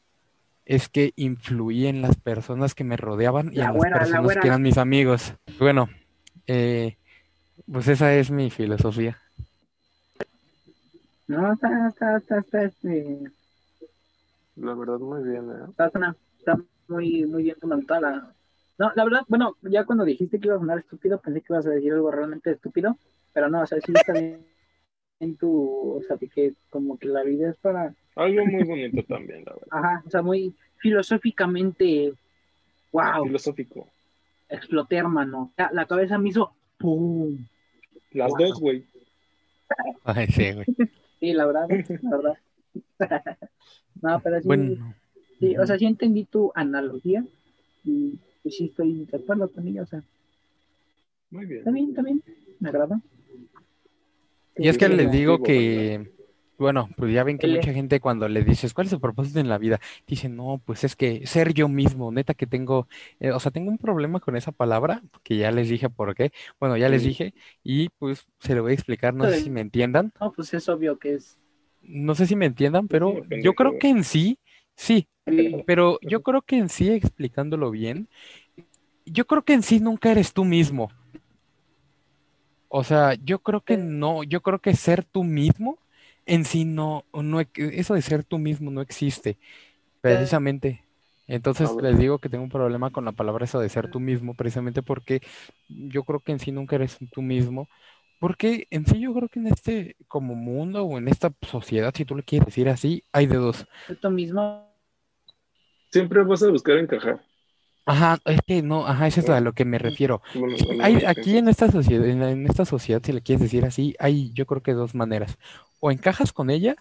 es 0.66 0.88
que 0.88 1.12
influí 1.16 1.86
en 1.86 2.02
las 2.02 2.16
personas 2.16 2.74
que 2.74 2.84
me 2.84 2.96
rodeaban 2.96 3.52
y 3.52 3.56
La 3.56 3.66
en 3.66 3.74
las 3.74 3.90
la 3.90 3.98
personas 3.98 4.36
que 4.36 4.46
eran 4.46 4.62
mis 4.62 4.78
amigos. 4.78 5.34
Bueno, 5.58 5.88
eh, 6.46 6.96
pues 7.70 7.88
esa 7.88 8.14
es 8.14 8.30
mi 8.30 8.50
filosofía. 8.50 9.18
No, 11.26 11.52
está, 11.52 11.88
está, 11.88 12.16
está, 12.16 12.38
está, 12.38 12.62
este, 12.64 13.20
La 14.56 14.74
verdad, 14.74 14.98
muy 14.98 15.22
bien, 15.22 15.50
¿eh? 15.50 15.66
está, 15.68 15.86
está, 15.86 16.16
está 16.38 16.56
muy, 16.88 17.24
muy 17.26 17.44
bien 17.44 17.56
fundamentada. 17.60 18.34
No, 18.80 18.90
la 18.96 19.04
verdad, 19.04 19.20
bueno, 19.28 19.56
ya 19.60 19.84
cuando 19.84 20.06
dijiste 20.06 20.40
que 20.40 20.46
iba 20.46 20.56
a 20.56 20.58
sonar 20.58 20.78
estúpido, 20.78 21.20
pensé 21.20 21.42
que 21.42 21.52
ibas 21.52 21.66
a 21.66 21.70
decir 21.70 21.92
algo 21.92 22.10
realmente 22.10 22.50
estúpido, 22.50 22.96
pero 23.34 23.50
no, 23.50 23.60
o 23.60 23.66
sea, 23.66 23.78
sí 23.78 23.92
está 23.94 24.14
bien 24.14 24.42
en 25.20 25.36
tu, 25.36 25.98
o 25.98 26.02
sea, 26.02 26.16
que 26.16 26.54
como 26.70 26.98
que 26.98 27.06
la 27.08 27.22
vida 27.22 27.50
es 27.50 27.58
para... 27.58 27.94
Algo 28.16 28.46
muy 28.46 28.64
bonito 28.64 29.02
también, 29.02 29.44
la 29.44 29.52
verdad. 29.52 29.68
Ajá, 29.70 30.02
o 30.06 30.08
sea, 30.08 30.22
muy 30.22 30.54
filosóficamente, 30.78 32.14
wow. 32.90 33.24
Filosófico. 33.26 33.86
Exploté, 34.48 34.96
hermano. 34.96 35.52
La, 35.58 35.68
la 35.74 35.84
cabeza 35.86 36.16
me 36.16 36.30
hizo, 36.30 36.50
¡pum! 36.78 37.36
Las 38.12 38.30
Wow. 38.30 38.38
dos, 38.38 38.60
güey. 38.60 38.86
Ay, 40.04 40.26
sí, 40.28 40.52
güey. 40.52 40.66
Sí, 41.20 41.34
la 41.34 41.44
verdad, 41.44 41.68
la 42.00 42.16
verdad. 42.16 42.38
no, 44.00 44.20
pero 44.20 44.40
sí, 44.40 44.46
Bueno, 44.46 44.94
sí, 45.38 45.54
o 45.58 45.66
sea, 45.66 45.76
sí 45.76 45.84
entendí 45.84 46.24
tu 46.24 46.50
analogía 46.54 47.22
y 47.84 48.18
pues, 48.42 48.56
sí 48.56 48.64
estoy 48.66 49.04
de 49.06 49.16
acuerdo 49.16 49.48
con 49.50 49.66
ella, 49.66 49.82
o 49.82 49.86
sea, 49.86 50.02
Muy 51.30 51.46
bien. 51.46 51.58
está 51.60 51.70
bien, 51.70 51.88
está 51.90 52.02
bien, 52.02 52.22
me 52.60 52.68
agrada. 52.68 53.00
y 54.56 54.68
es 54.68 54.76
que 54.78 54.88
les 54.88 55.06
no, 55.06 55.12
digo 55.12 55.42
que, 55.42 56.12
bueno, 56.58 56.90
pues 56.96 57.12
ya 57.14 57.24
ven 57.24 57.38
que 57.38 57.46
mucha 57.48 57.72
gente 57.72 58.00
cuando 58.00 58.28
le 58.28 58.44
dices, 58.44 58.74
¿cuál 58.74 58.86
es 58.86 58.90
su 58.90 59.00
propósito 59.00 59.40
en 59.40 59.48
la 59.48 59.58
vida? 59.58 59.80
Dicen, 60.06 60.36
no, 60.36 60.60
pues 60.64 60.84
es 60.84 60.96
que 60.96 61.26
ser 61.26 61.54
yo 61.54 61.68
mismo, 61.68 62.12
neta 62.12 62.34
que 62.34 62.46
tengo, 62.46 62.86
eh, 63.20 63.30
o 63.30 63.40
sea, 63.40 63.50
tengo 63.52 63.70
un 63.70 63.78
problema 63.78 64.20
con 64.20 64.36
esa 64.36 64.52
palabra, 64.52 65.02
que 65.22 65.36
ya 65.38 65.50
les 65.52 65.68
dije 65.68 65.88
por 65.88 66.14
qué, 66.14 66.32
bueno, 66.58 66.76
ya 66.76 66.88
les 66.90 67.02
dije, 67.04 67.34
y 67.64 67.88
pues 67.98 68.26
se 68.40 68.54
lo 68.54 68.62
voy 68.62 68.72
a 68.72 68.74
explicar, 68.74 69.14
no 69.14 69.26
sé 69.28 69.40
si 69.40 69.50
me 69.50 69.60
entiendan, 69.62 70.12
No, 70.20 70.32
pues 70.32 70.52
es 70.54 70.68
obvio 70.68 70.98
que 70.98 71.14
es. 71.14 71.38
no 71.82 72.14
sé 72.14 72.26
si 72.26 72.36
me 72.36 72.46
entiendan, 72.46 72.88
pero 72.88 73.12
depende 73.14 73.42
yo 73.42 73.54
creo 73.54 73.78
que 73.78 73.88
en 73.88 74.04
sí, 74.04 74.38
sí, 74.80 75.08
pero 75.66 75.98
yo 76.02 76.22
creo 76.22 76.42
que 76.42 76.56
en 76.56 76.68
sí, 76.68 76.90
explicándolo 76.90 77.70
bien, 77.70 78.08
yo 79.04 79.26
creo 79.26 79.42
que 79.42 79.54
en 79.54 79.62
sí 79.62 79.80
nunca 79.80 80.10
eres 80.10 80.32
tú 80.32 80.44
mismo. 80.44 80.90
O 82.68 82.84
sea, 82.84 83.14
yo 83.14 83.40
creo 83.40 83.62
que 83.62 83.76
no, 83.76 84.22
yo 84.22 84.42
creo 84.42 84.60
que 84.60 84.74
ser 84.74 85.04
tú 85.04 85.24
mismo 85.24 85.78
en 86.26 86.44
sí 86.44 86.64
no, 86.64 87.04
no, 87.12 87.40
eso 87.54 87.94
de 87.94 88.02
ser 88.02 88.22
tú 88.24 88.38
mismo 88.38 88.70
no 88.70 88.80
existe, 88.80 89.36
precisamente. 90.00 90.84
Entonces 91.26 91.70
les 91.80 91.98
digo 91.98 92.18
que 92.18 92.28
tengo 92.28 92.44
un 92.44 92.50
problema 92.50 92.90
con 92.90 93.04
la 93.04 93.12
palabra 93.12 93.44
eso 93.44 93.60
de 93.60 93.68
ser 93.68 93.90
tú 93.90 94.00
mismo, 94.00 94.34
precisamente 94.34 94.82
porque 94.82 95.20
yo 95.68 96.04
creo 96.04 96.20
que 96.20 96.32
en 96.32 96.38
sí 96.38 96.52
nunca 96.52 96.76
eres 96.76 96.98
tú 97.12 97.22
mismo, 97.22 97.68
porque 98.20 98.66
en 98.70 98.86
sí 98.86 99.00
yo 99.00 99.14
creo 99.14 99.28
que 99.28 99.40
en 99.40 99.48
este 99.48 99.96
como 100.08 100.34
mundo 100.34 100.84
o 100.84 100.98
en 100.98 101.08
esta 101.08 101.32
sociedad, 101.42 101.92
si 101.94 102.04
tú 102.04 102.16
le 102.16 102.22
quieres 102.22 102.46
decir 102.46 102.68
así, 102.68 103.02
hay 103.12 103.26
de 103.26 103.36
dos. 103.36 103.66
mismo. 104.10 104.69
Siempre 105.92 106.22
vas 106.24 106.42
a 106.42 106.50
buscar 106.50 106.78
encajar. 106.78 107.20
Ajá, 107.86 108.18
es 108.24 108.40
que 108.46 108.62
no, 108.62 108.86
ajá, 108.86 109.06
eso 109.08 109.20
es 109.20 109.28
a 109.28 109.40
lo 109.40 109.52
que 109.52 109.64
me 109.64 109.78
refiero. 109.78 110.22
Bueno, 110.32 110.56
bueno, 110.64 110.84
Hay, 110.84 111.02
aquí 111.06 111.38
en 111.38 111.48
esta 111.48 111.70
sociedad, 111.70 112.06
en, 112.06 112.22
en 112.22 112.46
esta 112.46 112.64
sociedad, 112.64 113.02
si 113.04 113.12
le 113.12 113.22
quieres 113.22 113.42
decir 113.42 113.64
así, 113.64 113.96
hay 113.98 114.32
yo 114.32 114.46
creo 114.46 114.62
que 114.62 114.72
dos 114.74 114.94
maneras. 114.94 115.38
O 115.80 115.90
encajas 115.90 116.32
con 116.32 116.50
ella, 116.50 116.76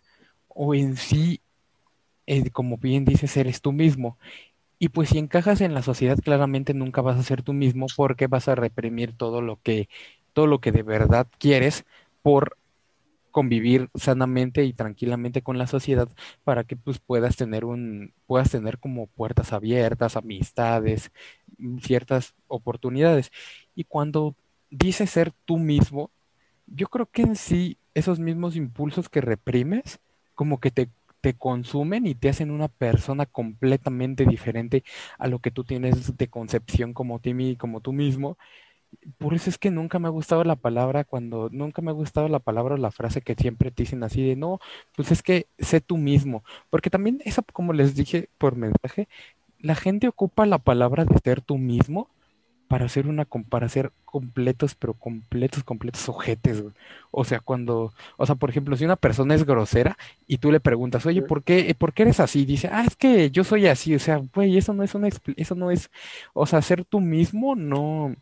o 0.47 0.75
en 0.75 0.97
sí, 0.97 1.41
eh, 2.27 2.51
como 2.51 2.77
bien 2.77 3.05
dices, 3.05 3.37
eres 3.37 3.61
tú 3.61 3.73
mismo. 3.73 4.19
Y 4.79 4.89
pues 4.89 5.09
si 5.11 5.19
encajas 5.19 5.61
en 5.61 5.73
la 5.75 5.83
sociedad, 5.83 6.19
claramente 6.23 6.75
nunca 6.75 7.01
vas 7.01 7.19
a 7.19 7.23
ser 7.23 7.43
tú 7.43 7.53
mismo 7.53 7.87
porque 7.97 8.27
vas 8.27 8.49
a 8.49 8.55
reprimir 8.55 9.17
todo 9.17 9.41
lo 9.41 9.61
que, 9.63 9.89
todo 10.33 10.47
lo 10.47 10.61
que 10.61 10.71
de 10.73 10.83
verdad 10.83 11.27
quieres 11.39 11.85
por 12.23 12.57
convivir 13.39 13.89
sanamente 13.95 14.65
y 14.65 14.73
tranquilamente 14.73 15.41
con 15.41 15.57
la 15.57 15.65
sociedad 15.67 16.09
para 16.43 16.65
que 16.65 16.75
pues 16.75 16.99
puedas 16.99 17.37
tener 17.37 17.63
un, 17.65 18.13
puedas 18.27 18.51
tener 18.51 18.79
como 18.79 19.07
puertas 19.07 19.53
abiertas, 19.53 20.17
amistades, 20.17 21.11
mm, 21.57 21.77
ciertas 21.79 22.35
oportunidades. 22.47 23.31
Y 23.75 23.85
cuando 23.85 24.35
dices 24.69 25.09
ser 25.11 25.31
tú 25.45 25.57
mismo, 25.57 26.11
yo 26.67 26.87
creo 26.89 27.05
que 27.07 27.21
en 27.23 27.35
sí 27.37 27.77
esos 27.93 28.19
mismos 28.19 28.55
impulsos 28.57 29.07
que 29.09 29.21
reprimes, 29.21 29.99
como 30.35 30.59
que 30.59 30.71
te, 30.71 30.89
te 31.21 31.33
consumen 31.33 32.05
y 32.07 32.15
te 32.15 32.29
hacen 32.29 32.51
una 32.51 32.67
persona 32.67 33.25
completamente 33.25 34.25
diferente 34.25 34.83
a 35.17 35.27
lo 35.27 35.39
que 35.39 35.51
tú 35.51 35.63
tienes 35.63 36.17
de 36.17 36.27
concepción 36.29 36.93
como, 36.93 37.19
ti, 37.19 37.55
como 37.57 37.81
tú 37.81 37.93
mismo. 37.93 38.37
Por 39.17 39.33
eso 39.33 39.49
es 39.49 39.57
que 39.57 39.71
nunca 39.71 39.99
me 39.99 40.07
ha 40.07 40.11
gustado 40.11 40.43
la 40.43 40.55
palabra 40.55 41.03
cuando, 41.03 41.49
nunca 41.51 41.81
me 41.81 41.91
ha 41.91 41.93
gustado 41.93 42.27
la 42.27 42.39
palabra 42.39 42.75
o 42.75 42.77
la 42.77 42.91
frase 42.91 43.21
que 43.21 43.35
siempre 43.35 43.71
te 43.71 43.83
dicen 43.83 44.03
así 44.03 44.25
de 44.27 44.35
no, 44.35 44.59
pues 44.95 45.11
es 45.11 45.21
que 45.23 45.47
sé 45.59 45.81
tú 45.81 45.97
mismo. 45.97 46.43
Porque 46.69 46.89
también 46.89 47.21
eso, 47.25 47.43
como 47.53 47.73
les 47.73 47.95
dije 47.95 48.29
por 48.37 48.55
mensaje, 48.55 49.07
la 49.59 49.75
gente 49.75 50.07
ocupa 50.07 50.45
la 50.45 50.59
palabra 50.59 51.05
de 51.05 51.17
ser 51.23 51.41
tú 51.41 51.57
mismo 51.57 52.09
para 52.69 52.85
hacer 52.85 53.07
una, 53.07 53.25
para 53.25 53.65
hacer 53.65 53.91
completos, 54.05 54.75
pero 54.75 54.93
completos, 54.93 55.63
completos 55.63 56.07
ojetes, 56.07 56.61
güey. 56.61 56.73
O 57.11 57.25
sea, 57.25 57.39
cuando, 57.39 57.93
o 58.15 58.25
sea, 58.27 58.35
por 58.35 58.51
ejemplo, 58.51 58.77
si 58.77 58.85
una 58.85 58.95
persona 58.95 59.33
es 59.33 59.43
grosera 59.43 59.97
y 60.27 60.37
tú 60.37 60.51
le 60.51 60.59
preguntas, 60.59 61.05
oye, 61.07 61.23
¿por 61.23 61.43
qué, 61.43 61.75
por 61.77 61.93
qué 61.93 62.03
eres 62.03 62.19
así? 62.19 62.45
Dice, 62.45 62.69
ah, 62.71 62.83
es 62.85 62.95
que 62.95 63.31
yo 63.31 63.43
soy 63.43 63.65
así, 63.67 63.95
o 63.95 63.99
sea, 63.99 64.21
güey, 64.35 64.55
eso 64.55 64.73
no 64.73 64.83
es 64.83 64.93
una, 64.93 65.09
eso 65.35 65.55
no 65.55 65.71
es, 65.71 65.89
o 66.33 66.45
sea, 66.45 66.61
ser 66.61 66.85
tú 66.85 67.01
mismo 67.01 67.55
no, 67.55 68.15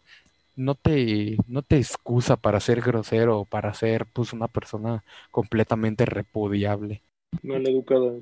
no 0.58 0.76
te, 0.76 1.38
no 1.48 1.62
te 1.62 1.78
excusa 1.78 2.36
para 2.36 2.60
ser 2.60 2.82
grosero 2.82 3.40
o 3.40 3.46
para 3.46 3.74
ser, 3.74 4.08
pues, 4.12 4.34
una 4.34 4.48
persona 4.48 5.04
completamente 5.32 6.06
repudiable. 6.06 7.04
Maleducada. 7.44 8.14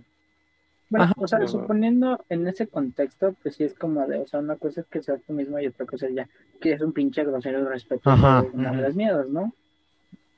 Bueno, 0.90 1.06
Ajá. 1.06 1.14
o 1.18 1.28
sea, 1.28 1.48
suponiendo 1.48 2.24
en 2.30 2.48
ese 2.48 2.68
contexto, 2.68 3.36
pues 3.42 3.56
sí 3.56 3.64
es 3.64 3.74
como 3.74 4.06
de, 4.06 4.20
o 4.20 4.28
sea, 4.28 4.40
una 4.40 4.58
cosa 4.58 4.82
es 4.82 4.88
que 4.88 5.02
sea 5.02 5.18
tú 5.18 5.34
mismo 5.34 5.60
y 5.60 5.66
otra 5.66 5.86
cosa 5.86 6.08
es 6.08 6.14
ya 6.14 6.30
que 6.62 6.74
es 6.74 6.82
un 6.82 6.94
pinche 6.94 7.24
grosero 7.24 7.68
Ajá, 8.04 8.44
una 8.54 8.70
de 8.70 8.76
ujú. 8.76 8.82
las 8.82 8.96
miedos, 8.96 9.30
¿no? 9.30 9.54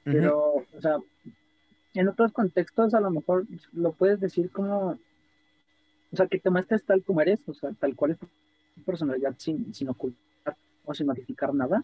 Pero, 0.05 0.65
o 0.73 0.81
sea, 0.81 0.97
en 1.93 2.07
otros 2.07 2.31
contextos 2.31 2.93
a 2.93 3.01
lo 3.01 3.11
mejor 3.11 3.45
lo 3.73 3.91
puedes 3.91 4.21
decir 4.21 4.49
como, 4.51 4.97
o 6.11 6.15
sea, 6.15 6.27
que 6.27 6.39
te 6.39 6.49
muestres 6.49 6.85
tal 6.85 7.03
como 7.03 7.21
eres, 7.21 7.41
o 7.47 7.53
sea, 7.53 7.71
tal 7.73 7.95
cual 7.95 8.11
es 8.11 8.19
tu 8.19 8.27
personalidad 8.85 9.35
sin, 9.37 9.73
sin 9.73 9.89
ocultar 9.89 10.27
o 10.87 10.93
sin 10.93 11.05
modificar 11.05 11.53
nada. 11.53 11.83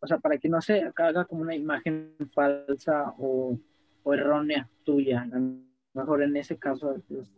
O 0.00 0.06
sea, 0.06 0.18
para 0.18 0.36
que 0.38 0.48
no 0.48 0.60
se 0.60 0.90
haga 0.96 1.24
como 1.24 1.42
una 1.42 1.54
imagen 1.54 2.14
falsa 2.34 3.14
o, 3.18 3.58
o 4.02 4.14
errónea 4.14 4.68
tuya. 4.84 5.22
A 5.22 5.38
lo 5.38 5.60
mejor 5.94 6.22
en 6.22 6.36
ese 6.36 6.56
caso 6.58 6.96
es 6.96 7.30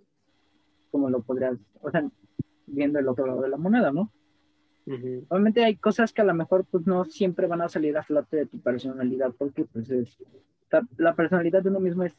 como 0.90 1.10
lo 1.10 1.22
podrías, 1.22 1.56
o 1.80 1.90
sea, 1.90 2.08
viendo 2.66 2.98
el 2.98 3.08
otro 3.08 3.26
lado 3.26 3.42
de 3.42 3.48
la 3.48 3.56
moneda, 3.56 3.92
¿no? 3.92 4.10
Obviamente 5.28 5.64
hay 5.64 5.76
cosas 5.76 6.12
que 6.12 6.22
a 6.22 6.24
lo 6.24 6.34
mejor 6.34 6.64
pues 6.64 6.86
no 6.86 7.04
siempre 7.04 7.46
van 7.46 7.62
a 7.62 7.68
salir 7.68 7.96
a 7.96 8.02
flote 8.02 8.36
de 8.36 8.46
tu 8.46 8.58
personalidad 8.60 9.32
porque 9.38 9.64
pues 9.64 9.88
es 9.90 10.18
la, 10.70 10.84
la 10.96 11.14
personalidad 11.14 11.62
de 11.62 11.68
uno 11.68 11.78
mismo 11.78 12.02
es 12.02 12.16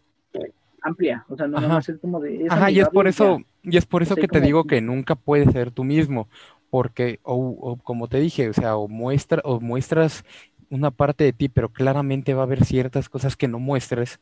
amplia, 0.82 1.26
o 1.28 1.36
sea, 1.36 1.48
no 1.48 1.58
Ajá. 1.58 1.68
nomás 1.68 1.90
es 1.90 2.00
como 2.00 2.22
de 2.22 2.46
es 2.46 2.52
Ajá, 2.52 2.72
y 2.72 2.80
es 2.80 2.88
por 2.90 3.08
eso, 3.08 3.40
ya. 3.40 3.72
y 3.72 3.78
es 3.78 3.86
por 3.86 4.02
eso 4.02 4.16
que 4.16 4.28
te 4.28 4.40
digo 4.40 4.64
que 4.66 4.82
nunca 4.82 5.16
puedes 5.16 5.52
ser 5.52 5.72
tú 5.72 5.84
mismo, 5.84 6.30
porque, 6.74 7.20
o, 7.22 7.36
o 7.36 7.78
como 7.78 8.08
te 8.08 8.20
dije, 8.20 8.50
o 8.50 8.54
sea, 8.54 8.78
o 8.78 8.88
muestra, 8.88 9.44
o 9.46 9.60
muestras 9.60 10.26
una 10.72 10.90
parte 10.90 11.24
de 11.24 11.32
ti, 11.32 11.48
pero 11.48 11.70
claramente 11.70 12.34
va 12.34 12.42
a 12.42 12.46
haber 12.46 12.66
ciertas 12.66 13.10
cosas 13.10 13.38
que 13.38 13.48
no 13.48 13.60
muestres 13.60 14.20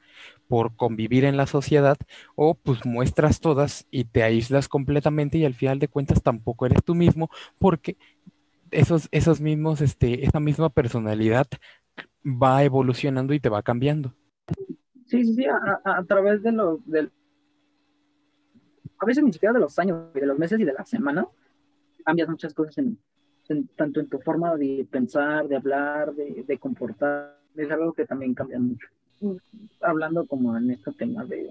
por 0.50 0.76
convivir 0.76 1.24
en 1.24 1.38
la 1.38 1.48
sociedad, 1.48 1.96
o 2.36 2.56
pues 2.56 2.86
muestras 2.86 3.40
todas 3.40 3.88
y 3.90 4.04
te 4.04 4.24
aíslas 4.24 4.68
completamente 4.68 5.38
y 5.38 5.46
al 5.46 5.54
final 5.54 5.80
de 5.80 5.88
cuentas 5.88 6.22
tampoco 6.22 6.66
eres 6.66 6.84
tú 6.84 6.94
mismo, 6.94 7.30
porque 7.58 7.96
esos, 8.70 9.08
esos 9.14 9.40
mismos, 9.40 9.80
este, 9.80 10.26
esa 10.26 10.42
misma 10.42 10.68
personalidad 10.68 11.48
va 12.26 12.66
evolucionando 12.66 13.34
y 13.34 13.40
te 13.40 13.48
va 13.48 13.64
cambiando. 13.64 14.14
Sí, 15.06 15.24
sí, 15.24 15.36
sí, 15.36 15.46
a, 15.46 16.04
través 16.04 16.44
de 16.44 16.52
los 16.52 16.86
del 16.86 17.14
a 19.00 19.06
veces 19.06 19.24
ni 19.24 19.32
siquiera 19.32 19.54
de 19.54 19.62
los 19.62 19.80
años, 19.80 20.14
de 20.14 20.26
los 20.26 20.38
meses 20.38 20.60
y 20.60 20.66
de 20.66 20.74
la 20.74 20.84
semana, 20.84 21.26
cambias 22.06 22.30
muchas 22.30 22.54
cosas 22.54 22.78
en, 22.80 23.00
en- 23.50 23.68
tanto 23.70 24.00
en 24.00 24.10
tu 24.10 24.20
forma 24.20 24.56
de 24.58 24.88
pensar, 24.92 25.48
de 25.48 25.56
hablar, 25.58 26.14
de, 26.16 26.44
de 26.48 26.58
comportar, 26.60 27.40
es 27.56 27.72
algo 27.72 27.94
que 27.94 28.06
también 28.06 28.34
cambia 28.34 28.60
mucho. 28.60 28.88
Hablando 29.82 30.26
como 30.28 30.58
en 30.58 30.72
este 30.72 30.92
tema 30.94 31.26
de, 31.26 31.50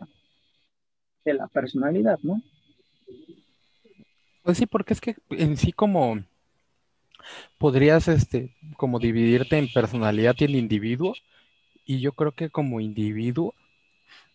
de 1.25 1.33
la 1.33 1.49
personalidad, 1.49 2.19
¿no? 2.23 2.43
Pues 4.43 4.59
sí, 4.59 4.67
porque 4.67 4.93
es 4.95 5.01
que 5.01 5.17
en 5.31 5.57
sí 5.57 5.73
como 5.73 6.19
podrías 7.59 8.09
este 8.09 8.55
como 8.77 8.99
dividirte 8.99 9.59
en 9.59 9.73
personalidad 9.73 10.35
y 10.39 10.45
en 10.45 10.55
individuo 10.57 11.15
y 11.87 12.01
yo 12.01 12.13
creo 12.13 12.33
que 12.33 12.51
como 12.51 12.81
individuo 12.81 13.55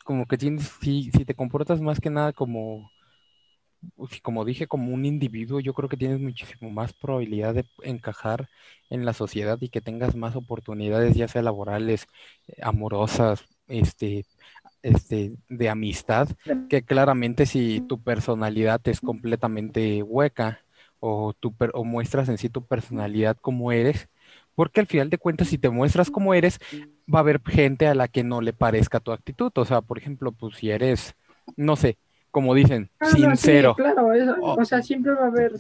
como 0.06 0.28
que 0.28 0.38
tienes 0.38 0.72
si, 0.82 1.12
si 1.12 1.26
te 1.26 1.36
comportas 1.36 1.82
más 1.82 2.00
que 2.02 2.10
nada 2.10 2.34
como 2.34 2.92
como 4.22 4.46
dije 4.46 4.68
como 4.68 4.94
un 4.94 5.06
individuo 5.06 5.60
yo 5.60 5.74
creo 5.74 5.90
que 5.90 5.98
tienes 5.98 6.20
muchísimo 6.20 6.70
más 6.70 6.94
probabilidad 6.94 7.54
de 7.54 7.66
encajar 7.84 8.50
en 8.90 9.06
la 9.06 9.14
sociedad 9.14 9.58
y 9.62 9.70
que 9.70 9.82
tengas 9.82 10.16
más 10.16 10.36
oportunidades 10.36 11.16
ya 11.16 11.28
sea 11.28 11.42
laborales 11.42 12.08
eh, 12.48 12.58
amorosas 12.62 13.46
este 13.68 14.26
este 14.82 15.34
de 15.50 15.70
amistad 15.70 16.30
que 16.70 16.84
claramente 16.84 17.46
si 17.46 17.82
tu 17.82 18.02
personalidad 18.02 18.82
es 18.88 19.02
completamente 19.02 20.04
hueca 20.04 20.66
o, 21.00 21.34
tu 21.34 21.56
o 21.74 21.84
muestras 21.84 22.30
en 22.30 22.38
sí 22.38 22.50
tu 22.50 22.66
personalidad 22.66 23.38
como 23.38 23.72
eres, 23.72 24.10
porque 24.56 24.80
al 24.80 24.88
final 24.88 25.10
de 25.10 25.18
cuentas 25.18 25.50
si 25.50 25.58
te 25.58 25.70
muestras 25.70 26.10
como 26.10 26.34
eres, 26.34 26.60
va 27.14 27.20
a 27.20 27.22
haber 27.22 27.42
gente 27.46 27.88
a 27.88 27.96
la 27.96 28.08
que 28.08 28.24
no 28.24 28.42
le 28.42 28.54
parezca 28.54 29.00
tu 29.00 29.12
actitud, 29.12 29.52
o 29.56 29.66
sea, 29.66 29.82
por 29.82 29.98
ejemplo, 29.98 30.32
pues 30.32 30.58
si 30.58 30.72
eres, 30.72 31.16
no 31.56 31.76
sé, 31.76 31.98
como 32.36 32.54
dicen, 32.54 32.90
Ah, 33.00 33.06
sí, 33.06 33.22
sincero, 33.22 33.76
claro, 33.78 34.12
eso- 34.12 34.36
Oh. 34.42 34.60
o 34.60 34.66
sea, 34.66 34.82
siempre 34.82 35.14
va 35.14 35.24
a 35.24 35.28
haber 35.28 35.54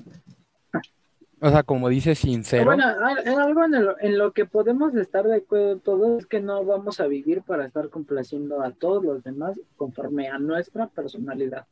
o 1.39 1.49
sea, 1.49 1.63
como 1.63 1.87
dices 1.87 2.19
sincero, 2.19 2.65
Bueno, 2.65 2.83
al- 2.85 3.25
en 3.25 3.39
algo 3.39 3.63
en 3.63 3.71
lo, 3.85 3.99
en 4.01 4.17
lo 4.17 4.33
que 4.33 4.43
podemos 4.45 4.93
estar 4.95 5.23
de 5.25 5.37
acuerdo 5.37 5.77
todos 5.77 6.19
es 6.19 6.25
que 6.25 6.41
no 6.41 6.65
vamos 6.65 6.99
a 6.99 7.07
vivir 7.07 7.43
para 7.43 7.65
estar 7.65 7.87
complaciendo 7.89 8.61
a 8.61 8.71
todos 8.71 9.01
los 9.05 9.23
demás 9.23 9.57
conforme 9.77 10.27
a 10.27 10.37
nuestra 10.37 10.87
personalidad. 10.87 11.65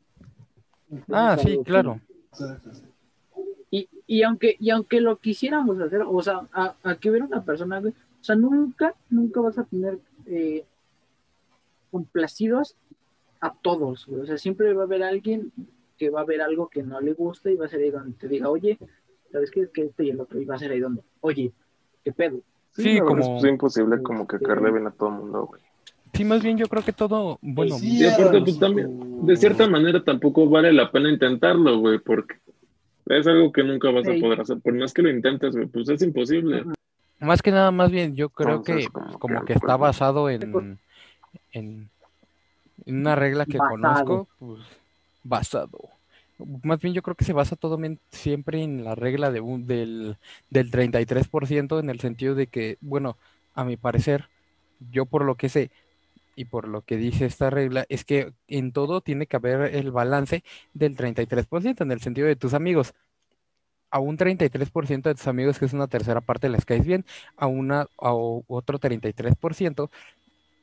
ah, 1.12 1.36
sí, 1.38 1.58
claro, 1.64 2.00
Y, 3.70 3.88
y 4.06 4.22
aunque 4.22 4.56
y 4.58 4.70
aunque 4.70 5.02
lo 5.02 5.16
quisiéramos 5.18 5.78
hacer, 5.80 6.00
o 6.06 6.22
sea, 6.22 6.46
a, 6.52 6.76
a 6.82 6.94
que 6.94 7.10
hubiera 7.10 7.26
una 7.26 7.42
persona, 7.42 7.80
o 7.80 7.92
sea, 8.24 8.36
nunca, 8.36 8.94
nunca 9.10 9.40
vas 9.42 9.58
a 9.58 9.64
tener 9.64 9.98
eh, 10.26 10.64
complacidos 11.90 12.76
a 13.44 13.52
todos, 13.60 14.06
güey. 14.06 14.22
O 14.22 14.26
sea, 14.26 14.38
siempre 14.38 14.72
va 14.72 14.82
a 14.82 14.86
haber 14.86 15.02
alguien 15.02 15.52
que 15.98 16.08
va 16.08 16.22
a 16.22 16.24
ver 16.24 16.40
algo 16.40 16.68
que 16.68 16.82
no 16.82 17.00
le 17.00 17.12
gusta 17.12 17.50
y 17.50 17.56
va 17.56 17.66
a 17.66 17.68
ser 17.68 17.80
ahí 17.80 17.90
donde 17.90 18.16
te 18.16 18.26
diga, 18.26 18.48
oye, 18.48 18.78
¿sabes 19.30 19.50
qué? 19.50 19.60
Es 19.60 19.70
que 19.70 19.82
esto 19.82 20.02
y 20.02 20.10
el 20.10 20.20
otro, 20.20 20.40
y 20.40 20.44
va 20.46 20.54
a 20.54 20.58
ser 20.58 20.72
ahí 20.72 20.80
donde, 20.80 21.02
oye, 21.20 21.52
¿qué 22.02 22.12
pedo? 22.12 22.40
Sí, 22.72 22.98
como- 23.00 23.36
Es 23.38 23.44
imposible 23.44 24.02
como 24.02 24.26
que 24.26 24.38
caerle 24.38 24.72
bien 24.72 24.86
a 24.86 24.90
todo 24.90 25.10
el 25.10 25.14
mundo, 25.16 25.46
güey. 25.46 25.60
sí, 26.14 26.24
más 26.24 26.42
bien 26.42 26.56
yo 26.56 26.66
creo 26.68 26.82
que 26.82 26.92
todo, 26.92 27.38
bueno, 27.42 27.76
sí, 27.76 27.98
Y 28.02 28.06
aparte, 28.06 28.38
Yes. 28.38 28.44
pues 28.44 28.58
también, 28.58 29.26
de 29.26 29.36
cierta 29.36 29.68
manera 29.68 30.02
tampoco 30.02 30.48
vale 30.48 30.72
la 30.72 30.90
pena 30.90 31.10
intentarlo, 31.10 31.78
güey, 31.78 31.98
porque 31.98 32.36
es 33.06 33.26
algo 33.26 33.52
que 33.52 33.62
nunca 33.62 33.90
vas 33.90 34.08
a 34.08 34.14
poder 34.20 34.40
hacer. 34.40 34.58
Por 34.60 34.72
más 34.74 34.94
que 34.94 35.02
lo 35.02 35.10
intentes, 35.10 35.54
güey, 35.54 35.66
pues 35.66 35.88
es 35.90 36.00
imposible. 36.02 36.64
Más 37.20 37.42
que 37.42 37.50
nada, 37.50 37.70
más 37.70 37.90
bien, 37.90 38.16
yo 38.16 38.30
creo 38.30 38.56
Entonces, 38.56 38.86
que 38.86 38.92
como 38.92 39.18
como 39.18 39.40
que 39.40 39.46
que 39.46 39.52
está 39.54 39.76
basado 39.76 40.30
en, 40.30 40.78
en, 41.52 41.90
en 42.86 42.98
una 42.98 43.14
regla 43.16 43.46
que 43.46 43.58
Basado. 43.58 43.60
conozco, 43.60 44.28
pues 44.38 44.60
basado. 45.22 45.78
Más 46.62 46.80
bien 46.80 46.94
yo 46.94 47.02
creo 47.02 47.14
que 47.14 47.24
se 47.24 47.32
basa 47.32 47.56
todo 47.56 47.78
siempre 48.10 48.62
en 48.62 48.84
la 48.84 48.94
regla 48.96 49.30
de 49.30 49.40
un, 49.40 49.66
del, 49.66 50.18
del 50.50 50.70
33% 50.70 51.78
en 51.78 51.90
el 51.90 52.00
sentido 52.00 52.34
de 52.34 52.48
que, 52.48 52.76
bueno, 52.80 53.16
a 53.54 53.64
mi 53.64 53.76
parecer, 53.76 54.28
yo 54.80 55.06
por 55.06 55.24
lo 55.24 55.36
que 55.36 55.48
sé 55.48 55.70
y 56.36 56.46
por 56.46 56.68
lo 56.68 56.82
que 56.82 56.96
dice 56.96 57.26
esta 57.26 57.50
regla, 57.50 57.86
es 57.88 58.04
que 58.04 58.32
en 58.48 58.72
todo 58.72 59.00
tiene 59.02 59.26
que 59.26 59.36
haber 59.36 59.74
el 59.76 59.92
balance 59.92 60.44
del 60.74 60.96
33% 60.96 61.82
en 61.84 61.92
el 61.92 62.00
sentido 62.00 62.26
de 62.28 62.36
tus 62.36 62.54
amigos. 62.54 62.94
A 63.90 64.00
un 64.00 64.16
33% 64.16 65.08
de 65.10 65.14
tus 65.14 65.28
amigos, 65.28 65.58
que 65.58 65.66
es 65.66 65.72
una 65.72 65.86
tercera 65.86 66.20
parte, 66.20 66.48
les 66.48 66.64
caes 66.64 66.84
bien 66.84 67.04
a 67.36 67.46
una 67.46 67.82
a 67.98 68.12
otro 68.12 68.78
33% 68.80 69.88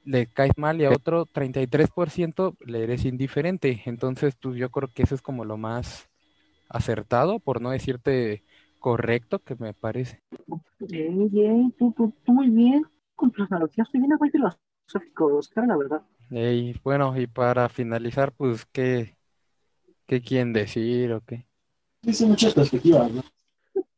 le 0.04 0.28
caes 0.28 0.58
mal 0.58 0.82
y 0.82 0.86
a 0.86 0.92
otro 0.92 1.26
33% 1.26 2.56
le 2.66 2.84
eres 2.84 3.06
indiferente. 3.06 3.82
Entonces, 3.86 4.36
pues 4.42 4.56
yo 4.56 4.70
creo 4.70 4.90
que 4.94 5.04
eso 5.04 5.16
es 5.16 5.22
como 5.22 5.46
lo 5.46 5.58
más 5.58 6.10
acertado, 6.70 7.40
por 7.40 7.62
no 7.62 7.72
decirte 7.72 8.44
correcto, 8.80 9.40
que 9.40 9.56
me 9.56 9.74
parece. 9.74 10.22
Ey, 10.90 11.30
ey, 11.34 11.74
tú, 11.78 11.94
tú, 11.96 12.14
tú 12.26 12.34
muy 12.34 12.50
bien 12.50 12.86
con 13.16 13.32
tus 13.32 13.52
analogías, 13.52 13.88
estoy 13.88 14.02
bien 14.02 14.14
muy 14.20 14.30
filosófico, 14.30 15.38
Oscar, 15.38 15.68
la 15.68 15.78
verdad. 15.78 16.02
Y 16.32 16.74
bueno, 16.84 17.20
y 17.20 17.28
para 17.28 17.70
finalizar, 17.70 18.32
pues, 18.32 18.66
¿qué, 18.66 19.16
qué 20.08 20.22
quieren 20.22 20.54
decir 20.54 21.12
o 21.12 21.22
qué? 21.22 21.46
Dice 22.02 22.26
muchas 22.26 22.54
perspectivas, 22.54 23.12
¿no? 23.12 23.22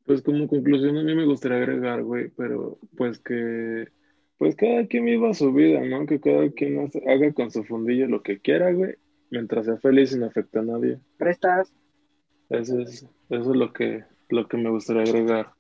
Pues 0.06 0.22
como 0.22 0.48
conclusión 0.48 0.98
a 0.98 1.04
mí 1.04 1.16
me 1.16 1.26
gustaría 1.26 1.58
agregar, 1.60 2.04
güey, 2.04 2.30
pero 2.36 2.78
pues 2.98 3.20
que 3.20 3.88
pues 4.38 4.56
cada 4.56 4.86
quien 4.88 5.06
viva 5.06 5.34
su 5.34 5.54
vida, 5.54 5.82
¿no? 5.82 6.06
Que 6.06 6.20
cada 6.20 6.50
quien 6.52 6.90
haga 7.08 7.34
con 7.34 7.52
su 7.52 7.64
fundillo 7.64 8.08
lo 8.08 8.22
que 8.22 8.40
quiera, 8.40 8.72
güey, 8.72 8.96
mientras 9.30 9.66
sea 9.66 9.78
feliz 9.78 10.14
y 10.14 10.20
no 10.20 10.26
afecte 10.26 10.60
a 10.60 10.64
nadie. 10.64 11.00
Prestas, 11.18 11.74
Eso 12.50 12.80
es, 12.80 13.08
eso 13.30 13.52
es 13.52 13.58
lo 13.58 13.72
que, 13.74 14.04
lo 14.30 14.48
que 14.48 14.58
me 14.58 14.70
gustaría 14.70 15.04
agregar. 15.04 15.54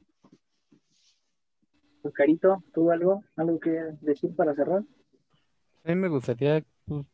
Oscarito, 2.01 2.63
¿tú 2.73 2.91
algo? 2.91 3.23
¿Algo 3.37 3.59
que 3.59 3.71
decir 4.01 4.35
para 4.35 4.53
cerrar? 4.53 4.83
A 5.85 5.89
mí 5.89 5.95
me 5.95 6.09
gustaría, 6.09 6.63
pues, 6.85 7.05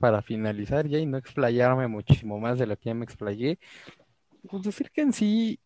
para 0.00 0.22
finalizar 0.22 0.88
ya 0.88 0.98
y 0.98 1.06
no 1.06 1.18
explayarme 1.18 1.86
muchísimo 1.86 2.40
más 2.40 2.58
de 2.58 2.66
lo 2.66 2.76
que 2.76 2.86
ya 2.86 2.94
me 2.94 3.04
explayé, 3.04 3.58
pues 4.48 4.62
decir 4.62 4.90
que 4.90 5.02
en 5.02 5.12
sí 5.12 5.60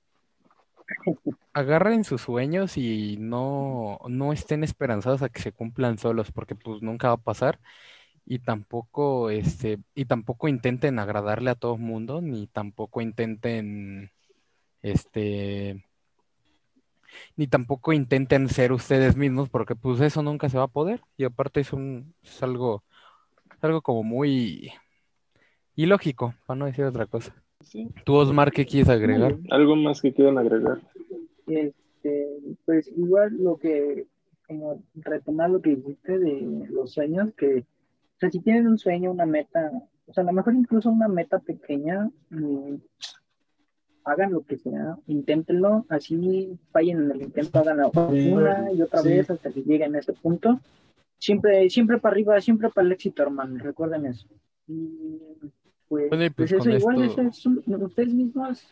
agarren 1.52 2.04
sus 2.04 2.22
sueños 2.22 2.76
y 2.76 3.16
no, 3.18 3.98
no 4.08 4.32
estén 4.32 4.64
esperanzados 4.64 5.22
a 5.22 5.28
que 5.28 5.40
se 5.42 5.52
cumplan 5.52 5.98
solos, 5.98 6.32
porque 6.32 6.54
pues 6.54 6.82
nunca 6.82 7.08
va 7.08 7.14
a 7.14 7.16
pasar. 7.18 7.60
Y 8.26 8.40
tampoco, 8.40 9.30
este, 9.30 9.78
y 9.94 10.06
tampoco 10.06 10.48
intenten 10.48 10.98
agradarle 10.98 11.50
a 11.50 11.54
todo 11.56 11.74
el 11.76 11.80
mundo, 11.80 12.20
ni 12.22 12.46
tampoco 12.48 13.00
intenten, 13.00 14.10
este, 14.82 15.84
ni 17.36 17.46
tampoco 17.46 17.92
intenten 17.92 18.48
ser 18.48 18.72
ustedes 18.72 19.16
mismos, 19.16 19.48
porque 19.48 19.74
pues 19.76 20.00
eso 20.00 20.22
nunca 20.22 20.48
se 20.48 20.58
va 20.58 20.64
a 20.64 20.68
poder. 20.68 21.02
Y 21.16 21.24
aparte 21.24 21.60
es 21.60 21.72
un, 21.72 22.14
es 22.22 22.42
algo, 22.42 22.84
es 23.56 23.64
algo 23.64 23.82
como 23.82 24.02
muy 24.04 24.72
ilógico, 25.76 26.34
para 26.46 26.58
no 26.58 26.66
decir 26.66 26.84
otra 26.84 27.06
cosa. 27.06 27.45
Sí. 27.66 27.88
¿Tú, 28.04 28.14
Osmar, 28.14 28.52
qué 28.52 28.64
quieres 28.64 28.88
agregar? 28.88 29.36
¿Algo 29.50 29.74
más 29.74 30.00
que 30.00 30.12
quieran 30.12 30.38
agregar? 30.38 30.80
Este, 31.48 32.26
pues 32.64 32.88
igual 32.96 33.36
lo 33.38 33.56
que, 33.56 34.06
como 34.46 34.82
retomar 34.94 35.50
lo 35.50 35.60
que 35.60 35.74
dijiste 35.74 36.18
de 36.18 36.66
los 36.70 36.92
sueños, 36.92 37.32
que, 37.36 37.58
o 37.58 38.18
sea, 38.20 38.30
si 38.30 38.38
tienen 38.40 38.68
un 38.68 38.78
sueño, 38.78 39.10
una 39.10 39.26
meta, 39.26 39.72
o 40.06 40.12
sea, 40.12 40.22
a 40.22 40.26
lo 40.26 40.32
mejor 40.32 40.54
incluso 40.54 40.90
una 40.90 41.08
meta 41.08 41.40
pequeña, 41.40 42.08
mm, 42.30 42.74
hagan 44.04 44.32
lo 44.32 44.42
que 44.42 44.58
sea, 44.58 44.96
inténtenlo, 45.08 45.84
así 45.88 46.56
fallen 46.70 47.02
en 47.02 47.10
el 47.10 47.22
intento, 47.22 47.64
Sí, 48.12 48.30
una 48.30 48.72
y 48.72 48.80
otra 48.80 49.02
sí. 49.02 49.08
vez 49.08 49.28
hasta 49.28 49.50
que 49.50 49.62
lleguen 49.62 49.96
a 49.96 49.98
ese 49.98 50.12
punto. 50.12 50.60
Siempre, 51.18 51.68
siempre 51.68 51.98
para 51.98 52.12
arriba, 52.12 52.40
siempre 52.40 52.68
para 52.68 52.86
el 52.86 52.92
éxito, 52.92 53.24
hermano, 53.24 53.58
recuerden 53.58 54.06
eso. 54.06 54.28
Y 54.68 55.18
pues, 55.88 56.08
Bueno, 56.10 56.32
pues 56.36 56.52
pues 56.52 56.52
eso, 56.66 56.70
igual 56.70 57.02
esto- 57.02 57.20
eso 57.22 57.30
es 57.30 57.46
un- 57.46 57.82
ustedes 57.82 58.14
mismos, 58.14 58.66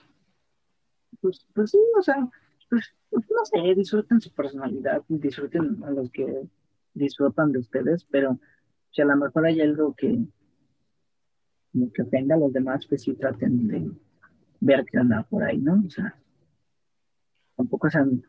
pues, 1.20 1.46
pues 1.54 1.70
sí, 1.70 1.78
o 1.98 2.02
sea, 2.02 2.28
pues, 2.68 2.94
pues, 3.10 3.24
no 3.30 3.44
sé, 3.44 3.74
disfruten 3.74 4.20
su 4.20 4.30
personalidad, 4.32 5.02
disfruten 5.08 5.82
a 5.84 5.90
los 5.90 6.10
que 6.10 6.46
disfrutan 6.92 7.52
de 7.52 7.58
ustedes, 7.60 8.04
pero 8.10 8.38
si 8.90 9.02
a 9.02 9.04
lo 9.04 9.16
mejor 9.16 9.46
hay 9.46 9.60
algo 9.60 9.94
que, 9.94 10.18
que 11.92 12.02
ofenda 12.02 12.34
a 12.36 12.38
los 12.38 12.52
demás, 12.52 12.86
pues 12.86 13.02
sí 13.02 13.14
traten 13.14 13.66
de 13.68 13.90
ver 14.60 14.84
qué 14.90 14.98
anda 14.98 15.22
por 15.24 15.42
ahí, 15.42 15.58
¿no? 15.58 15.82
O 15.86 15.90
sea, 15.90 16.16
tampoco 17.56 17.90
sean 17.90 18.24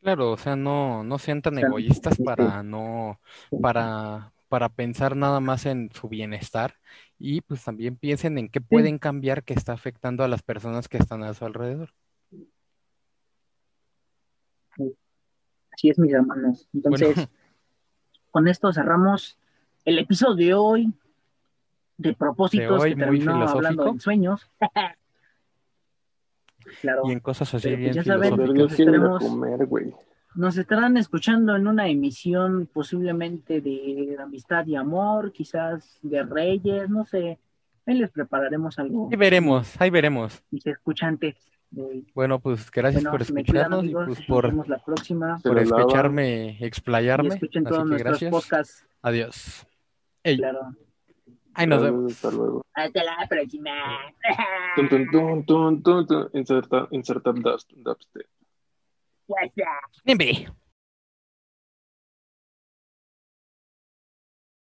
Claro, 0.00 0.32
o 0.32 0.36
sea, 0.36 0.56
no, 0.56 1.02
no 1.02 1.18
sean 1.18 1.42
tan 1.42 1.58
egoístas 1.58 2.16
para 2.24 2.62
no, 2.62 3.18
para, 3.60 4.32
para 4.48 4.68
pensar 4.68 5.16
nada 5.16 5.40
más 5.40 5.66
en 5.66 5.90
su 5.92 6.08
bienestar 6.08 6.74
y 7.18 7.40
pues 7.40 7.64
también 7.64 7.96
piensen 7.96 8.38
en 8.38 8.48
qué 8.48 8.60
pueden 8.60 8.98
cambiar 8.98 9.44
que 9.44 9.54
está 9.54 9.72
afectando 9.72 10.24
a 10.24 10.28
las 10.28 10.42
personas 10.42 10.88
que 10.88 10.98
están 10.98 11.22
a 11.22 11.34
su 11.34 11.44
alrededor. 11.44 11.90
Así 15.72 15.90
es, 15.90 15.98
mis 15.98 16.12
hermanos. 16.12 16.68
Entonces, 16.72 17.14
Bueno. 17.14 17.30
con 18.30 18.48
esto 18.48 18.72
cerramos 18.72 19.38
el 19.84 19.98
episodio 19.98 20.34
de 20.36 20.54
hoy 20.54 20.92
de 21.98 22.14
propósitos 22.14 22.82
hoy, 22.82 22.94
que 22.94 23.00
terminó 23.00 23.32
hablando 23.32 23.84
filosófico. 23.84 23.88
en 23.88 24.00
sueños. 24.00 24.50
claro. 26.80 27.02
Y 27.06 27.12
en 27.12 27.20
cosas 27.20 27.52
así 27.54 27.68
Pero, 27.68 27.76
pues, 27.76 27.94
bien 27.94 28.04
ya 28.04 28.14
esperemos- 28.14 29.22
comer, 29.22 29.66
güey. 29.66 29.94
Nos 30.36 30.56
estarán 30.58 30.96
escuchando 30.98 31.56
en 31.56 31.66
una 31.66 31.88
emisión 31.88 32.68
posiblemente 32.72 33.60
de 33.60 34.16
amistad 34.20 34.66
y 34.66 34.76
amor, 34.76 35.32
quizás 35.32 35.98
de 36.02 36.22
reyes, 36.24 36.88
no 36.90 37.04
sé. 37.06 37.38
Ahí 37.86 37.98
les 37.98 38.10
prepararemos 38.10 38.78
algo. 38.78 39.08
Ahí 39.10 39.16
veremos, 39.16 39.80
ahí 39.80 39.90
veremos. 39.90 40.42
Mis 40.50 40.66
escuchantes. 40.66 41.36
de- 41.70 42.04
Bueno, 42.14 42.38
pues 42.38 42.70
gracias 42.70 43.02
Bueno, 43.02 43.16
por 43.18 43.26
cuidan, 43.26 43.38
escucharnos 43.46 43.84
y 43.84 43.92
pues 43.92 44.26
por, 44.26 44.68
la 44.68 44.78
próxima. 44.78 45.38
Por 45.42 45.58
escucharme 45.58 46.56
Y 46.60 46.64
explayarme. 46.64 47.28
escuchen 47.30 47.66
Así 47.66 47.72
todos 47.74 47.84
que 47.84 47.88
nuestros 47.90 48.10
gracias. 48.20 48.30
podcasts. 48.30 48.86
Adiós. 49.02 49.66
Ey, 50.22 50.36
Claro. 50.38 50.60
ahí 51.54 51.66
nos 51.66 51.82
vemos. 51.82 52.12
Hasta 52.12 52.30
luego. 52.30 52.62
Hasta 52.74 53.04
la 53.04 53.26
próxima. 53.28 53.70
Tun, 54.76 54.88
tun, 55.46 55.82
What's 59.26 59.54
that? 59.56 59.80
Nimby. 60.08 60.48